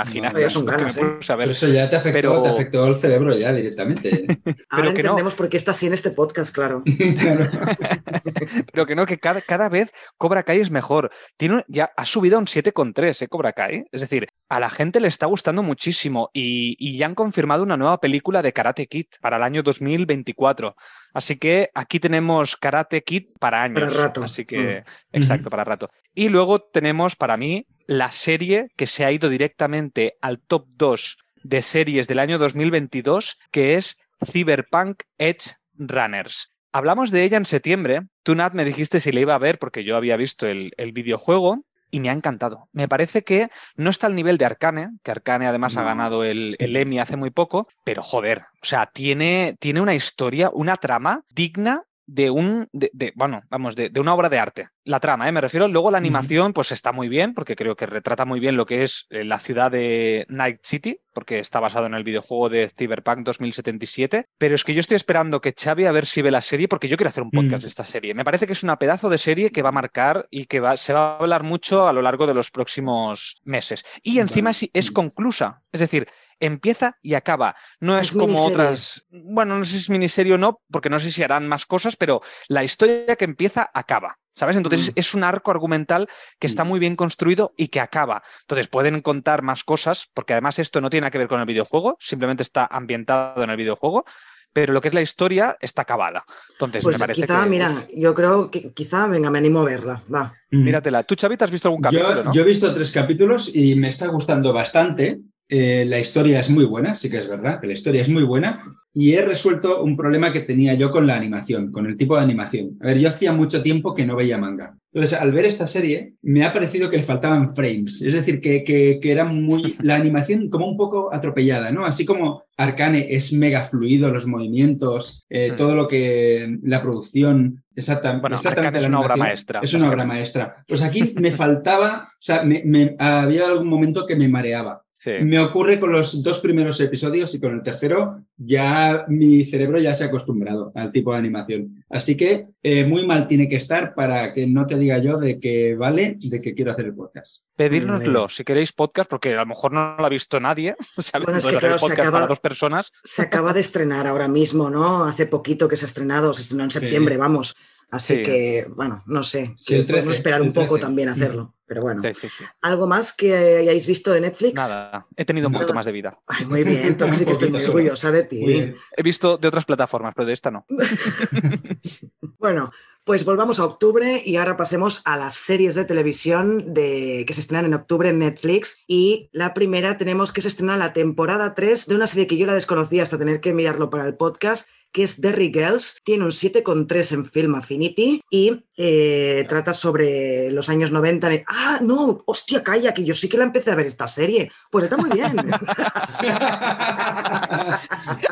[0.50, 1.10] son lo que ganas, me ¿eh?
[1.18, 1.50] puse a Pero ver.
[1.50, 4.28] eso ya te afectó, Pero- te afectó el cerebro ya directamente.
[4.70, 5.10] Ahora que no.
[5.10, 6.84] entendemos por qué está así en este podcast, claro.
[7.18, 7.46] Claro.
[8.72, 11.12] Pero que no, que cada, cada vez Cobra Kai es mejor.
[11.38, 13.28] Tiene, un- ya ha subido a un 7,3, ¿eh?
[13.28, 13.86] Cobra Kai.
[13.92, 17.78] Es decir, a la gente le está gustando muchísimo y, y ya han confirmado una
[17.78, 20.76] nueva película de Karate Kid para el año 2024.
[21.14, 23.92] Así que aquí tenemos Karate Kid para años.
[23.94, 24.24] Para rato.
[24.24, 25.50] Así que, exacto, Ujú.
[25.52, 25.90] para rato.
[26.14, 31.18] Y luego tenemos para mí la serie que se ha ido directamente al top 2
[31.44, 36.52] de series del año 2022, que es Cyberpunk Edge Runners.
[36.72, 38.02] Hablamos de ella en septiembre.
[38.24, 40.92] Tú, Nat, me dijiste si la iba a ver porque yo había visto el, el
[40.92, 42.70] videojuego y me ha encantado.
[42.72, 46.56] Me parece que no está al nivel de Arcane, que Arcane además ha ganado el,
[46.60, 51.24] el Emmy hace muy poco, pero joder, o sea, tiene, tiene una historia, una trama
[51.34, 54.70] digna de un, de, de- bueno, vamos, de, de una obra de arte.
[54.86, 55.32] La trama, ¿eh?
[55.34, 55.68] me refiero.
[55.68, 58.84] Luego la animación, pues está muy bien, porque creo que retrata muy bien lo que
[58.84, 63.26] es eh, la ciudad de Night City, porque está basado en el videojuego de Cyberpunk
[63.26, 64.28] 2077.
[64.38, 66.88] Pero es que yo estoy esperando que Xavi a ver si ve la serie, porque
[66.88, 67.66] yo quiero hacer un podcast Mm.
[67.66, 68.14] de esta serie.
[68.14, 70.78] Me parece que es una pedazo de serie que va a marcar y que va,
[70.78, 73.84] se va a hablar mucho a lo largo de los próximos meses.
[74.04, 74.94] Y encima es, es Mm.
[74.94, 76.08] conclusa, es decir,
[76.40, 77.56] empieza y acaba.
[77.80, 78.54] No es, Es como miniserie.
[78.54, 79.06] otras.
[79.10, 81.96] Bueno, no sé si es miniserie o no, porque no sé si harán más cosas,
[81.96, 84.18] pero la historia que empieza acaba.
[84.36, 84.56] ¿Sabes?
[84.56, 85.00] Entonces Mm.
[85.00, 86.08] es un arco argumental
[86.40, 86.68] que está Mm.
[86.68, 88.22] muy bien construido y que acaba.
[88.42, 91.48] Entonces pueden contar más cosas, porque además esto no tiene nada que ver con el
[91.48, 94.06] videojuego, simplemente está ambientado en el videojuego,
[94.54, 96.24] pero lo que es la historia está acabada.
[96.52, 97.50] Entonces Pues me parece quizá, que.
[97.50, 100.04] mira, yo creo que quizá, venga, me animo a verla.
[100.14, 100.32] Va.
[100.52, 101.02] Míratela.
[101.02, 102.32] ¿Tú, Xavi, te has visto algún capítulo, yo, no?
[102.32, 105.20] yo he visto tres capítulos y me está gustando bastante.
[105.50, 108.24] Eh, la historia es muy buena, sí que es verdad, que la historia es muy
[108.24, 108.64] buena.
[108.94, 112.24] Y he resuelto un problema que tenía yo con la animación, con el tipo de
[112.24, 112.72] animación.
[112.82, 114.76] A ver, yo hacía mucho tiempo que no veía manga.
[114.92, 118.02] Entonces, al ver esta serie, me ha parecido que le faltaban frames.
[118.02, 119.76] Es decir, que, que, que era muy.
[119.84, 121.86] La animación como un poco atropellada, ¿no?
[121.86, 125.56] Así como Arcane es mega fluido, los movimientos, eh, Hmm.
[125.56, 126.58] todo lo que.
[126.64, 127.64] La producción.
[127.76, 130.66] Exacta, Bueno, exactamente es una obra maestra, Es una obra maestra.
[130.68, 134.82] Pues aquí me faltaba, o sea, me, me- había algún momento que me mareaba.
[135.00, 135.12] Sí.
[135.22, 139.94] Me ocurre con los dos primeros episodios y con el tercero ya mi cerebro ya
[139.94, 141.86] se ha acostumbrado al tipo de animación.
[141.88, 145.40] Así que eh, muy mal tiene que estar para que no te diga yo de
[145.40, 147.44] que vale, de que quiero hacer el podcast.
[147.56, 150.76] Pedírnoslo si queréis podcast, porque a lo mejor no lo ha visto nadie.
[150.98, 151.26] ¿sabes?
[151.26, 152.92] Bueno, es que claro, se acaba- para dos personas.
[153.04, 155.06] Se acaba de estrenar ahora mismo, ¿no?
[155.06, 157.56] Hace poquito que se ha estrenado, se estrenó en septiembre, vamos.
[157.92, 158.24] Así Sí.
[158.24, 159.54] que, bueno, no sé.
[159.56, 160.82] Sí, podemos 13, esperar un poco 13.
[160.82, 161.54] también a hacerlo.
[161.68, 162.00] Pero bueno.
[162.00, 162.46] Sí, sí, sí.
[162.62, 164.56] ¿Algo más que hayáis visto de Netflix?
[164.56, 165.64] Nada, he tenido un Nada.
[165.64, 166.18] poquito más de vida.
[166.26, 168.74] Ay, muy bien, Toxic, Un estoy muy orgullosa de ti.
[168.96, 170.66] He visto de otras plataformas, pero de esta no.
[172.40, 172.72] Bueno,
[173.08, 177.40] pues volvamos a octubre y ahora pasemos a las series de televisión de, que se
[177.40, 178.80] estrenan en octubre en Netflix.
[178.86, 182.46] Y la primera tenemos que se estrena la temporada 3 de una serie que yo
[182.46, 186.02] la desconocía hasta tener que mirarlo para el podcast, que es Derry Girls.
[186.04, 191.30] Tiene un 7,3 en Film Affinity y eh, trata sobre los años 90.
[191.30, 194.52] de- Ah, no, hostia, calla, que yo sí que la empecé a ver esta serie.
[194.70, 195.34] Pues está muy bien.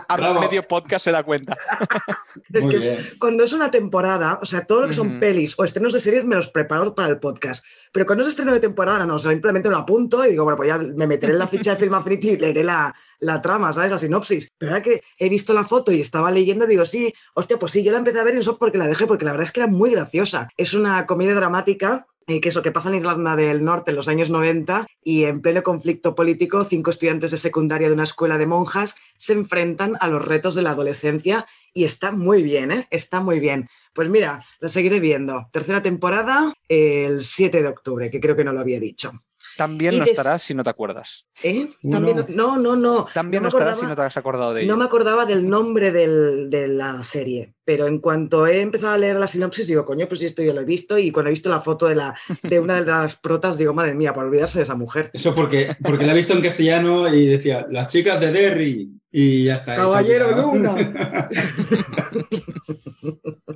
[0.08, 1.58] A medio podcast se da cuenta.
[2.53, 3.10] Es Muy que bien.
[3.20, 6.26] cuando es una temporada, o sea, todo lo que son pelis o estrenos de series
[6.26, 7.66] me los preparo para el podcast.
[7.91, 10.68] Pero cuando es estreno de temporada, no, simplemente me lo apunto y digo, bueno, pues
[10.68, 13.91] ya me meteré en la ficha de Film Affinity y leeré la, la trama, ¿sabes?
[13.91, 14.51] La sinopsis.
[14.58, 17.84] Pero ahora que he visto la foto y estaba leyendo, digo, sí, hostia, pues sí,
[17.84, 19.62] yo la empecé a ver y eso porque la dejé, porque la verdad es que
[19.62, 20.47] era muy graciosa.
[20.58, 22.08] Es una comedia dramática.
[22.28, 25.26] Eh, que es lo que pasa en Irlanda del Norte en los años 90 y
[25.26, 29.95] en pleno conflicto político, cinco estudiantes de secundaria de una escuela de monjas se enfrentan
[29.99, 32.88] a los retos de la adolescencia y está muy bien, ¿eh?
[32.89, 33.69] Está muy bien.
[33.93, 35.47] Pues mira, la seguiré viendo.
[35.51, 39.11] Tercera temporada, el 7 de octubre, que creo que no lo había dicho.
[39.58, 41.26] También Y no des- estarás si no te acuerdas.
[41.43, 41.68] ¿Eh?
[41.89, 43.08] También, no, no, no.
[43.14, 44.72] También no no, estarás si no te has acordado de ello.
[44.72, 48.97] No me acordaba del nombre del- de la serie, pero en cuanto he empezado a
[48.97, 50.97] leer la sinopsis, digo, coño, pues esto yo lo he visto.
[50.97, 53.95] Y cuando he visto la foto de, la, de una de las protas, digo, madre
[53.95, 55.10] mía, para olvidarse de esa mujer.
[55.14, 58.89] Eso porque, porque la he visto en castellano y decía, las chicas de Derry.
[59.12, 59.76] Y ya está.
[59.76, 60.32] Caballero.
[60.36, 60.76] Luna.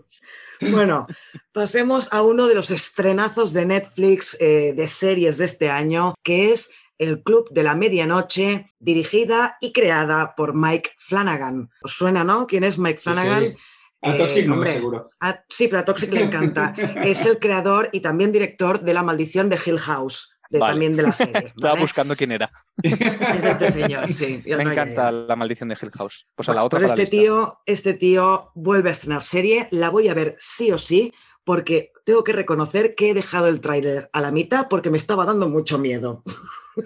[0.62, 1.08] Bueno,
[1.54, 6.52] pasemos a uno de los estrenazos de Netflix eh, de series de este año, que
[6.52, 11.70] es El Club de la Medianoche, dirigida y creada por Mike Flanagan.
[11.82, 12.46] ¿Os suena, no?
[12.48, 13.44] ¿Quién es Mike Flanagan?
[13.44, 13.58] Sí, sí.
[14.02, 15.10] A Eh, Toxic no, hombre, seguro.
[15.50, 16.74] Sí, pero a Toxic le encanta.
[17.04, 20.74] es el creador y también director de La Maldición de Hill House, de, Vale.
[20.74, 21.46] también de las series.
[21.46, 22.52] Estaba buscando quién era.
[22.84, 24.42] Es este señor, sí.
[24.46, 26.28] Me no, encanta la maldición de Hill House.
[26.36, 29.68] Pues a la otra Pues para la este tío, este tío vuelve a estrenar serie,
[29.72, 33.60] la voy a ver sí o sí, porque tengo que reconocer que he dejado el
[33.60, 36.24] tráiler a la mitad porque me estaba dando mucho miedo.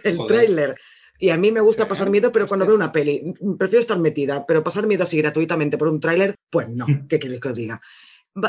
[0.03, 0.75] el tráiler.
[1.19, 3.97] Y a mí me gusta pasar miedo, pero cuando veo una peli, mm, prefiero estar
[3.97, 7.55] metida, pero pasar miedo así gratuitamente por un tráiler, pues no, ¿qué queréis que os
[7.55, 7.81] diga?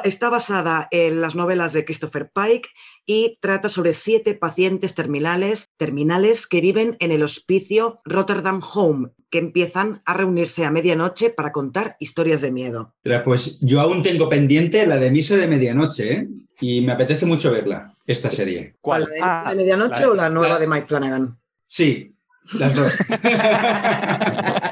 [0.04, 2.70] Está basada en las novelas de Christopher Pike
[3.04, 9.36] y trata sobre siete pacientes terminales, terminales que viven en el hospicio Rotterdam Home, que
[9.38, 12.94] empiezan a reunirse a medianoche para contar historias de miedo.
[13.02, 16.28] Pero pues yo aún tengo pendiente la de Misa de Medianoche, ¿eh?
[16.60, 18.76] Y me apetece mucho verla, esta serie.
[18.80, 19.02] ¿Cuál?
[19.02, 21.38] ¿La de, Ah, de medianoche la- o la nueva la- de Mike Flanagan?
[21.66, 22.14] Sí,
[22.58, 22.92] las dos.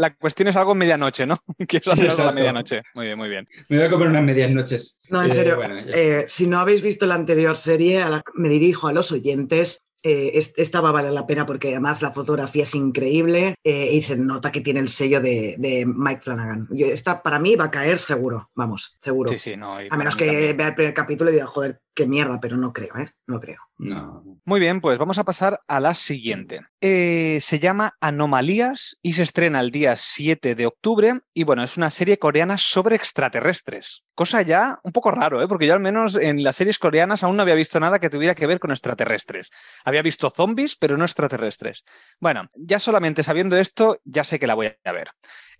[0.00, 1.36] La cuestión es algo medianoche, ¿no?
[1.68, 2.82] Quiero hacer algo a la medianoche.
[2.94, 3.46] Muy bien, muy bien.
[3.68, 4.98] me voy a comer unas medias noches.
[5.10, 5.56] No, en Eh, serio.
[5.56, 9.12] bueno, eh, si no habéis visto la anterior serie, a la- me dirijo a los
[9.12, 9.78] oyentes.
[10.02, 13.90] eh, es- esta va a valer la pena porque además la fotografía es increíble eh,
[13.92, 16.68] y se nota que tiene el sello de, de Mike Flanagan.
[16.74, 19.28] Esta para mí va a caer seguro, vamos, seguro.
[19.30, 19.76] Sí, sí, no.
[19.76, 20.56] A menos que también.
[20.56, 23.10] vea el primer capítulo y diga, joder, qué mierda, pero no creo, ¿eh?
[23.26, 23.58] No creo.
[23.76, 24.24] No.
[24.46, 26.62] Muy bien, pues vamos a pasar a la siguiente.
[26.82, 31.20] Eh, se llama Anomalías y se estrena el día 7 de octubre.
[31.34, 34.04] Y bueno, es una serie coreana sobre extraterrestres.
[34.14, 35.48] Cosa ya un poco raro, ¿eh?
[35.48, 38.34] porque yo al menos en las series coreanas aún no había visto nada que tuviera
[38.34, 39.50] que ver con extraterrestres.
[39.84, 41.84] Había visto zombies, pero no extraterrestres.
[42.18, 45.10] Bueno, ya solamente sabiendo esto, ya sé que la voy a ver.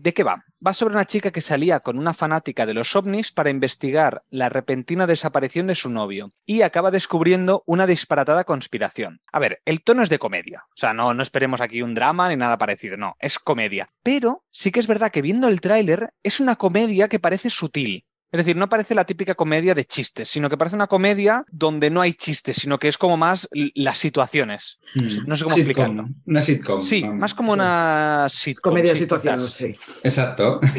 [0.00, 0.44] ¿De qué va?
[0.66, 4.48] Va sobre una chica que salía con una fanática de los ovnis para investigar la
[4.48, 9.20] repentina desaparición de su novio y acaba descubriendo una disparatada conspiración.
[9.30, 12.28] A ver, el tono es de comedia, o sea, no, no esperemos aquí un drama
[12.28, 13.90] ni nada parecido, no, es comedia.
[14.02, 18.04] Pero sí que es verdad que viendo el tráiler es una comedia que parece sutil.
[18.32, 21.90] Es decir, no parece la típica comedia de chistes, sino que parece una comedia donde
[21.90, 24.78] no hay chistes, sino que es como más las situaciones.
[24.94, 25.26] Mm.
[25.26, 26.08] No sé cómo Sitcom, explicarlo.
[26.26, 26.80] Una sitcom.
[26.80, 27.18] Sí, vamos.
[27.18, 27.54] más como sí.
[27.54, 28.70] una sitcom.
[28.70, 29.56] Comedia de sí, situaciones, quizás.
[29.56, 29.76] sí.
[30.04, 30.60] Exacto.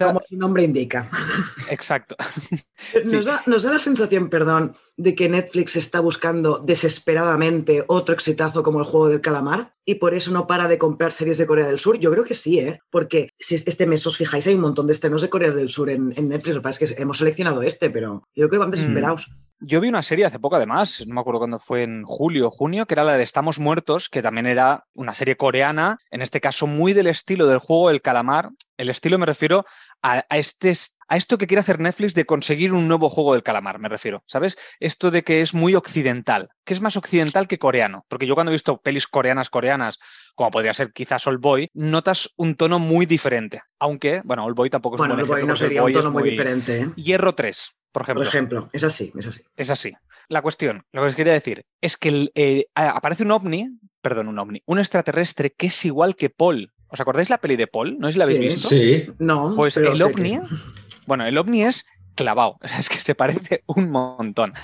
[0.00, 1.08] Como su nombre indica.
[1.68, 2.16] Exacto.
[3.04, 8.62] Nos, da, nos da la sensación, perdón, de que Netflix está buscando desesperadamente otro exitazo
[8.62, 11.66] como el juego del calamar y por eso no para de comprar series de Corea
[11.66, 11.98] del Sur.
[11.98, 12.80] Yo creo que sí, ¿eh?
[12.90, 15.90] Porque si este mes os fijáis, hay un montón de estrenos de Corea del Sur
[15.90, 16.54] en, en Netflix.
[16.54, 19.30] Lo que pasa es que hemos seleccionado este, pero yo creo que van desesperados.
[19.60, 22.50] Yo vi una serie hace poco, además, no me acuerdo cuándo fue, en julio o
[22.50, 26.40] junio, que era la de Estamos Muertos, que también era una serie coreana, en este
[26.40, 28.50] caso muy del estilo del juego del calamar.
[28.78, 29.66] El estilo me refiero
[30.00, 30.72] a, a este,
[31.10, 34.22] a esto que quiere hacer Netflix de conseguir un nuevo juego del calamar, me refiero.
[34.26, 34.56] ¿Sabes?
[34.78, 38.06] Esto de que es muy occidental, que es más occidental que coreano.
[38.08, 39.98] Porque yo cuando he visto pelis coreanas, coreanas,
[40.34, 43.60] como podría ser quizás Old Boy, notas un tono muy diferente.
[43.78, 45.94] Aunque, bueno, Old Boy tampoco es Bueno, un buen Boy no ejemplo, sería un Old
[45.94, 46.80] Boy tono es muy diferente.
[46.80, 46.88] ¿eh?
[46.96, 48.20] Hierro 3, por ejemplo.
[48.24, 49.42] Por ejemplo, es así, es así.
[49.56, 49.92] Es así.
[50.28, 53.66] La cuestión, lo que os quería decir, es que eh, aparece un ovni,
[54.00, 56.72] perdón, un ovni, un extraterrestre que es igual que Paul.
[56.86, 57.98] ¿Os acordáis la peli de Paul?
[57.98, 58.44] ¿No sé si la habéis Sí.
[58.46, 58.68] visto?
[58.68, 59.06] Sí.
[59.18, 60.42] No, Pues pero el sé ovni, que-
[61.10, 64.54] bueno, el ovni es clavado, es que se parece un montón.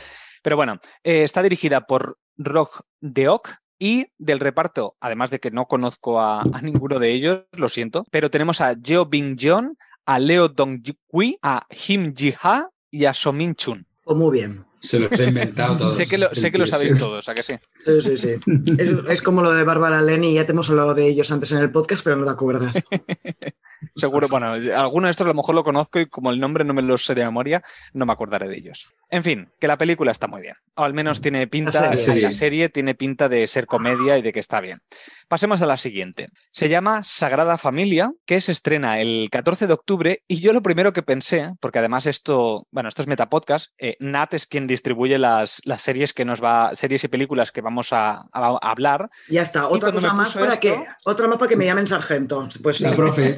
[0.44, 3.48] Pero bueno, eh, está dirigida por Rock Deok
[3.80, 8.04] y del reparto, además de que no conozco a, a ninguno de ellos, lo siento,
[8.12, 13.06] pero tenemos a Jeo Bing Jeon, a Leo Dong Kui, a Kim Ji Ha y
[13.06, 13.84] a Somin Chun.
[14.04, 14.64] Pues muy bien.
[14.78, 15.96] Se los he inventado todos.
[15.96, 17.54] Sé que lo, sé que lo sabéis todos, ¿a que sí?
[17.84, 18.30] Sí, sí, sí.
[18.78, 21.58] Es, es como lo de Bárbara Leni, ya te hemos hablado de ellos antes en
[21.58, 22.76] el podcast, pero no te acuerdas.
[23.96, 26.74] Seguro, bueno, alguno de estos a lo mejor lo conozco y como el nombre no
[26.74, 27.62] me lo sé de memoria,
[27.94, 28.88] no me acordaré de ellos.
[29.08, 30.54] En fin, que la película está muy bien.
[30.74, 32.22] O al menos tiene pinta, La serie.
[32.22, 34.80] la serie tiene pinta de ser comedia y de que está bien.
[35.28, 36.28] Pasemos a la siguiente.
[36.52, 40.92] Se llama Sagrada Familia, que se estrena el 14 de octubre y yo lo primero
[40.92, 45.60] que pensé, porque además esto, bueno, esto es Metapodcast, eh, Nat es quien distribuye las,
[45.64, 49.10] las series que nos va, series y películas que vamos a, a- a hablar.
[49.28, 52.48] Ya está, otra cosa más para esto- que otra más para que me llamen sargento.
[52.62, 52.84] Pues sí.
[52.86, 53.36] La profe.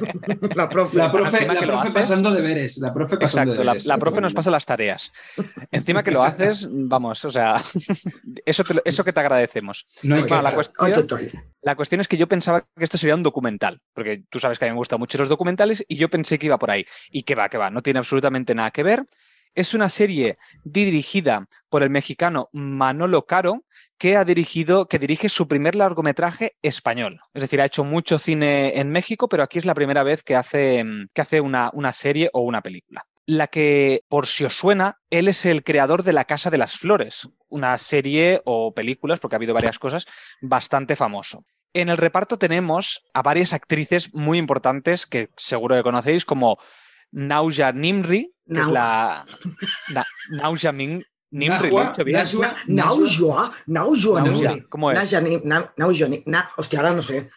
[0.55, 0.97] La profe.
[0.97, 2.77] La profe, la que profe haces- pasando deberes.
[2.77, 3.85] La profe pasando Exacto, la, deberes.
[3.87, 5.11] la profe nos pasa las tareas.
[5.71, 7.55] Encima que lo haces, vamos, o sea,
[8.45, 9.87] eso, te eso que te agradecemos.
[10.03, 10.29] No hay que...
[10.29, 11.07] La cuestión-.
[11.61, 14.65] La cuestión es que yo pensaba que esto sería un documental, porque tú sabes que
[14.65, 16.85] a mí me gustan mucho los documentales y yo pensé que iba por ahí.
[17.09, 19.05] Y que va, que va, no tiene absolutamente nada que ver.
[19.55, 23.63] Es una serie dirigida por el mexicano Manolo Caro,
[23.97, 27.21] que ha dirigido, que dirige su primer largometraje español.
[27.33, 30.35] Es decir, ha hecho mucho cine en México, pero aquí es la primera vez que
[30.35, 33.05] hace, que hace una, una serie o una película.
[33.25, 36.75] La que, por si os suena, él es el creador de La Casa de las
[36.75, 40.05] Flores, una serie o películas, porque ha habido varias cosas,
[40.41, 41.45] bastante famoso.
[41.73, 46.57] En el reparto tenemos a varias actrices muy importantes que seguro que conocéis, como
[47.11, 49.25] Nauja Nimri, que es la.
[49.93, 52.15] Na- Nauja Min- Nimri, lo he bien.
[52.15, 54.65] Naujua, Naujua, Naujua, Nimri.
[54.67, 54.97] ¿cómo es?
[54.97, 57.29] Naja Ni- Na- Naujua Ni- Na- Hostia, ahora no sé.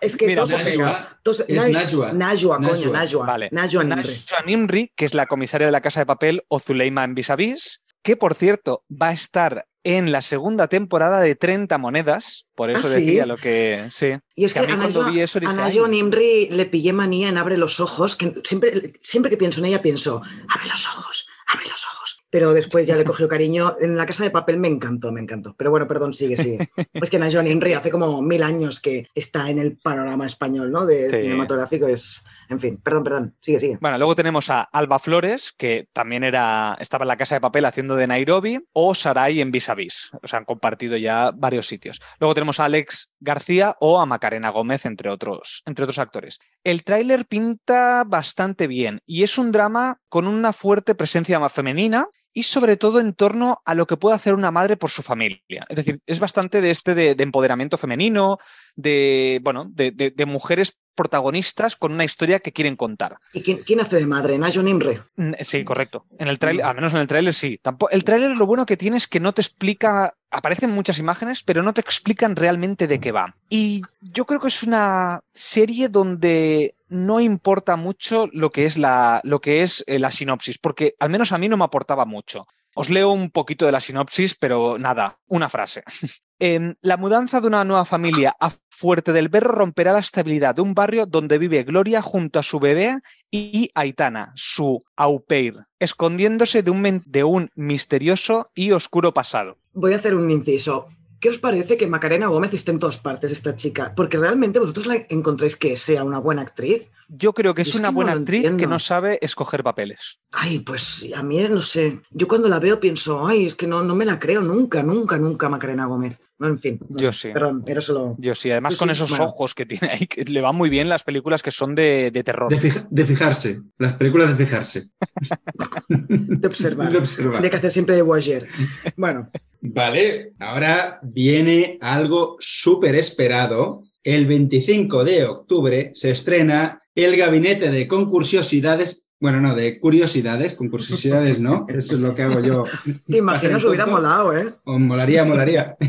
[0.00, 0.72] Es que Mira, todo se Najwa.
[0.74, 1.18] pega.
[1.24, 2.12] Todo se- Es Naj- Najwa.
[2.12, 2.92] Najwa, coño.
[3.26, 3.48] Vale.
[3.50, 4.24] Najwa Nimri.
[4.46, 7.34] Nimri, que es la comisaria de la Casa de Papel, o Zuleima en Vis a
[7.36, 12.46] Vis, que por cierto va a estar en la segunda temporada de 30 monedas.
[12.56, 13.04] Por eso ¿Ah, sí?
[13.06, 13.88] decía lo que.
[13.92, 14.16] Sí.
[14.34, 15.92] Y es Que que, a mí a cuando vi eso dije, a Najwa "Ay".
[15.92, 19.82] Nimri le pillé manía en Abre los Ojos, que siempre, siempre que pienso en ella
[19.82, 22.22] pienso, abre los ojos, abre los ojos.
[22.28, 23.76] Pero después ya le cogió cariño.
[23.80, 25.54] En la casa de papel me encantó, me encantó.
[25.56, 26.68] Pero bueno, perdón, sigue, sigue.
[26.92, 30.84] es que Najwa Nimri hace como mil años que está en el panorama español, ¿no?
[30.84, 31.16] De Sí.
[31.22, 31.86] cinematográfico.
[31.86, 33.36] Es, en fin, perdón, perdón.
[33.40, 33.78] Sigue, sigue.
[33.80, 37.64] Bueno, luego tenemos a Alba Flores, que también era, estaba en la Casa de Papel
[37.64, 40.10] haciendo de Nairobi, o Sarai en Vis a Vis.
[40.22, 42.00] O sea, han compartido ya varios sitios.
[42.18, 46.38] Luego tenemos a Alex García o a Macarena Gómez, entre otros, entre otros actores.
[46.64, 52.42] El tráiler pinta bastante bien y es un drama con una fuerte presencia femenina y
[52.42, 55.64] sobre todo en torno a lo que puede hacer una madre por su familia.
[55.70, 58.36] Es decir, es bastante de este de, de empoderamiento femenino,
[58.74, 63.18] de, bueno, de- de mujeres protagonistas con una historia que quieren contar.
[63.32, 64.36] ¿Y quién, quién hace de madre?
[64.38, 64.98] Najwa Nimri.
[65.16, 66.06] Mm, Sí, correcto.
[66.18, 67.60] En el tráiler, al menos en el tráiler sí.
[67.62, 71.42] Tampo- el tráiler lo bueno que tiene es que no te explica, aparecen muchas imágenes,
[71.44, 73.36] pero no te explican realmente de qué va.
[73.48, 79.20] Y yo creo que es una serie donde no importa mucho lo que es la,
[79.24, 82.46] lo que es eh, la sinopsis, porque al menos a mí no me aportaba mucho.
[82.74, 85.82] Os leo un poquito de la sinopsis, pero nada, una frase.
[86.38, 90.74] La mudanza de una nueva familia a Fuerte del Berro romperá la estabilidad de un
[90.74, 92.98] barrio donde vive Gloria junto a su bebé
[93.30, 99.56] y Aitana, su au pair, escondiéndose de un, de un misterioso y oscuro pasado.
[99.72, 100.88] Voy a hacer un inciso.
[101.20, 103.94] ¿Qué os parece que Macarena Gómez esté en todas partes, esta chica?
[103.96, 106.90] Porque realmente vosotros la encontráis que sea una buena actriz.
[107.08, 110.18] Yo creo que es, Es una que buena actriz que no sabe escoger papeles.
[110.32, 112.00] Ay, pues a mí no sé.
[112.10, 115.16] Yo cuando la veo pienso, ay, es que no, no me la creo nunca, nunca,
[115.16, 116.18] nunca Macarena Gómez.
[116.38, 116.78] No, en fin.
[116.88, 117.28] no Yo sé.
[117.28, 117.32] sí.
[117.32, 118.14] Perdón, era solo.
[118.18, 119.24] Yo sí, además Yo con sí, esos bueno.
[119.24, 122.24] ojos que tiene ahí, que le van muy bien las películas que son de, de
[122.24, 122.50] terror.
[122.50, 123.60] De, fija- de fijarse.
[123.78, 124.88] Las películas de fijarse.
[125.88, 126.90] De observar.
[126.92, 127.32] De observar.
[127.34, 128.46] Tendría que hacer siempre de Voyager.
[128.96, 129.30] Bueno,
[129.60, 133.82] Vale, ahora viene algo súper esperado.
[134.02, 139.04] El 25 de octubre se estrena El Gabinete de Concursiosidades.
[139.20, 142.64] Bueno, no, de curiosidades, con curiosidades no, eso es lo que hago yo.
[143.06, 144.46] Te imaginas, hubiera molado, ¿eh?
[144.64, 145.76] O molaría, molaría.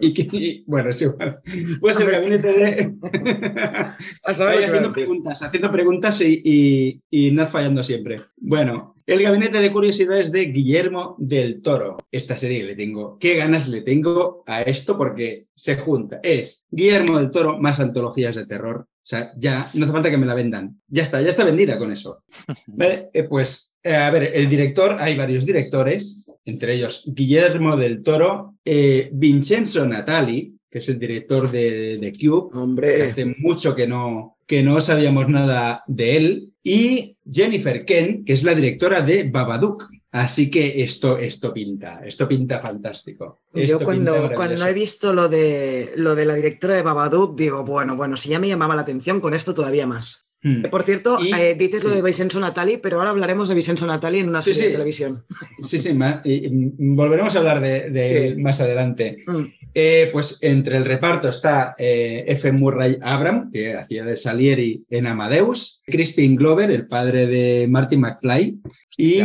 [0.00, 1.40] Y que, y- bueno, es igual.
[1.80, 2.94] Pues el gabinete de.
[4.22, 7.46] A saber Ahí lo que iba a haciendo preguntas, haciendo preguntas y, y, y no
[7.48, 8.20] fallando siempre.
[8.36, 11.96] Bueno, el gabinete de curiosidades de Guillermo del Toro.
[12.12, 13.16] Esta serie le tengo.
[13.18, 14.98] ¿Qué ganas le tengo a esto?
[14.98, 16.20] Porque se junta.
[16.22, 18.86] Es Guillermo del Toro más antologías de terror.
[19.08, 20.82] O sea, ya no hace falta que me la vendan.
[20.86, 22.24] Ya está, ya está vendida con eso.
[22.66, 28.02] Vale, eh, pues, eh, a ver, el director, hay varios directores, entre ellos Guillermo del
[28.02, 33.74] Toro, eh, Vincenzo Natali, que es el director de, de Cube, que Hombre, hace mucho
[33.74, 39.00] que no, que no sabíamos nada de él, y Jennifer Ken, que es la directora
[39.00, 39.88] de Babadook.
[40.10, 43.40] Así que esto, esto pinta, esto pinta fantástico.
[43.52, 47.94] yo cuando, cuando he visto lo de, lo de la directora de Babadook, digo, bueno,
[47.94, 50.24] bueno, si ya me llamaba la atención, con esto todavía más.
[50.40, 50.62] Hmm.
[50.70, 54.20] Por cierto, Y- eh, dices lo de Vincenzo Natali, pero ahora hablaremos de Vincenzo Natali
[54.20, 54.66] en una serie sí.
[54.66, 55.24] de televisión.
[55.62, 55.90] Sí, sí,
[56.24, 59.24] y- y volveremos a hablar de, de él más adelante.
[59.26, 59.44] Mm.
[59.80, 62.50] Eh, pues entre el reparto está eh, F.
[62.50, 68.58] Murray Abram, que hacía de Salieri en Amadeus, Crispin Glover, el padre de Martin McFly,
[68.96, 69.22] y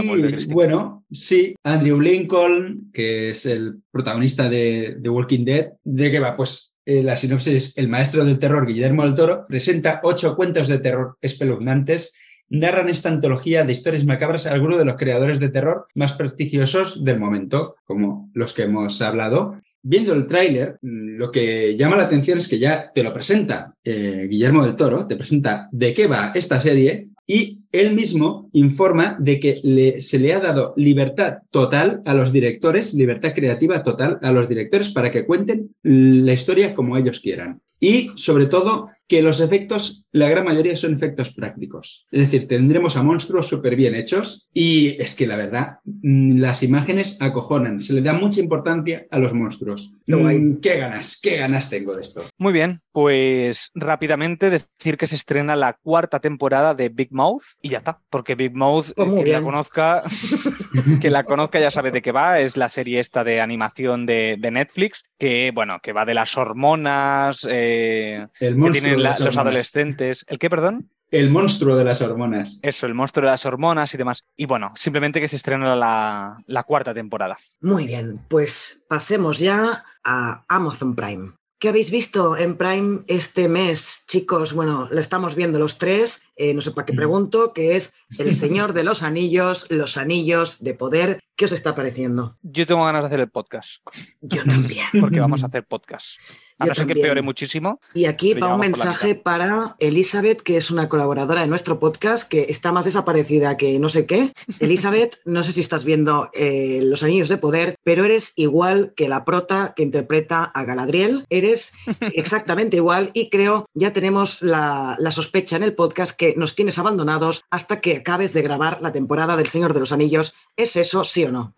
[0.52, 5.72] bueno, sí, Andrew Lincoln, que es el protagonista de The Walking Dead.
[5.84, 6.38] ¿De qué va?
[6.38, 10.78] Pues eh, la sinopsis, el maestro del terror Guillermo del Toro presenta ocho cuentos de
[10.78, 12.14] terror espeluznantes
[12.50, 17.04] narran esta antología de historias macabras a algunos de los creadores de terror más prestigiosos
[17.04, 19.60] del momento, como los que hemos hablado.
[19.86, 23.76] Viendo el tráiler, mm, lo que llama la atención es que ya te lo presenta
[23.84, 29.18] eh, Guillermo del Toro, te presenta de qué va esta serie y él mismo informa
[29.20, 34.32] de que se le ha dado libertad total a los directores, libertad creativa total a
[34.32, 37.62] los directores para que cuenten la historia como ellos quieran.
[37.80, 42.06] Y sobre todo que los efectos, la gran mayoría son efectos prácticos.
[42.12, 46.64] Es decir, tendremos a monstruos súper bien hechos y es que la verdad, mm, las
[46.64, 49.92] imágenes acojonan, se le da mucha importancia a los monstruos.
[50.06, 50.40] Qué guay.
[50.40, 51.20] Mm, ¿Qué ganas?
[51.22, 52.24] ¿Qué ganas tengo de esto?
[52.38, 57.70] Muy bien, pues rápidamente decir que se estrena la cuarta temporada de Big Mouth y
[57.70, 60.04] ya está, porque Big Mouth, Pues quien la conozca,
[61.02, 64.38] que la conozca ya sabe de qué va, es la serie esta de animación de,
[64.40, 69.26] de Netflix, que bueno, que va de las hormonas, eh, El que monstruo tienen la-
[69.26, 70.26] los adolescentes.
[70.28, 70.90] ¿El qué, perdón?
[71.12, 72.60] El monstruo de las hormonas.
[72.64, 74.24] Eso, el monstruo de las hormonas y demás.
[74.36, 77.38] Y bueno, simplemente que se estrena la, la cuarta temporada.
[77.62, 81.34] Muy bien, pues pasemos ya a Amazon Prime.
[81.60, 84.54] ¿Qué habéis visto en Prime este mes, chicos?
[84.54, 86.98] Bueno, lo estamos viendo los tres, eh, no sé para qué Mm.
[86.98, 91.20] pregunto, que es El Señor de los Anillos, los Anillos de Poder.
[91.36, 92.36] ¿Qué os está pareciendo?
[92.44, 93.82] Yo tengo ganas de hacer el podcast,
[94.22, 94.86] Yo también.
[95.02, 96.20] porque vamos a hacer podcast.
[96.60, 97.06] A Yo no ser que también.
[97.06, 97.80] peore muchísimo.
[97.96, 102.46] Y aquí va un mensaje para Elizabeth, que es una colaboradora de nuestro podcast, que
[102.50, 104.32] está más desaparecida que no sé qué.
[104.60, 109.10] Elizabeth, no sé si estás viendo eh, Los Anillos de Poder, pero eres igual que
[109.10, 111.26] la prota que interpreta a Galadriel.
[111.32, 111.74] Eres
[112.14, 116.78] exactamente igual y creo ya tenemos la, la sospecha en el podcast que nos tienes
[116.78, 120.36] abandonados hasta que acabes de grabar la temporada del Señor de los Anillos.
[120.56, 121.54] ¿Es eso, sí o no?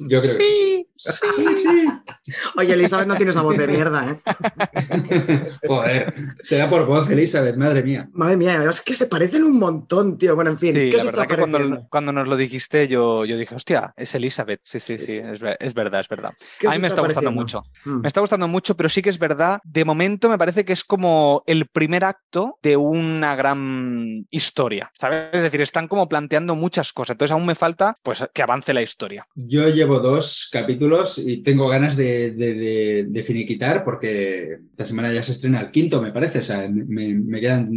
[0.00, 0.88] Yo creo que sí.
[2.56, 4.18] Oye, Elizabeth, no tienes esa voz de mierda, ¿eh?
[5.66, 8.08] Joder, será por voz, Elizabeth, madre mía.
[8.12, 10.34] Madre mía, es que se parecen un montón, tío.
[10.34, 12.88] Bueno, en fin, Sí, ¿qué la os verdad está que cuando, cuando nos lo dijiste
[12.88, 14.60] yo, yo dije, hostia, es Elizabeth.
[14.62, 15.18] Sí, sí, Sí, sí, sí.
[15.18, 16.32] Es, ver- es verdad, es verdad.
[16.58, 17.62] ¿Qué os A mí me está gustando mucho.
[17.84, 18.00] Mm.
[18.00, 20.84] Me está gustando mucho, pero sí que es verdad, de momento me parece que es
[20.84, 25.28] como el primer acto de una gran historia, ¿sabes?
[25.32, 28.82] Es decir, están como planteando muchas cosas, entonces aún me falta pues que avance la
[28.82, 29.26] historia.
[29.34, 30.85] Yo llevo dos capítulos
[31.18, 35.70] y tengo ganas de, de- de- de finiquitar porque esta semana ya se estrena el
[35.70, 36.40] quinto, me parece.
[36.40, 37.70] O sea, me, me quedan.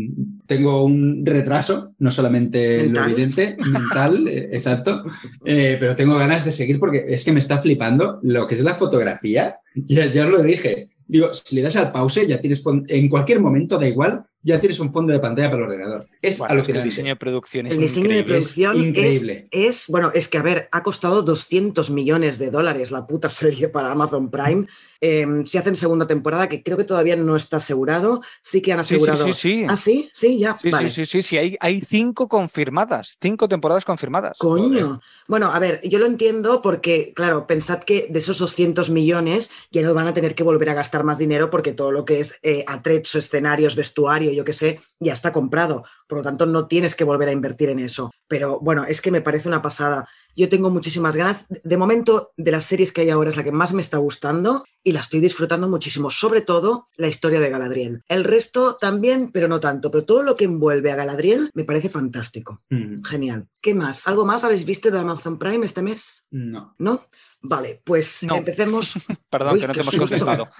[0.45, 3.05] Tengo un retraso, no solamente ¿Mental?
[3.05, 5.03] lo evidente, mental, eh, exacto.
[5.45, 8.62] eh, pero tengo ganas de seguir porque es que me está flipando lo que es
[8.62, 9.57] la fotografía.
[9.76, 10.89] Ya, ya os lo dije.
[11.07, 14.80] Digo, si le das al pause, ya tienes en cualquier momento, da igual, ya tienes
[14.80, 16.06] un fondo de pantalla para el ordenador.
[16.22, 18.34] Es Bueno, es que el diseño de producción es El diseño de increíble.
[18.34, 19.48] producción es, increíble.
[19.52, 23.68] es, bueno, es que a ver, ha costado 200 millones de dólares la puta serie
[23.70, 24.66] para Amazon Prime.
[25.02, 28.84] Eh, si hacen segunda temporada, que creo que todavía no está asegurado, sí que han
[28.84, 29.26] Sí, sí, asegurado.
[29.26, 29.66] sí, sí.
[29.70, 30.56] Ah, sí, sí, ya.
[30.56, 30.89] Sí, vale.
[30.89, 34.38] sí, sí, sí, sí, hay, hay cinco confirmadas, cinco temporadas confirmadas.
[34.39, 35.00] Coño.
[35.28, 39.82] Bueno, a ver, yo lo entiendo porque, claro, pensad que de esos 200 millones ya
[39.82, 42.38] no van a tener que volver a gastar más dinero porque todo lo que es
[42.41, 45.84] eh, atrecho, escenarios, vestuario, yo qué sé, ya está comprado.
[46.08, 48.12] Por lo tanto, no tienes que volver a invertir en eso.
[48.28, 50.08] Pero bueno, es que me parece una pasada.
[50.36, 51.45] Yo tengo muchísimas ganas.
[51.64, 54.64] De momento, de las series que hay ahora es la que más me está gustando
[54.84, 58.04] y la estoy disfrutando muchísimo, sobre todo la historia de Galadriel.
[58.08, 61.90] El resto también, pero no tanto, pero todo lo que envuelve a Galadriel me parece
[61.90, 62.62] fantástico.
[62.70, 63.48] Mm, Genial.
[63.62, 64.08] ¿Qué más?
[64.08, 66.24] ¿Algo más habéis visto de Amazon Prime este mes?
[66.32, 66.76] No.
[66.78, 67.02] ¿No?
[67.42, 68.36] Vale, pues No.
[68.36, 68.96] empecemos.
[69.30, 70.26] Perdón, Uy, que no te hemos susto.
[70.26, 70.50] contestado.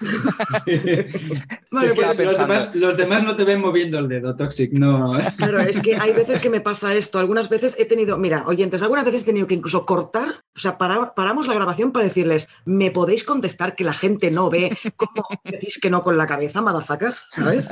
[1.70, 4.72] Vale, es que estaba los, demás, los demás no te ven moviendo el dedo, Toxic,
[4.78, 5.12] no.
[5.36, 7.18] Claro, es que hay veces que me pasa esto.
[7.18, 10.78] Algunas veces he tenido, mira, oyentes, algunas veces he tenido que incluso cortar, o sea,
[10.78, 15.78] paramos la grabación para decirles, ¿me podéis contestar que la gente no ve cómo decís
[15.80, 17.28] que no con la cabeza, madafacas?
[17.30, 17.68] ¿Sabes?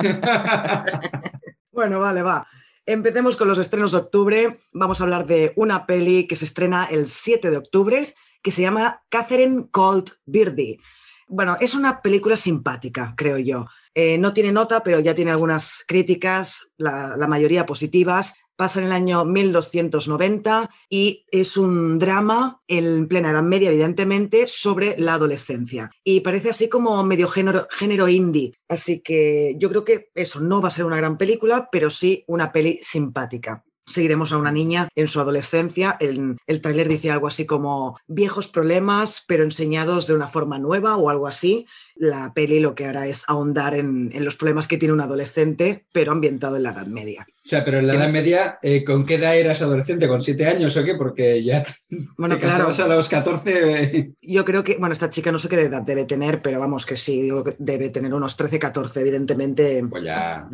[1.71, 2.47] Bueno, vale, va.
[2.85, 4.57] Empecemos con los estrenos de octubre.
[4.73, 8.61] Vamos a hablar de una peli que se estrena el 7 de octubre, que se
[8.61, 10.79] llama Catherine Cold Birdie.
[11.27, 13.67] Bueno, es una película simpática, creo yo.
[13.93, 18.33] Eh, no tiene nota, pero ya tiene algunas críticas, la, mayoría positivas.
[18.55, 24.97] Pasa en el año 1290 y es un drama en plena Edad Media, evidentemente, sobre
[24.97, 25.91] la adolescencia.
[26.03, 28.53] Y parece así como medio género indie.
[28.67, 32.25] Así que yo creo que eso no va a ser una gran película, pero sí
[32.27, 33.63] una peli simpática.
[33.89, 35.97] Seguiremos a una niña en su adolescencia.
[35.99, 40.95] El, el tráiler dice algo así como viejos problemas, pero enseñados de una forma nueva
[40.95, 41.65] o algo así.
[41.95, 45.85] La peli lo que hará es ahondar en, en los problemas que tiene un adolescente,
[45.91, 47.27] pero ambientado en la Edad Media.
[47.29, 50.07] O sea, pero en la Edad Media, eh, ¿con qué edad eras adolescente?
[50.07, 50.95] ¿Con siete años o qué?
[50.95, 51.65] Porque ya
[52.17, 53.83] Bueno, te claro, a los 14.
[53.83, 56.85] eh, yo creo que, bueno, esta chica no sé qué edad debe tener, pero vamos
[56.85, 59.83] que sí, digo que debe tener unos 13, 14, evidentemente.
[59.89, 60.47] Pues ya.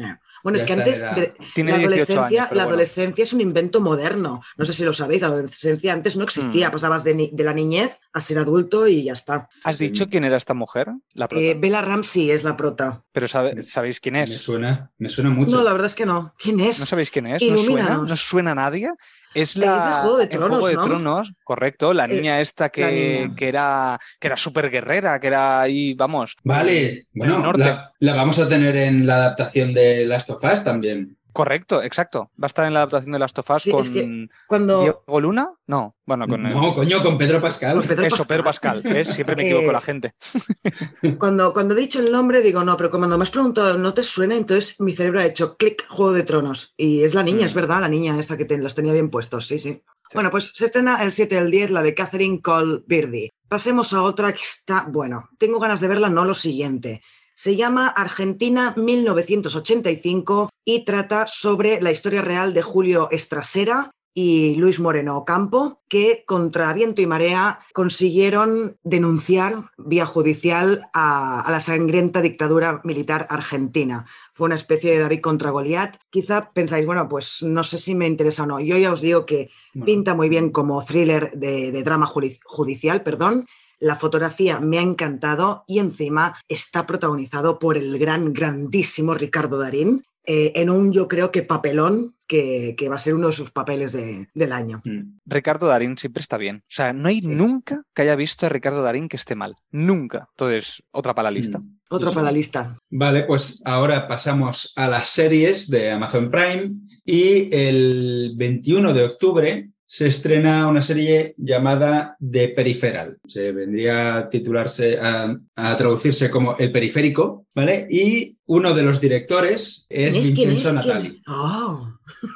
[0.46, 1.34] Bueno, Ya es que antes de-
[1.64, 2.62] la 18 adolescencia, años, la bueno.
[2.70, 4.44] adolescencia es un invento moderno.
[4.58, 6.72] No sé si lo sabéis, la adolescencia antes no existía, Mm.
[6.72, 9.50] pasabas de, ni- de la niñez a ser adulto y ya está.
[9.64, 10.90] ¿Has dicho quién era esta mujer?
[11.16, 11.44] La prota.
[11.44, 13.04] Eh, Bella Ramsey es la prota.
[13.12, 14.34] Pero sabe- ¿sabéis quién Me es?
[14.38, 15.50] suena, me suena mucho.
[15.58, 16.36] No, la verdad es que no.
[16.38, 16.78] ¿Quién es?
[16.80, 17.42] ¿No sabéis quién es?
[17.42, 17.98] ¿No suena?
[17.98, 18.92] ¿No suena a nadie?
[19.36, 20.84] Es la Juego de Tronos, Juego de ¿no?
[20.86, 21.94] Tronos, correcto.
[21.94, 23.36] La Eh, niña esta que, niña.
[23.36, 26.36] que era que era súper guerrera, que era ahí, vamos.
[26.44, 27.60] Vale, bueno, norte.
[27.64, 31.18] la, la vamos a tener en la adaptación de Last of Us también.
[31.36, 32.32] Correcto, exacto.
[32.42, 34.82] Va a estar en la adaptación de Last of Us Sí, es con que Cuando
[34.82, 35.52] Diego Luna.
[35.68, 37.76] No, bueno, con el- No, coño, con Pedro Pascal.
[37.78, 38.28] Con Pedro eso, Pascal.
[38.28, 38.82] Pedro Pascal.
[38.84, 39.08] ¿ves?
[39.10, 40.14] Siempre me Eh, equivoco la gente.
[41.20, 44.04] Cuando, cuando he dicho el nombre, digo, no, pero cuando me has preguntado, ¿no te
[44.04, 44.36] suena?
[44.36, 46.74] Entonces mi cerebro ha hecho clic, Juego de Tronos.
[46.78, 47.48] Y es la niña, Mm.
[47.48, 49.82] es verdad, la niña esta que te- los tenía bien puestos, sí, sí.
[50.14, 53.32] Bueno, pues se estrena el 7 del 10, la de Catherine Cole Birdie.
[53.50, 57.02] Pasemos a otra que está, bueno, tengo ganas de verla, no lo siguiente.
[57.36, 64.80] Se llama Argentina 1985 y trata sobre la historia real de Julio Estrasera y Luis
[64.80, 72.22] Moreno Ocampo, que contra viento y marea consiguieron denunciar vía judicial a, a la sangrienta
[72.22, 74.06] dictadura militar argentina.
[74.32, 75.98] Fue una especie de David contra Goliat.
[76.10, 78.62] Quizá pensáis, bueno, pues no sé si me interesa o no.
[78.62, 82.40] Yo ya os digo que Bueno, pinta muy bien como thriller de, de drama judi-
[82.46, 83.46] judicial, perdón.
[83.80, 90.04] La fotografía me ha encantado y encima está protagonizado por el gran, grandísimo Ricardo Darín
[90.28, 93.52] eh, en un, yo creo que papelón que, que va a ser uno de sus
[93.52, 94.82] papeles de- del año.
[94.84, 95.20] mm.
[95.28, 96.64] Ricardo Darín siempre está bien.
[96.64, 97.28] O sea, no hay Sí.
[97.28, 99.56] nunca que haya visto a Ricardo Darín que esté mal.
[99.70, 100.28] Nunca.
[100.32, 101.60] Entonces, otra para la lista.
[101.60, 101.78] Mm.
[101.92, 102.16] Otro Eso.
[102.16, 102.76] para la lista.
[102.90, 106.72] Vale, pues ahora pasamos a las series de Amazon Prime
[107.06, 113.18] y el 21 de octubre se estrena una serie llamada The Peripheral.
[113.28, 117.88] Se vendría a titularse, a, a traducirse como El Periférico, ¿vale?
[117.90, 120.32] Y uno de los directores es ¿Quién es?
[120.32, 120.56] ¿Quién es?
[120.56, 120.94] Vincenzo ¿Quién?
[120.94, 121.22] Natali.
[121.28, 121.92] Oh,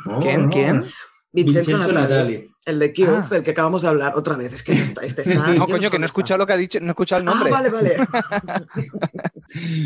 [0.07, 0.41] Oh, ¿Quién?
[0.43, 0.49] no.
[0.49, 0.85] ¿Quién?
[1.31, 2.49] Vincenzo, Vincenzo Natali, Natali.
[2.65, 3.27] El de Cube, Ah.
[3.31, 4.53] el que acabamos de hablar otra vez.
[4.53, 6.57] Es que este está, este está- No, coño, que no he escuchado lo que ha
[6.57, 7.39] dicho, no he escuchado el está.
[7.39, 7.53] nombre.
[7.55, 8.65] Ah, vale, vale.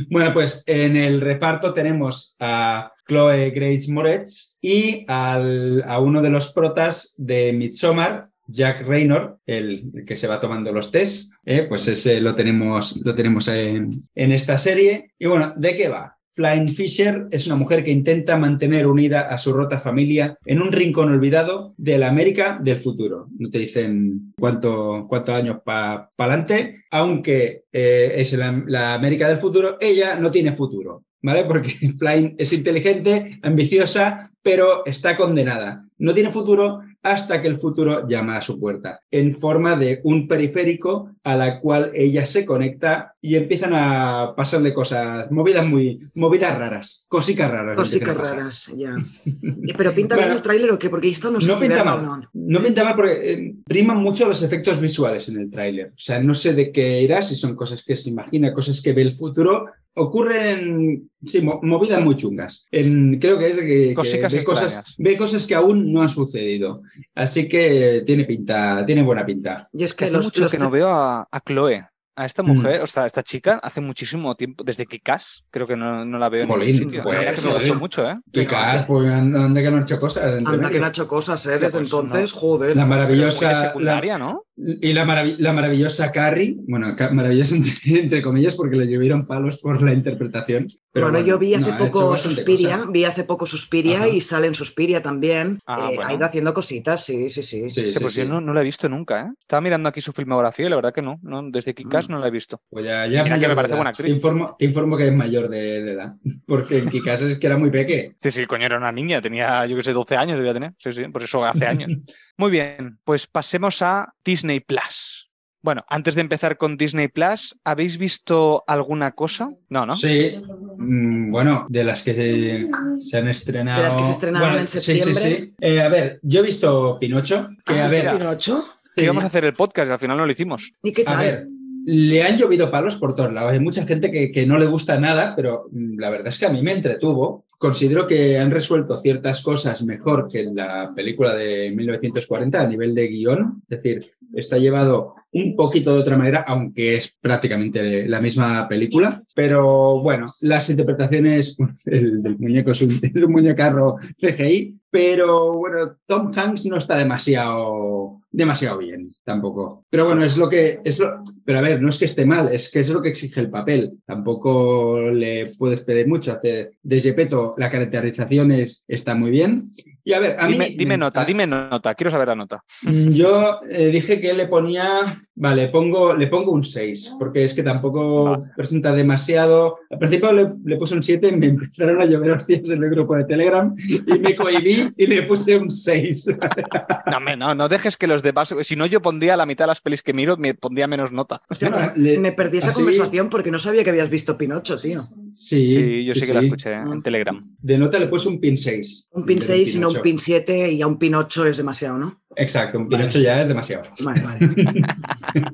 [0.09, 6.30] Bueno, pues en el reparto tenemos a Chloe Grace Moretz y al- a uno de
[6.32, 11.66] los protas de Midsommar, Jack Raynor, el, que se va tomando los test, ¿eh?
[11.68, 15.11] pues ese lo tenemos, lo tenemos en, en esta serie.
[15.20, 16.18] Y bueno, ¿de qué va?
[16.36, 20.72] Flying Fisher es una mujer que intenta mantener unida a su rota familia en un
[20.72, 23.28] rincón olvidado de la América del futuro.
[23.38, 29.78] No te dicen cuánto, cuántos años para adelante, aunque eh, es la América del futuro,
[29.80, 31.46] ella no tiene futuro, ¿vale?
[31.46, 35.86] Porque Flying es inteligente, ambiciosa, pero está condenada.
[35.98, 40.26] No tiene futuro hasta que el futuro llama a su puerta, en forma de un
[40.28, 46.58] periférico a la cual ella se conecta y empiezan a pasarle cosas, movidas muy, movidas
[46.58, 47.78] raras, cositas raras.
[47.78, 48.18] pasar.
[48.18, 48.96] raras, ya.
[49.78, 51.84] Pero pinta bien Bueno, el tráiler o qué, porque esto no sé No si pinta
[51.84, 52.02] mal.
[52.02, 52.30] no.
[52.34, 55.88] No pinta mal porque eh, priman mucho los efectos visuales en el tráiler.
[55.88, 58.94] O sea, no sé de qué irá, si son cosas que se imagina, cosas que
[58.94, 59.66] ve el futuro,
[59.96, 62.66] ocurren sí, mo- movidas muy chungas.
[62.72, 66.10] En- creo que es de que, que ve, cosas, ve cosas que aún no han
[66.10, 66.82] sucedido.
[67.16, 69.70] Así que tiene pinta, tiene buena pinta.
[69.74, 71.86] Y es Que hace los, mucho los- que no veo a, a Chloe.
[72.16, 72.48] A esta Mm.
[72.48, 76.20] mujer, o sea, a esta chica, hace muchísimo tiempo, desde Kikas, creo que no, no
[76.20, 77.02] la veo en ningún sitio.
[77.02, 77.60] pues, Mira que me joder.
[77.61, 78.20] gustó mucho, ¿eh?
[78.32, 80.36] Quizás, pues anda que no ha hecho cosas.
[80.45, 81.53] Anda que no ha hecho cosas, ¿eh?
[81.57, 82.40] Desde pues entonces, no.
[82.40, 82.76] joder.
[82.76, 83.52] La maravillosa.
[83.52, 84.44] la- secundaria, ¿no?
[84.56, 89.58] Y la, marav- la maravillosa Carrie, bueno, maravillosa entre, entre comillas porque le llovieron palos
[89.58, 90.68] por la interpretación.
[90.92, 94.08] Pero bueno, yo vi no, hace ha hecho poco Suspiria, vi hace poco Suspiria Ajá.
[94.10, 95.60] y sale en Suspiria también.
[95.66, 96.10] Ah, Eh, bueno.
[96.10, 97.68] Ha ido haciendo cositas, sí, sí, sí.
[97.72, 99.32] Sí, Hostia, pues yo no, no la he visto nunca, ¿eh?
[99.40, 101.20] Estaba mirando aquí su filmografía y la verdad que no.
[101.24, 102.12] no desde Kikas Mm.
[102.12, 102.62] no la he visto.
[102.70, 104.06] Pues ya, ya Mira que me parece buena actriz.
[104.08, 106.14] Te informo, te informo que es mayor de, de edad.
[106.46, 108.14] Porque en Kikas es que era muy peque.
[108.18, 110.74] Sí, sí, coño, era una niña, tenía, yo que sé, 12 años debía tener.
[110.78, 111.92] Sí, sí, por eso hace años.
[112.38, 115.30] Muy bien, pues pasemos a Disney Plus.
[115.61, 119.49] Bueno, antes de empezar con Disney Plus, ¿habéis visto alguna cosa?
[119.69, 119.95] No, ¿no?
[119.95, 120.35] Sí.
[120.77, 122.68] Mm, bueno, de las que se,
[122.99, 123.81] se han estrenado.
[123.81, 125.23] De las que se estrenaron Bueno, en sí, sí, septiembre.
[125.38, 125.53] sí.
[125.61, 127.47] Eh, a ver, yo he visto Pinocho.
[127.65, 128.64] Que, ¿Has a visto ver, Pinocho?
[128.95, 129.05] Que sí.
[129.05, 130.73] íbamos a hacer el podcast y al final no lo hicimos.
[130.84, 131.18] ¿Y qué A tal?
[131.19, 131.47] ver,
[131.85, 133.53] le han llovido palos por todos lados.
[133.53, 136.45] Hay mucha gente que, que no le gusta nada, pero mm, la verdad es que
[136.45, 137.45] a mí me entretuvo.
[137.64, 142.94] Considero que han resuelto ciertas cosas mejor que en la película de 1940 a nivel
[142.94, 143.64] de guion.
[143.69, 149.23] Es decir, está llevado un poquito de otra manera, aunque es prácticamente la misma película.
[149.34, 155.98] Pero bueno, las interpretaciones, el del muñeco es un, es un muñecarro CGI, pero bueno,
[156.06, 159.88] Tom Hanks no está demasiado, demasiado bien tampoco.
[159.90, 162.53] Pero bueno, es lo que es lo, pero a ver, no es que esté mal,
[162.53, 163.94] es que es lo que exige el papel.
[164.06, 166.34] Tampoco le puedes pedir mucho.
[166.34, 169.72] Hace de la caracterización es, está muy bien.
[170.06, 172.36] Y a ver, a Dime, mí dime me- nota, a- dime nota, quiero saber la
[172.36, 172.62] nota.
[172.84, 177.54] Mm, Yo eh, dije que le ponía, vale, pongo, le pongo un 6, porque es
[177.54, 178.44] que tampoco Vale.
[178.56, 179.78] presenta demasiado.
[179.90, 183.16] Al principio le, le puse un 7, me empezaron a llover hostias en el grupo
[183.16, 186.28] de Telegram y me cohibí y le puse un 6.
[187.06, 188.54] No, hombre, no, no dejes que los demás.
[188.62, 191.42] Si no, yo pondría la mitad de las pelis que miro, me pondría menos nota.
[191.50, 194.38] Hostia, Bueno, me, le- me perdí esa así- conversación porque no sabía que habías visto
[194.38, 195.00] Pinocho, tío.
[195.34, 197.41] Sí, Sí, yo sí, que la escuché en Telegram.
[197.60, 199.10] De nota le puse un pin 6.
[199.14, 201.97] Un pin 6 y no un pin 7 y a un pin 8 es demasiado,
[201.97, 202.23] ¿no?
[202.35, 203.84] Exacto, un 8 ya es demasiado.
[204.03, 204.47] Vale, vale.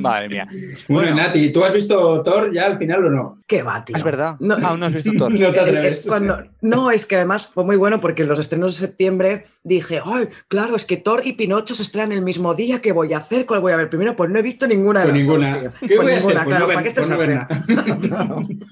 [0.00, 0.48] Madre mía.
[0.88, 1.16] Bueno, Bueno.
[1.16, 3.38] Nati, ¿tú has visto Thor ya al final o no?
[3.46, 3.96] ¿Qué va, tío?
[3.96, 4.36] Es verdad.
[4.40, 5.30] No, Aún no has visto Thor.
[5.38, 6.06] No te Eh, eh, atreves.
[6.08, 10.00] cuando- no, es que además fue muy bueno porque en los estrenos de septiembre dije,
[10.04, 12.80] ¡ay, claro, es que Thor y Pinocho se estrenan el mismo día!
[12.80, 13.46] ¿Qué voy a hacer?
[13.46, 14.16] ¿Cuál voy a ver primero?
[14.16, 15.58] Pues no he visto ninguna de Pues las ninguna.
[15.58, 15.88] dos, tío.
[15.88, 16.24] ¿Qué Pues voy a hacer?
[16.26, 18.42] ninguna, Pues claro, no ver- ¿para qué pues no.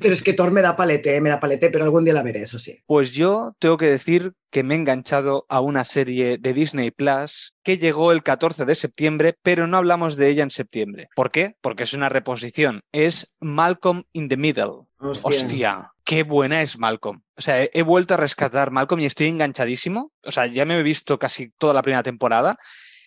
[0.00, 2.42] Pero es que Thor me da palete, me da palete, pero algún día la veré,
[2.42, 2.82] eso sí.
[2.86, 7.54] Pues yo tengo que decir que me he enganchado a una serie de Disney Plus
[7.62, 11.08] que llegó el 14 de septiembre, pero no hablamos de ella en septiembre.
[11.14, 11.56] ¿Por qué?
[11.60, 12.80] Porque es una reposición.
[12.92, 14.86] Es Malcolm in the Middle.
[14.98, 15.28] Hostia.
[15.28, 17.22] Hostia, qué buena es Malcolm.
[17.36, 20.12] O sea, he, he vuelto a rescatar Malcolm y estoy enganchadísimo.
[20.24, 22.56] O sea, ya me he visto casi toda la primera temporada.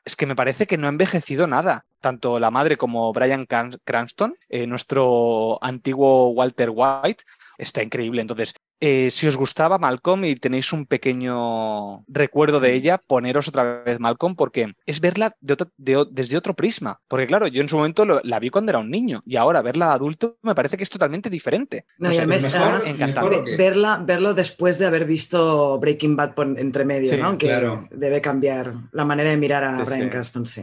[0.05, 1.85] Es que me parece que no ha envejecido nada.
[2.01, 7.23] Tanto la madre como Brian Cran- Cranston, eh, nuestro antiguo Walter White,
[7.57, 8.21] está increíble.
[8.21, 13.83] Entonces, eh, si os gustaba Malcolm y tenéis un pequeño recuerdo de ella, poneros otra
[13.83, 16.99] vez Malcolm porque es verla de otro- de o- desde otro prisma.
[17.07, 19.61] Porque claro, yo en su momento lo- la vi cuando era un niño y ahora
[19.61, 21.85] verla de adulto me parece que es totalmente diferente.
[21.97, 23.55] No, sé, además- me está además, o qué?
[23.57, 27.37] Verla, verlo después de haber visto Breaking Bad por entre medio, Sí, ¿no?
[27.37, 27.87] Que claro.
[27.91, 30.09] debe cambiar la manera de mirar a Sí, Brian sí.
[30.09, 30.61] Cranston, sí.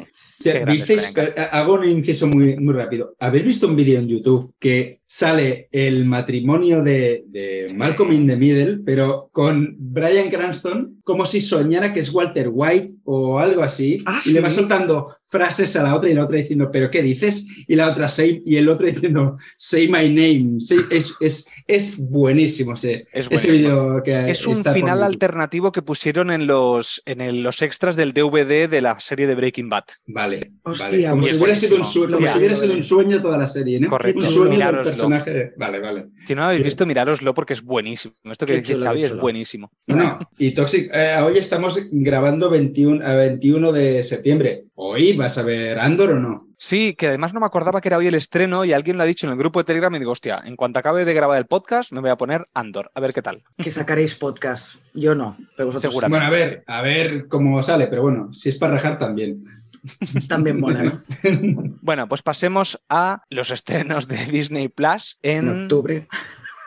[0.67, 1.13] ¿Visteis?
[1.51, 3.15] Hago un inciso muy, muy rápido.
[3.19, 8.37] ¿Habéis visto un vídeo en YouTube que sale el matrimonio de, de Malcolm in the
[8.37, 13.99] Middle, pero con Brian Cranston como si soñara que es Walter White o algo así?
[14.07, 17.03] Ah, y le va soltando frases a la otra y la otra diciendo, ¿pero qué
[17.03, 17.47] dices?
[17.69, 20.61] Y la otra, say, y el otro diciendo, say my name.
[20.61, 25.83] Say- es, es, es buenísimo ese, Es ese vídeo que Es un final alternativo que
[25.83, 29.85] pusieron en los, en el- los extras del DVD de la serie de Breaking Bad.
[30.07, 30.53] Vale.
[30.63, 31.23] Hostia, vale.
[31.23, 31.85] Como, pues si hubiera, sido un, buenísimo.
[31.85, 32.33] sue- como Hostia.
[32.33, 33.89] si hubiera sido un sueño toda la serie, ¿no?
[33.89, 34.25] Correcto.
[34.27, 35.53] Un sueño del personaje.
[35.57, 36.07] Vale, vale.
[36.25, 38.15] Si no lo habéis visto, mirároslo porque es buenísimo.
[38.25, 39.71] Esto que Qué dice chulo, Xavi es buenísimo.
[39.87, 44.65] No, y Toxic, eh, hoy estamos grabando 21, a 21 de septiembre.
[44.75, 46.47] ¿Hoy vas a ver Andor o no?
[46.57, 49.07] Sí, que además no me acordaba que era hoy el estreno y alguien lo ha
[49.07, 51.47] dicho en el grupo de Telegram y digo, hostia, en cuanto acabe de grabar el
[51.47, 53.43] podcast me voy a poner Andor, a ver qué tal.
[53.59, 54.77] Que sacaréis podcast.
[54.95, 55.93] Yo no, pero vosotros.
[55.93, 56.27] Seguramente.
[56.27, 59.45] Bueno, a ver, a ver cómo sale, pero bueno, si es para rajar también.
[60.29, 61.03] también mola, ¿no?
[61.83, 66.09] Bueno, pues pasemos a los estrenos de Disney Plus en, En octubre.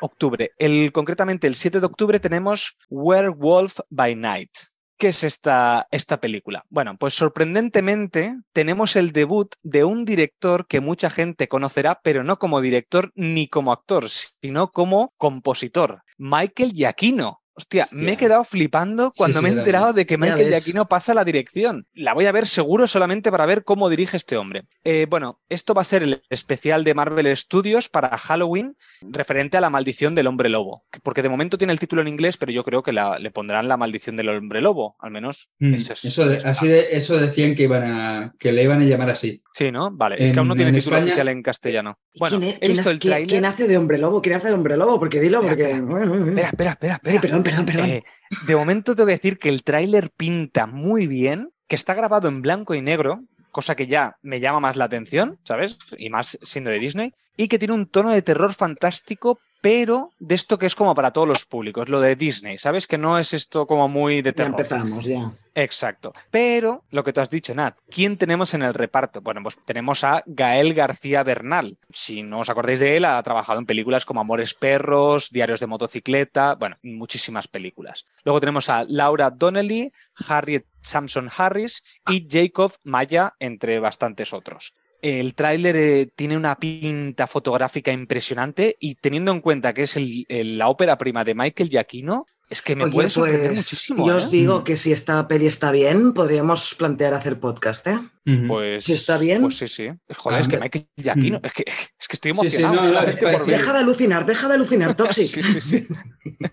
[0.01, 0.51] octubre.
[0.57, 4.51] El, concretamente el 7 de octubre tenemos Werewolf by Night,
[4.99, 6.65] ¿Qué es esta, esta película?
[6.69, 12.37] Bueno, pues sorprendentemente tenemos el debut de un director que mucha gente conocerá, pero no
[12.37, 17.41] como director ni como actor, sino como compositor, Michael Giacchino.
[17.59, 17.99] Hostia, Hostia.
[17.99, 20.47] me he quedado flipando cuando sí, me he enterado de que Michael.
[20.49, 21.85] Giacchino pasa la dirección.
[21.93, 24.63] La voy a ver seguro solamente para ver cómo dirige este hombre.
[24.83, 29.61] Eh, bueno, esto va a ser el especial de Marvel Studios para Halloween referente a
[29.61, 30.85] la maldición del hombre lobo.
[31.03, 33.67] Porque de momento tiene el título en inglés, pero yo creo que la- le pondrán
[33.67, 35.49] la maldición del hombre lobo, al menos.
[35.59, 38.63] Mm, ese es- Eso, de- es- así de, eso decían que iban a que le
[38.63, 39.43] iban a llamar así.
[39.53, 39.91] Sí, ¿no?
[39.91, 41.99] Vale, es que aún no En- tiene en título España- oficial en castellano.
[42.17, 43.27] Bueno, ¿Quién, es- he quién visto hace- el quién- tráiler.
[43.29, 44.21] ¿Quién hace de hombre lobo?
[44.21, 44.99] ¿Quién hace de hombre lobo?
[44.99, 46.29] Porque dilo, Espera, porque...
[46.29, 47.13] Espera, espera, espera, espera.
[47.13, 47.43] Ay, perdón,
[47.85, 48.03] Eh,
[48.45, 52.41] de momento tengo que decir que el tráiler pinta muy bien, que está grabado en
[52.41, 55.77] blanco y negro, cosa que ya me llama más la atención, ¿sabes?
[55.97, 60.35] Y más siendo de Disney, y que tiene un tono de terror fantástico, pero de
[60.35, 62.87] esto que es como para todos los públicos, lo de Disney, ¿sabes?
[62.87, 64.51] Que no es esto como muy de ya terror.
[64.51, 65.31] empezamos, ya.
[65.55, 66.13] Exacto.
[66.31, 69.21] Pero lo que tú has dicho, Nat, ¿quién tenemos en el reparto?
[69.21, 71.77] Bueno, pues tenemos a Gael García Bernal.
[71.89, 75.67] Si no os acordáis de él, ha trabajado en películas como Amores Perros, Diarios de
[75.67, 78.05] Motocicleta, bueno, muchísimas películas.
[78.23, 79.91] Luego tenemos a Laura Donnelly,
[80.27, 84.73] Harriet Samson Harris y Jacob Maya, entre bastantes otros.
[85.01, 90.25] El tráiler eh, tiene una pinta fotográfica impresionante y teniendo en cuenta que es el-
[90.27, 94.07] el- la ópera prima de Michael Giacchino, es que me Oye, puede sorprender pues, muchísimo.
[94.07, 94.17] Yo ¿eh?
[94.17, 94.63] os digo Mm.
[94.63, 97.99] que si esta peli está bien, podríamos plantear hacer podcast, ¿eh?
[98.47, 99.41] Pues, Si está bien.
[99.41, 99.87] Pues sí, sí.
[100.17, 100.59] Joder, Ah, es que.
[100.59, 101.45] Michael Giacchino, Mm.
[101.45, 103.45] es, que, es que estoy Sí, sí, emocionado no, no, es-.
[103.47, 105.27] Deja de alucinar, deja de alucinar, Toxic.
[105.27, 105.87] Sí, sí, sí.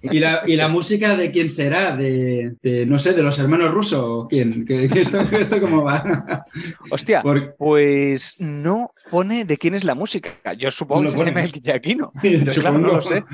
[0.02, 1.96] ¿Y la, ¿Y la música de quién será?
[1.96, 4.00] De, de, no sé, de los hermanos rusos.
[4.02, 4.64] ¿O ¿Quién?
[4.64, 6.44] ¿Qué, qué esto, esto cómo va?
[6.90, 10.30] Hostia, Por- pues no pone de quién es la música.
[10.58, 11.34] Yo supongo No que es.
[11.34, 12.12] Michael Giacchino.
[12.22, 13.24] Pero claro, no lo sé.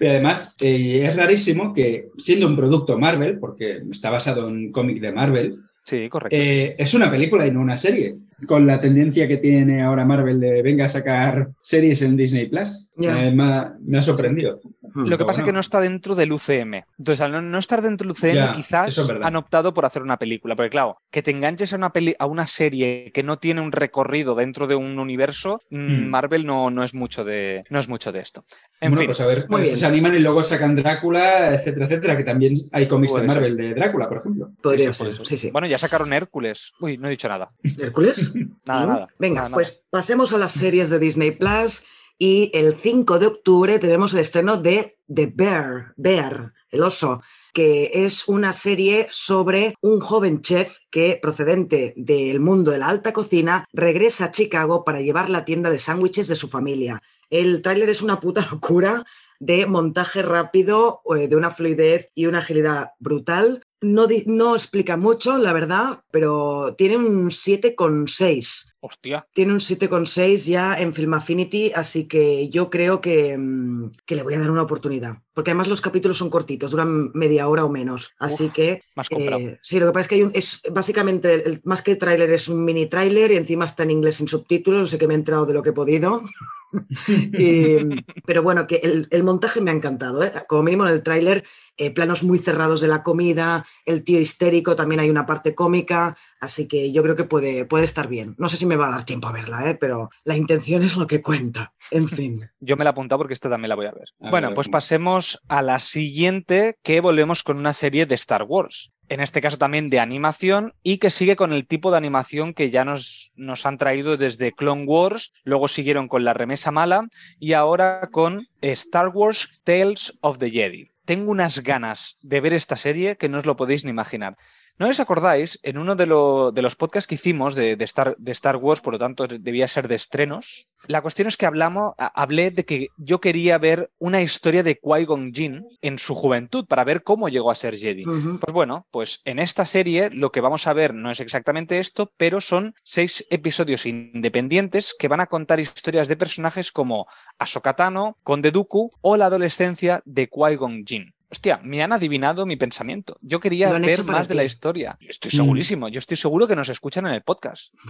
[0.00, 4.72] Y además, eh, es rarísimo que, siendo un producto Marvel, porque está basado en un
[4.72, 6.36] cómic de Marvel, Sí, correcto.
[6.36, 8.16] eh, es una película y no una serie.
[8.46, 12.88] Con la tendencia que tiene ahora Marvel de venga a sacar series en Disney Plus,
[12.96, 13.26] Ya.
[13.26, 14.60] eh, me, ha, me ha sorprendido.
[14.94, 15.08] Mm.
[15.08, 16.84] Lo que pasa es que no está dentro del UCM.
[16.98, 20.18] Entonces, al no, no estar dentro del UCM, quizás es han optado por hacer una
[20.18, 20.54] película.
[20.56, 23.72] Porque, claro, que te enganches a una, peli a una serie que no tiene un
[23.72, 26.08] recorrido dentro de un universo, mm, Mm.
[26.08, 28.44] Marvel no, no, es mucho de, no es mucho de esto.
[28.80, 29.76] En bueno, fin, pues a ver, Muy bien.
[29.76, 33.28] se animan y luego sacan Drácula, etcétera, etcétera, que también hay cómics de ser.
[33.28, 34.50] Marvel de Drácula, por ejemplo.
[34.62, 35.26] Podría sí, ser.
[35.26, 35.50] sí, sí.
[35.50, 36.72] Bueno, ya sacaron Hércules.
[36.80, 37.48] Uy, no he dicho nada.
[37.62, 38.25] ¿Hércules?
[38.64, 39.08] Nada, nada.
[39.18, 41.84] Venga, nada, pues pasemos a las series de Disney Plus.
[42.18, 47.22] Y el 5 de octubre tenemos el estreno de The Bear, Bear, el oso,
[47.52, 53.12] que es una serie sobre un joven chef que, procedente del mundo de la alta
[53.12, 57.02] cocina, regresa a Chicago para llevar la tienda de sándwiches de su familia.
[57.28, 59.04] El tráiler es una puta locura
[59.38, 63.62] de montaje rápido, eh, de una fluidez y una agilidad brutal.
[63.82, 69.26] No, no explica mucho, la verdad, pero tiene un 7,6 Hostia.
[69.34, 74.22] tiene un 7,6 ya en Film Affinity, así que yo creo que, mm, que le
[74.22, 75.18] voy a dar una oportunidad.
[75.34, 78.14] Porque además los capítulos son cortitos, duran media hora o menos.
[78.18, 78.80] Así Uf, que.
[78.94, 81.96] Más eh, sí, lo que pasa es que hay un, es básicamente, el- más que
[81.96, 85.06] tráiler, es un mini tráiler y encima está en inglés sin subtítulos, no sé que
[85.06, 86.22] me he entrado de lo que he podido.
[87.38, 87.78] Y,
[88.24, 90.22] pero bueno, que el, el montaje me ha encantado.
[90.22, 90.32] ¿eh?
[90.48, 91.44] Como mínimo en el tráiler,
[91.76, 96.16] eh, planos muy cerrados de la comida, el tío histérico, también hay una parte cómica,
[96.40, 98.34] así que yo creo que puede, puede estar bien.
[98.38, 99.74] No sé si me va a dar tiempo a verla, ¿eh?
[99.74, 101.72] pero la intención es lo que cuenta.
[101.90, 102.38] En fin.
[102.60, 104.08] Yo me la he apuntado porque esta también la voy a ver.
[104.20, 108.44] A bueno, ver, pues pasemos a la siguiente, que volvemos con una serie de Star
[108.44, 108.92] Wars.
[109.08, 112.70] En este caso también de animación y que sigue con el tipo de animación que
[112.70, 117.06] ya nos, nos han traído desde Clone Wars, luego siguieron con La Remesa Mala
[117.38, 120.90] y ahora con Star Wars Tales of the Jedi.
[121.06, 124.36] Tengo unas ganas de ver esta serie que no os lo podéis ni imaginar.
[124.78, 125.58] ¿No os acordáis?
[125.62, 128.82] En uno de, lo- de los podcasts que hicimos de, de Star, de Star Wars,
[128.82, 132.88] por lo tanto debía ser de estrenos, la cuestión es que hablamos, hablé de que
[132.98, 137.50] yo quería ver una historia de Qui-Gon Jinn en su juventud para ver cómo llegó
[137.50, 138.04] a ser Jedi.
[138.38, 142.12] Pues bueno, pues en esta serie lo que vamos a ver no es exactamente esto,
[142.18, 147.06] pero son seis episodios independientes que van a contar historias de personajes como
[147.38, 151.14] Ahsoka Tano, Conde Dooku o la adolescencia de Qui-Gon Jinn.
[151.28, 153.18] Hostia, me han adivinado mi pensamiento.
[153.20, 154.96] Yo quería ver más de la historia.
[155.00, 155.36] Estoy Mm.
[155.36, 155.88] segurísimo.
[155.88, 157.72] Yo estoy seguro que nos escuchan en el podcast.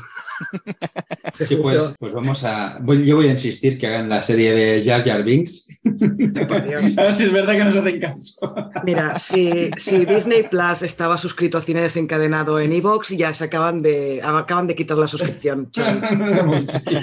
[1.32, 2.78] Sí, pues, pues vamos a.
[2.80, 5.66] voy- yo voy a insistir que hagan la serie de Jar Jar Binks.
[5.82, 6.82] Por Dios.
[6.96, 8.54] a ver si es verdad que nos hacen caso.
[8.84, 13.78] Mira, si, si Disney Plus estaba suscrito a cine desencadenado en Evox, ya se acaban
[13.80, 15.68] de, acaban de quitar la suscripción.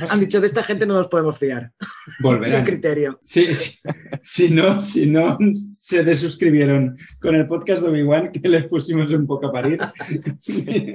[0.09, 1.71] Han dicho, de esta gente no nos podemos fiar.
[1.79, 2.63] Tiene Volverán.
[2.65, 3.19] criterio.
[3.23, 3.79] Sí, sí.
[4.21, 5.37] Si no, si no
[5.79, 9.79] se, des- suscribieron con el podcast de Obi-Wan que les pusimos un poco a parir.
[10.39, 10.93] Sí.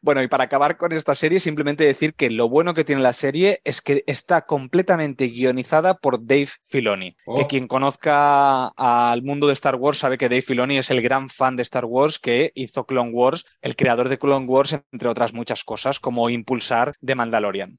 [0.00, 3.12] Bueno, y para acabar con esta serie, simplemente decir que lo bueno que tiene la
[3.12, 7.16] serie es que está completamente guionizada por Dave Filoni.
[7.26, 7.36] Oh.
[7.36, 11.28] Que quien conozca al mundo de Star Wars sabe que Dave Filoni es el gran
[11.28, 15.32] fan de Star Wars que hizo Clone Wars, el creador de Clone Wars, entre otras
[15.32, 17.78] muchas cosas, como impulsar de Mandalorian.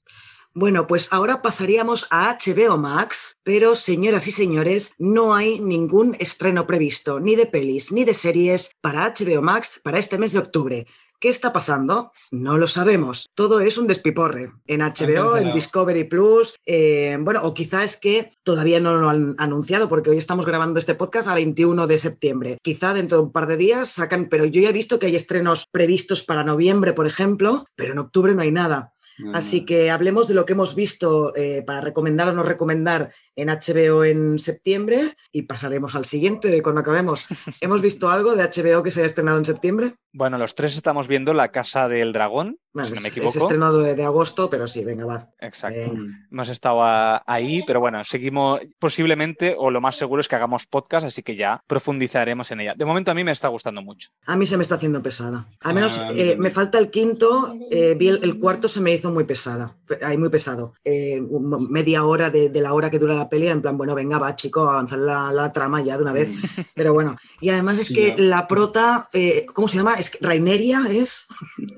[0.55, 6.67] Bueno, pues ahora pasaríamos a HBO Max, pero señoras y señores, no hay ningún estreno
[6.67, 10.85] previsto, ni de pelis, ni de series para HBO Max para este mes de octubre.
[11.19, 12.11] ¿Qué está pasando?
[12.31, 13.29] No lo sabemos.
[13.33, 14.51] Todo es un despiporre.
[14.67, 15.53] En HBO, en.
[15.53, 20.17] Discovery Plus, eh, bueno, o quizá es que todavía no lo han anunciado porque hoy
[20.17, 22.57] estamos grabando este podcast a 21 de septiembre.
[22.61, 25.15] Quizá dentro de un par de días sacan, pero yo ya he visto que hay
[25.15, 28.92] estrenos previstos para noviembre, por ejemplo, pero en octubre no hay nada.
[29.33, 33.49] Así que hablemos de lo que hemos visto eh, para recomendar o no recomendar en
[33.49, 37.25] HBO en septiembre y pasaremos al siguiente de cuando acabemos.
[37.61, 39.93] ¿Hemos visto algo de HBO que se haya estrenado en septiembre?
[40.15, 43.37] Bueno, los tres estamos viendo La Casa del Dragón, si no me es- es equivoco.
[43.39, 45.29] estrenado de, de agosto, pero sí, venga, va.
[45.39, 45.79] Exacto.
[45.79, 45.91] Eh,
[46.31, 50.67] Hemos estado a- ahí, pero bueno, seguimos posiblemente, o lo más seguro es que hagamos
[50.67, 52.75] podcast, así que ya profundizaremos en ella.
[52.75, 54.09] De momento a mí me está gustando mucho.
[54.27, 55.47] a mí se me está haciendo pesada.
[55.61, 58.93] Al menos Ah, eh, me falta el quinto, eh, vi el, el cuarto se me
[58.93, 60.73] hizo muy pesada, ay, muy pesado.
[60.83, 61.21] Eh,
[61.69, 64.35] media hora de, de la hora que dura la peli, en plan, bueno, venga, va,
[64.35, 66.31] chico, avanzar la, la trama ya de una vez.
[66.75, 68.23] Pero bueno, y además es Sí, que no.
[68.29, 69.95] la prota, eh, ¿cómo se llama?
[69.95, 71.25] Es que Raineria es.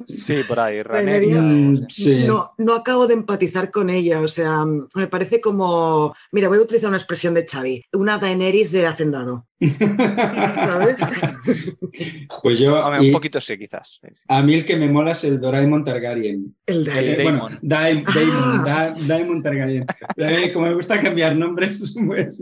[0.08, 1.18] Sí, por ahí, Rhaenyra.
[1.20, 2.24] Rhaenyra, Mm, sí.
[2.26, 4.64] No, no acabo de empatizar con ella, o sea,
[4.94, 9.48] me parece como, mira, voy a utilizar una expresión de Xavi, una Daenerys de hacendado,
[9.60, 10.98] ¿sabes?
[12.44, 14.00] Pues yo, Hombre, un poquito sí, quizás.
[14.28, 16.56] A mí el que me mola es el Doraemon Targaryen.
[16.66, 16.88] El.
[16.88, 17.40] Eh, Daemon.
[17.40, 18.64] Bueno, Daem- Daemon, Ah.
[18.66, 19.86] Da- Daemon Targaryen.
[20.16, 22.40] Pero a mí, como me gusta cambiar nombres, pues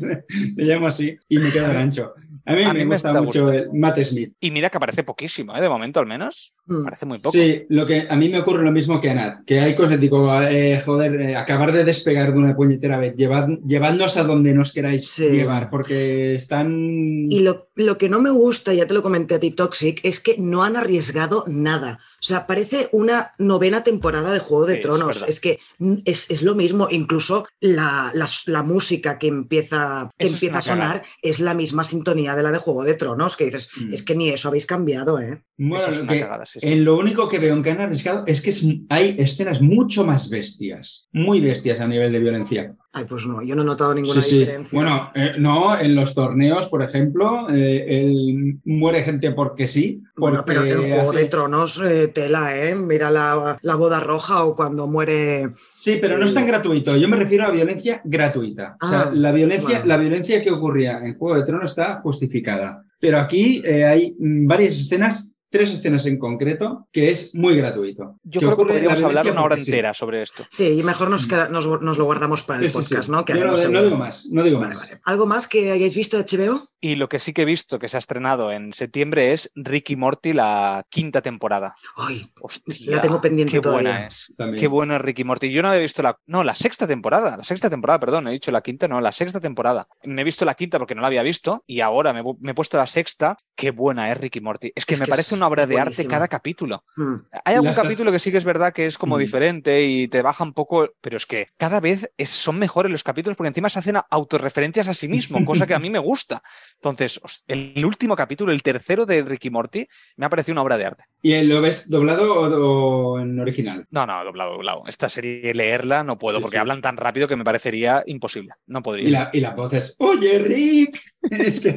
[0.55, 2.13] le llamo así y me quedo gancho.
[2.45, 4.33] A mí, A me, mí me gusta está mucho el Matt Smith.
[4.41, 5.61] Y mira que aparece poquísimo, ¿eh?
[5.61, 6.53] de momento al menos.
[6.65, 6.83] Mm.
[6.83, 7.31] Parece muy poco.
[7.37, 9.97] Sí, lo que a mí me ocurre lo mismo que a Nat, que hay cosas,
[9.97, 14.53] digo, eh, joder, eh, acabar de despegar de una puñetera vez, llevad, llevadnos a donde
[14.53, 15.29] nos queráis Sí.
[15.29, 17.27] llevar, porque están...
[17.29, 20.19] Y lo, lo que no me gusta, ya te lo comenté a ti, Toxic, es
[20.19, 21.99] que no han arriesgado nada.
[22.23, 25.25] O sea, parece una novena temporada de Juego de Sí, Tronos.
[25.27, 26.87] Es, que mm, es, es lo mismo.
[26.89, 31.05] Incluso la, la- la música que empieza, que Eso empieza a sonar cagada.
[31.21, 33.93] es la misma sintonía de la de Juego de Tronos, que dices, Mm.
[33.93, 35.43] es que ni eso habéis cambiado, ¿eh?
[35.57, 36.71] Bueno, Eso es lo una que- cagada, sí, sí.
[36.71, 38.53] En lo único que veo en que han arriesgado es que
[38.89, 42.73] hay escenas mucho más bestias, muy bestias a nivel de violencia.
[42.95, 44.39] Ay, pues no, yo no he notado ninguna Sí, sí.
[44.41, 44.69] diferencia.
[44.77, 50.03] Bueno, eh, no, en los torneos, por ejemplo, eh, el- muere gente porque sí.
[50.15, 52.75] Bueno, pero porque en Juego hace- de Tronos, eh, tela, ¿eh?
[52.75, 55.49] Mira la, la boda roja o cuando muere.
[55.73, 56.95] Sí, pero no es tan gratuito.
[56.95, 58.77] Yo me refiero a violencia gratuita.
[58.79, 59.85] O sea, Ah, la violencia, bueno.
[59.85, 62.83] la violencia que ocurría en Juego de Tronos está justificada.
[62.99, 68.19] Pero aquí hay mm, varias escenas, tres escenas en concreto, que es muy gratuito.
[68.23, 69.61] Yo creo que podríamos hablar una hora sí.
[69.61, 70.45] entera sobre esto.
[70.49, 72.89] Sí, y mejor nos, queda- nos, nos lo guardamos para el Sí, sí, sí.
[72.89, 73.23] podcast, ¿no?
[73.23, 74.79] Que Yo no, digo más, no digo Vale, más.
[74.89, 75.01] vale.
[75.05, 76.67] ¿Algo más que hayáis visto de HBO?
[76.81, 79.95] Y lo que sí que he visto que se ha estrenado en septiembre es Ricky
[79.95, 81.75] Morty, la quinta temporada.
[81.95, 83.91] Ay, Hostia, La tengo pendiente qué todavía.
[83.91, 84.33] buena es.
[84.35, 84.59] También.
[84.59, 85.49] Qué bueno es Ricky Morty.
[85.51, 86.17] Yo no había visto la.
[86.25, 87.37] No, la sexta temporada.
[87.37, 88.27] La sexta temporada, perdón.
[88.27, 89.87] He dicho la quinta, no, la sexta temporada.
[90.03, 92.53] Me he visto la quinta porque no la había visto y ahora me, me he
[92.55, 93.37] puesto la sexta.
[93.55, 94.73] Qué buena es Ricky Morty.
[94.75, 96.83] Es que Es me que parece es una obra de arte cada capítulo.
[96.95, 97.13] mm,
[97.45, 99.19] Hay algún Las- capítulo que sí que es verdad que es como Mm.
[99.19, 103.03] diferente y te baja un poco, pero es que cada vez es- son mejores los
[103.03, 106.41] capítulos porque encima se hacen autorreferencias a sí mismo, cosa que a mí me gusta.
[106.75, 109.87] Entonces, el último capítulo, el tercero de Ricky Morty,
[110.17, 111.03] me ha parecido una obra de arte.
[111.25, 113.87] ¿Y lo ves doblado o, o en original?
[113.91, 114.83] No, no, doblado, doblado.
[114.87, 116.59] Esta serie leerla no puedo Sí, porque sí.
[116.59, 118.51] hablan tan rápido que me parecería imposible.
[118.67, 119.07] No podría.
[119.07, 121.01] Y la, y la voz es, oye, Rick.
[121.31, 121.69] Es que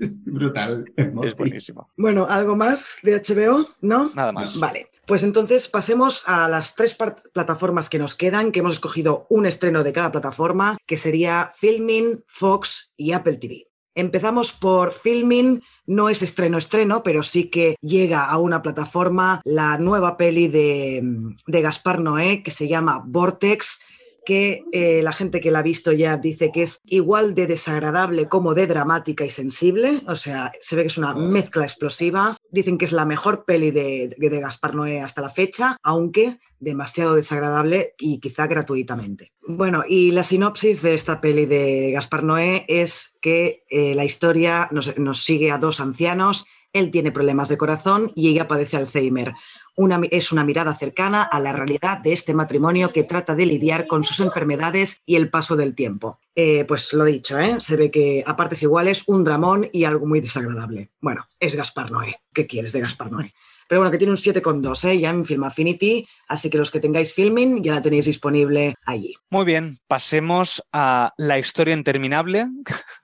[0.00, 0.84] es brutal.
[1.22, 1.88] Es buenísimo.
[1.96, 3.64] Bueno, ¿algo más de HBO?
[3.80, 4.10] ¿No?
[4.14, 4.60] Nada más.
[4.60, 6.98] Vale, pues entonces pasemos a las tres
[7.32, 12.22] plataformas que nos quedan, que hemos escogido un estreno de cada plataforma, que sería Filmin,
[12.26, 13.69] Fox y Apple TV.
[14.00, 19.76] Empezamos por Filmin, no es estreno estreno, pero sí que llega a una plataforma la
[19.76, 21.02] nueva peli de,
[21.46, 23.82] de Gaspar Noé que se llama Vortex,
[24.24, 28.26] que eh, la gente que la ha visto ya dice que es igual de desagradable
[28.26, 32.38] como de dramática y sensible, o sea, se ve que es una mezcla explosiva.
[32.50, 37.14] Dicen que es la mejor peli de, de Gaspar Noé hasta la fecha, aunque demasiado
[37.14, 39.32] desagradable y quizá gratuitamente.
[39.46, 44.68] Bueno, y la sinopsis de esta peli de Gaspar Noé es que eh, la historia
[44.70, 49.32] nos, nos sigue a dos ancianos, él tiene problemas de corazón y ella padece Alzheimer
[49.80, 53.86] una, es una mirada cercana a la realidad de este matrimonio que trata de lidiar
[53.86, 56.20] con sus enfermedades y el paso del tiempo.
[56.34, 57.60] Eh, pues lo dicho, ¿eh?
[57.60, 60.90] se ve que a partes iguales un dramón y algo muy desagradable.
[61.00, 62.20] Bueno, es Gaspar Noé.
[62.34, 63.32] ¿Qué quieres de Gaspar Noé?
[63.68, 64.98] Pero bueno, que tiene un 7,2 ¿eh?
[64.98, 69.14] ya en Film Affinity, así que los que tengáis filming ya la tenéis disponible allí.
[69.30, 72.48] Muy bien, pasemos a la historia interminable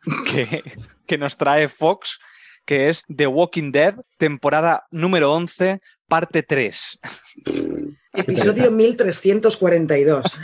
[0.30, 0.62] que,
[1.06, 2.18] que nos trae Fox,
[2.66, 7.00] que es The Walking Dead, temporada número 11, parte 3.
[8.12, 10.38] Episodio 1342.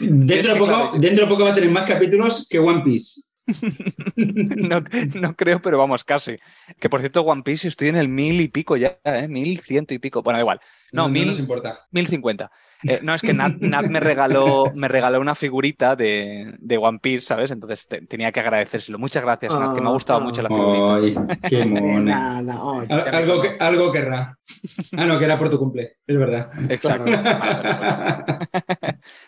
[0.00, 3.22] Dentro de, poco, dentro de poco va a tener más capítulos que One Piece.
[4.16, 4.82] no,
[5.20, 6.36] no, creo, pero vamos, casi.
[6.80, 9.28] Que por cierto, One Piece estoy en el mil y pico ya, ¿eh?
[9.28, 10.22] mil ciento y pico.
[10.22, 10.60] Bueno, da igual.
[10.92, 11.80] No, No, no mil, nos importa.
[11.90, 12.50] mil cincuenta.
[12.84, 16.98] Eh, no, es que Nat, Nat me, regaló, me regaló una figurita de, de One
[17.02, 17.50] Piece, ¿sabes?
[17.50, 18.98] Entonces te- tenía que agradecérselo.
[18.98, 20.94] Muchas gracias, Nat, que me ha gustado Ah, mucho la figurita.
[20.96, 21.16] Ay,
[21.48, 22.40] qué mona.
[22.42, 22.86] nada, ay.
[22.90, 24.38] Al- Algo, que, algo querrá.
[24.96, 26.50] Ah, no, que era por tu cumple, es verdad.
[26.70, 27.10] Exacto.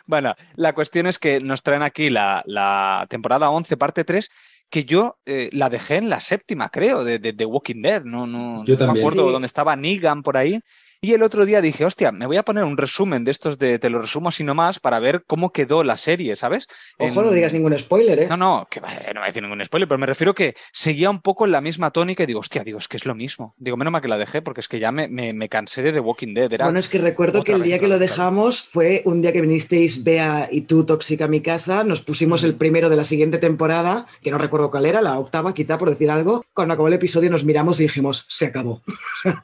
[0.06, 4.28] Bueno, la cuestión es que nos traen aquí la, la temporada 11, parte 3,
[4.70, 8.02] que yo eh, la dejé en la séptima, creo, de, de, de Walking Dead.
[8.04, 9.06] No, no, Yo no me también.
[9.06, 9.32] acuerdo Sí.
[9.32, 10.60] dónde estaba Negan por ahí.
[11.00, 13.78] Y el otro día dije, hostia, me voy a poner un resumen de estos de
[13.78, 16.66] te lo resumo así nomás para ver cómo quedó la serie, ¿sabes?
[16.98, 18.26] Ojo, En- no digas ningún spoiler, ¿eh?
[18.28, 21.20] No, no, que no voy a decir ningún spoiler, pero me refiero que seguía un
[21.20, 23.54] poco en la misma tónica y digo, hostia, digo, es que es lo mismo.
[23.58, 25.92] Digo, menos mal que la dejé porque es que ya me, me, me cansé de
[25.92, 26.52] The Walking Dead.
[26.52, 26.64] Era...
[26.64, 30.02] Bueno, es que recuerdo que el día que lo dejamos fue un día que vinisteis
[30.02, 31.84] Bea y tú, Tóxica, a mi casa.
[31.84, 35.54] Nos pusimos el primero de la siguiente temporada, que no recuerdo cuál era, la octava,
[35.54, 36.44] quizá por decir algo.
[36.54, 38.82] Cuando acabó el episodio nos miramos y dijimos, se acabó.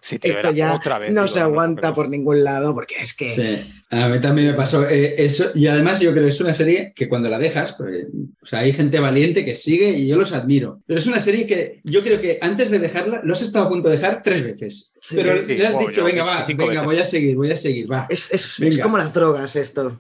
[0.00, 3.14] Sí, tío, Esto ya otra vez, no se aguanta pero- por ningún lado, porque es
[3.14, 3.28] que.
[3.28, 5.50] Sí, a mí también me pasó eh, eso.
[5.54, 8.06] Y además yo creo que es una serie que cuando la dejas, porque,
[8.42, 10.80] o sea, hay gente valiente que sigue y yo los admiro.
[10.86, 13.68] Pero es una serie que yo creo que antes de dejarla, lo has estado a
[13.68, 14.94] punto de dejar tres veces.
[15.00, 16.86] Sí, pero sí, le has wow, dicho, yo venga, va, 25 venga, veces.
[16.86, 18.06] voy a seguir, voy a seguir, va.
[18.08, 19.98] Es, es- es como las drogas esto.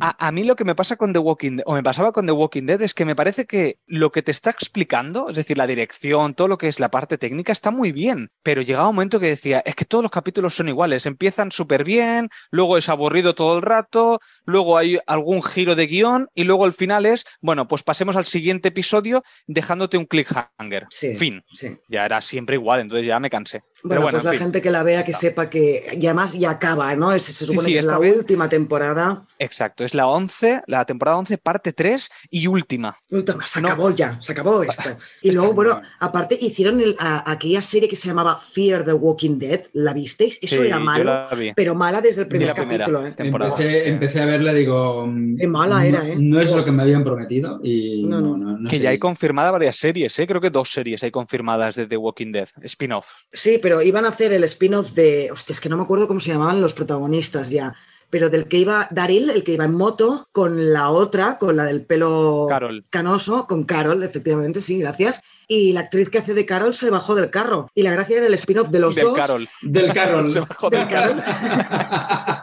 [0.00, 2.26] A, a mí lo que me pasa con The Walking Dead, o me pasaba con
[2.26, 5.58] The Walking Dead, es que me parece que lo que te está explicando, es decir,
[5.58, 8.30] la dirección, todo lo que es la parte técnica, está muy bien.
[8.42, 11.06] Pero llegaba un momento que decía, es que todos los capítulos son iguales.
[11.06, 16.28] Empiezan súper bien, luego es aburrido todo el rato, luego hay algún giro de guion
[16.34, 20.86] y luego el final es, bueno, pues pasemos al siguiente episodio dejándote un cliffhanger.
[20.90, 21.14] Sí.
[21.14, 21.42] Fin.
[21.52, 21.76] Sí.
[21.88, 23.62] Ya era siempre igual, entonces ya me cansé.
[23.84, 24.40] Bueno, bueno, pues la fin.
[24.40, 25.96] gente que la vea, que sepa que.
[26.00, 27.12] Y además ya acaba, ¿no?
[27.12, 29.24] Es- se supone sí, que es la vez- última temporada.
[29.38, 32.94] Exacto, es la 11, la temporada 11, parte 3 y última.
[33.10, 33.68] Última, se No.
[33.68, 34.96] acabó ya, se acabó esto.
[35.20, 35.88] Y Está luego, bueno, bien.
[36.00, 40.38] aparte hicieron el- a- aquella serie que se llamaba Fear the Walking Dead, ¿la visteis?
[40.42, 41.26] Eso Sí, era malo,
[41.56, 43.12] pero mala desde el primer capítulo, ¿eh?
[43.12, 43.50] temporada.
[43.52, 43.88] Empecé, sí.
[43.88, 45.06] empecé a verla, digo.
[45.38, 46.16] Qué mala no- era, ¿eh?
[46.18, 48.52] No es lo que me habían prometido y No, no, no.
[48.52, 48.82] no, no que sé.
[48.82, 50.26] ya hay confirmadas varias series, ¿eh?
[50.26, 53.08] creo que dos series hay confirmadas de The Walking Dead, spin-off.
[53.32, 55.30] Sí, pero iban a hacer el spin-off de.
[55.32, 57.74] Hostia, es que no me acuerdo cómo se llamaban los protagonistas ya.
[58.10, 61.64] Pero del que iba Daryl, el que iba en moto, con la otra, con la
[61.64, 62.84] del pelo Carol.
[62.90, 65.22] canoso, con Carol, efectivamente, sí, gracias.
[65.48, 67.70] Y la actriz que hace de Carol se bajó del carro.
[67.74, 69.16] Y la gracia era el spin-off de los Del dos.
[69.16, 69.48] Carol.
[69.62, 70.28] Del Carol.
[70.28, 71.22] Se bajó del Del Carol.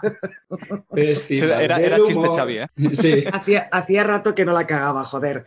[0.96, 2.28] Era- chiste.
[2.36, 2.68] Xavi, ¿eh?
[2.96, 3.24] Sí.
[3.32, 5.46] Hacía, hacía rato que no la cagaba, joder.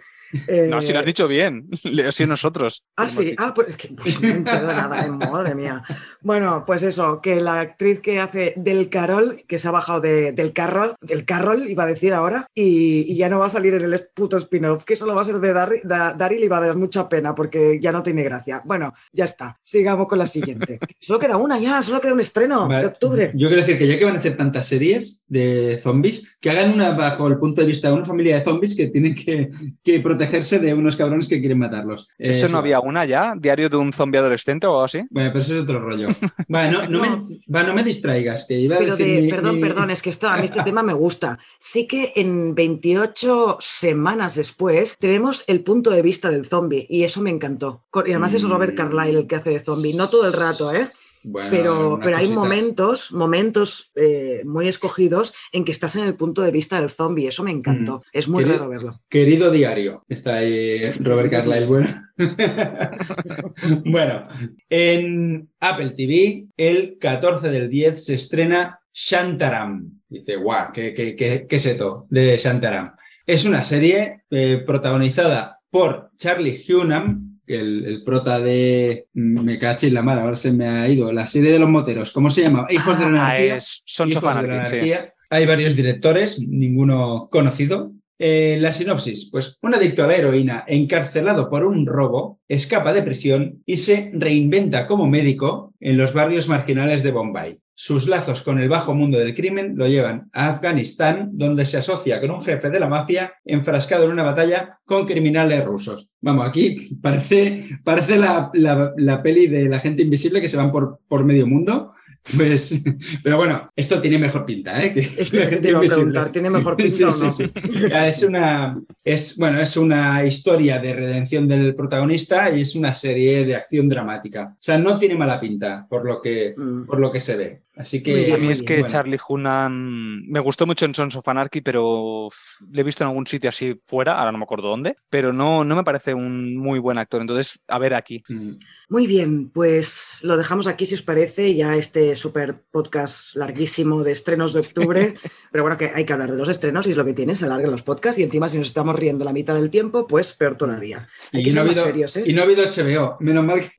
[0.49, 2.85] Eh, No, si lo has dicho bien, le así nosotros.
[2.97, 5.83] Ah, lo sí, ah, pues es que pues, no nada, eh, madre mía.
[6.21, 10.33] Bueno, pues eso, que la actriz que hace del Carol, que se ha bajado de-
[10.33, 13.75] del Carol, del Carol, iba a decir ahora, y, y ya no va a salir
[13.75, 16.77] en el puto spin-off, que solo va a ser de Daryl y va a dar
[16.77, 18.63] mucha pena porque ya no tiene gracia.
[18.65, 20.79] Bueno, ya está, sigamos con la siguiente.
[20.99, 22.81] solo queda una ya, solo queda un estreno Vale.
[22.81, 23.31] de octubre.
[23.35, 26.73] Yo quiero decir que ya que van a hacer tantas series de zombies, que hagan
[26.73, 29.51] una bajo el punto de vista de una familia de zombies que tienen que,
[29.83, 32.09] que protegerse de unos cabrones que quieren matarlos.
[32.19, 33.35] Eh, ¿Eso no había una ya?
[33.39, 35.03] ¿Diario de un zombie adolescente o algo así?
[35.11, 36.09] Bueno, pero eso es otro rollo.
[36.49, 39.29] Bueno, no, no Me, va, no me distraigas, que iba a Pero decir de, mi-
[39.31, 41.39] perdón, mi- perdón, es que esto, a mí este tema me gusta.
[41.59, 47.21] Sí que en 28 semanas después tenemos el punto de vista del zombie y eso
[47.21, 47.85] me encantó.
[48.07, 48.77] Y además es Robert Mm.
[48.77, 50.89] Carlyle el que hace de zombie, no todo el rato, ¿eh?
[51.25, 56.43] Bueno, Pero, pero hay momentos, momentos eh, muy escogidos en que estás en el punto
[56.43, 57.29] de vista del zombie.
[57.29, 58.03] Eso me encantó.
[58.13, 59.01] Es muy Querido- raro verlo.
[59.09, 61.67] Querido diario, está ahí Robert Carlyle.
[61.67, 62.03] Bueno.
[63.85, 64.29] bueno,
[64.69, 70.01] en Apple TV, el 14 del 10 se estrena Shantaram.
[70.09, 72.93] Dice, guau, qué, qué, qué, qué seto de Shantaram.
[73.27, 79.07] Es una serie eh, protagonizada por Charlie Hunnam, el, el prota de.
[79.15, 81.13] Me caché la mala, ahora se me ha ido.
[81.13, 82.67] La serie de los moteros, ¿cómo se llama?
[82.71, 83.57] Hijos de la Ah, anarquía.
[83.57, 84.93] es of Hijos de la sí.
[85.31, 87.93] Hay varios directores, ninguno conocido.
[88.19, 93.03] Eh, la sinopsis, pues un adicto a la heroína encarcelado por un robo escapa de
[93.03, 97.59] prisión y se reinventa como médico en los barrios marginales de Bombay.
[97.75, 102.21] Sus lazos con el bajo mundo del crimen lo llevan a Afganistán, donde se asocia
[102.21, 106.09] con un jefe de la mafia enfrascado en una batalla con criminales rusos.
[106.21, 110.71] Vamos, aquí parece, parece la, la, la peli de la gente invisible que se van
[110.71, 111.95] por, por medio mundo.
[112.37, 112.81] Pues,
[113.25, 114.95] pero bueno, esto tiene mejor pinta, ¿eh?
[114.95, 117.31] Que Es que te iba a preguntar, ¿tiene mejor pinta Sí, o sí, no?
[117.31, 117.45] sí.
[117.93, 123.45] Es una, es, bueno, es una historia de redención del protagonista y es una serie
[123.45, 124.51] de acción dramática.
[124.53, 126.85] O sea, no tiene mala pinta por lo que, Mm.
[126.87, 127.63] por lo que se ve.
[127.75, 128.89] Así que bien, A mí es que bueno.
[128.89, 132.29] Charlie Hunnam me gustó mucho en Sons of Anarchy, pero
[132.71, 135.65] le he visto en algún sitio así fuera, ahora no me acuerdo dónde, pero no,
[135.65, 137.23] no me parece un muy buen actor.
[137.23, 138.23] Entonces, a ver aquí.
[138.29, 138.53] Mm.
[138.91, 144.13] Muy bien, pues lo dejamos aquí si os parece, ya este super podcast larguísimo de
[144.13, 145.15] estrenos de octubre,
[145.51, 147.47] pero bueno, que hay que hablar de los estrenos y es lo que tiene, se
[147.47, 150.57] alargan los podcasts y encima si nos estamos riendo la mitad del tiempo, pues peor
[150.57, 151.09] todavía.
[151.33, 152.25] Hay Y que no, ser ha más habido, serios, ¿eh?
[152.27, 153.17] y no ha habido HBO.
[153.21, 153.73] Menos mal que,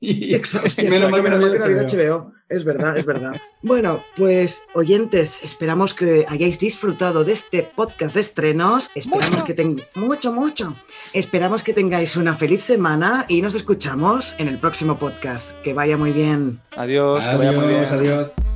[0.90, 2.18] menos mal que no ha menos mal que no ha habido habido HBO.
[2.24, 2.43] HBO.
[2.48, 3.40] Es verdad, es verdad.
[3.62, 8.90] Bueno, pues oyentes, esperamos que hayáis disfrutado de este podcast de estrenos.
[8.94, 9.44] Esperamos Mucho.
[9.44, 10.76] que tengáis mucho, mucho.
[11.14, 15.58] Esperamos que tengáis una feliz semana y nos escuchamos en el próximo podcast.
[15.62, 16.60] Que vaya muy bien.
[16.76, 17.84] Adiós, que vaya muy bien.
[17.84, 18.53] Adiós, adiós.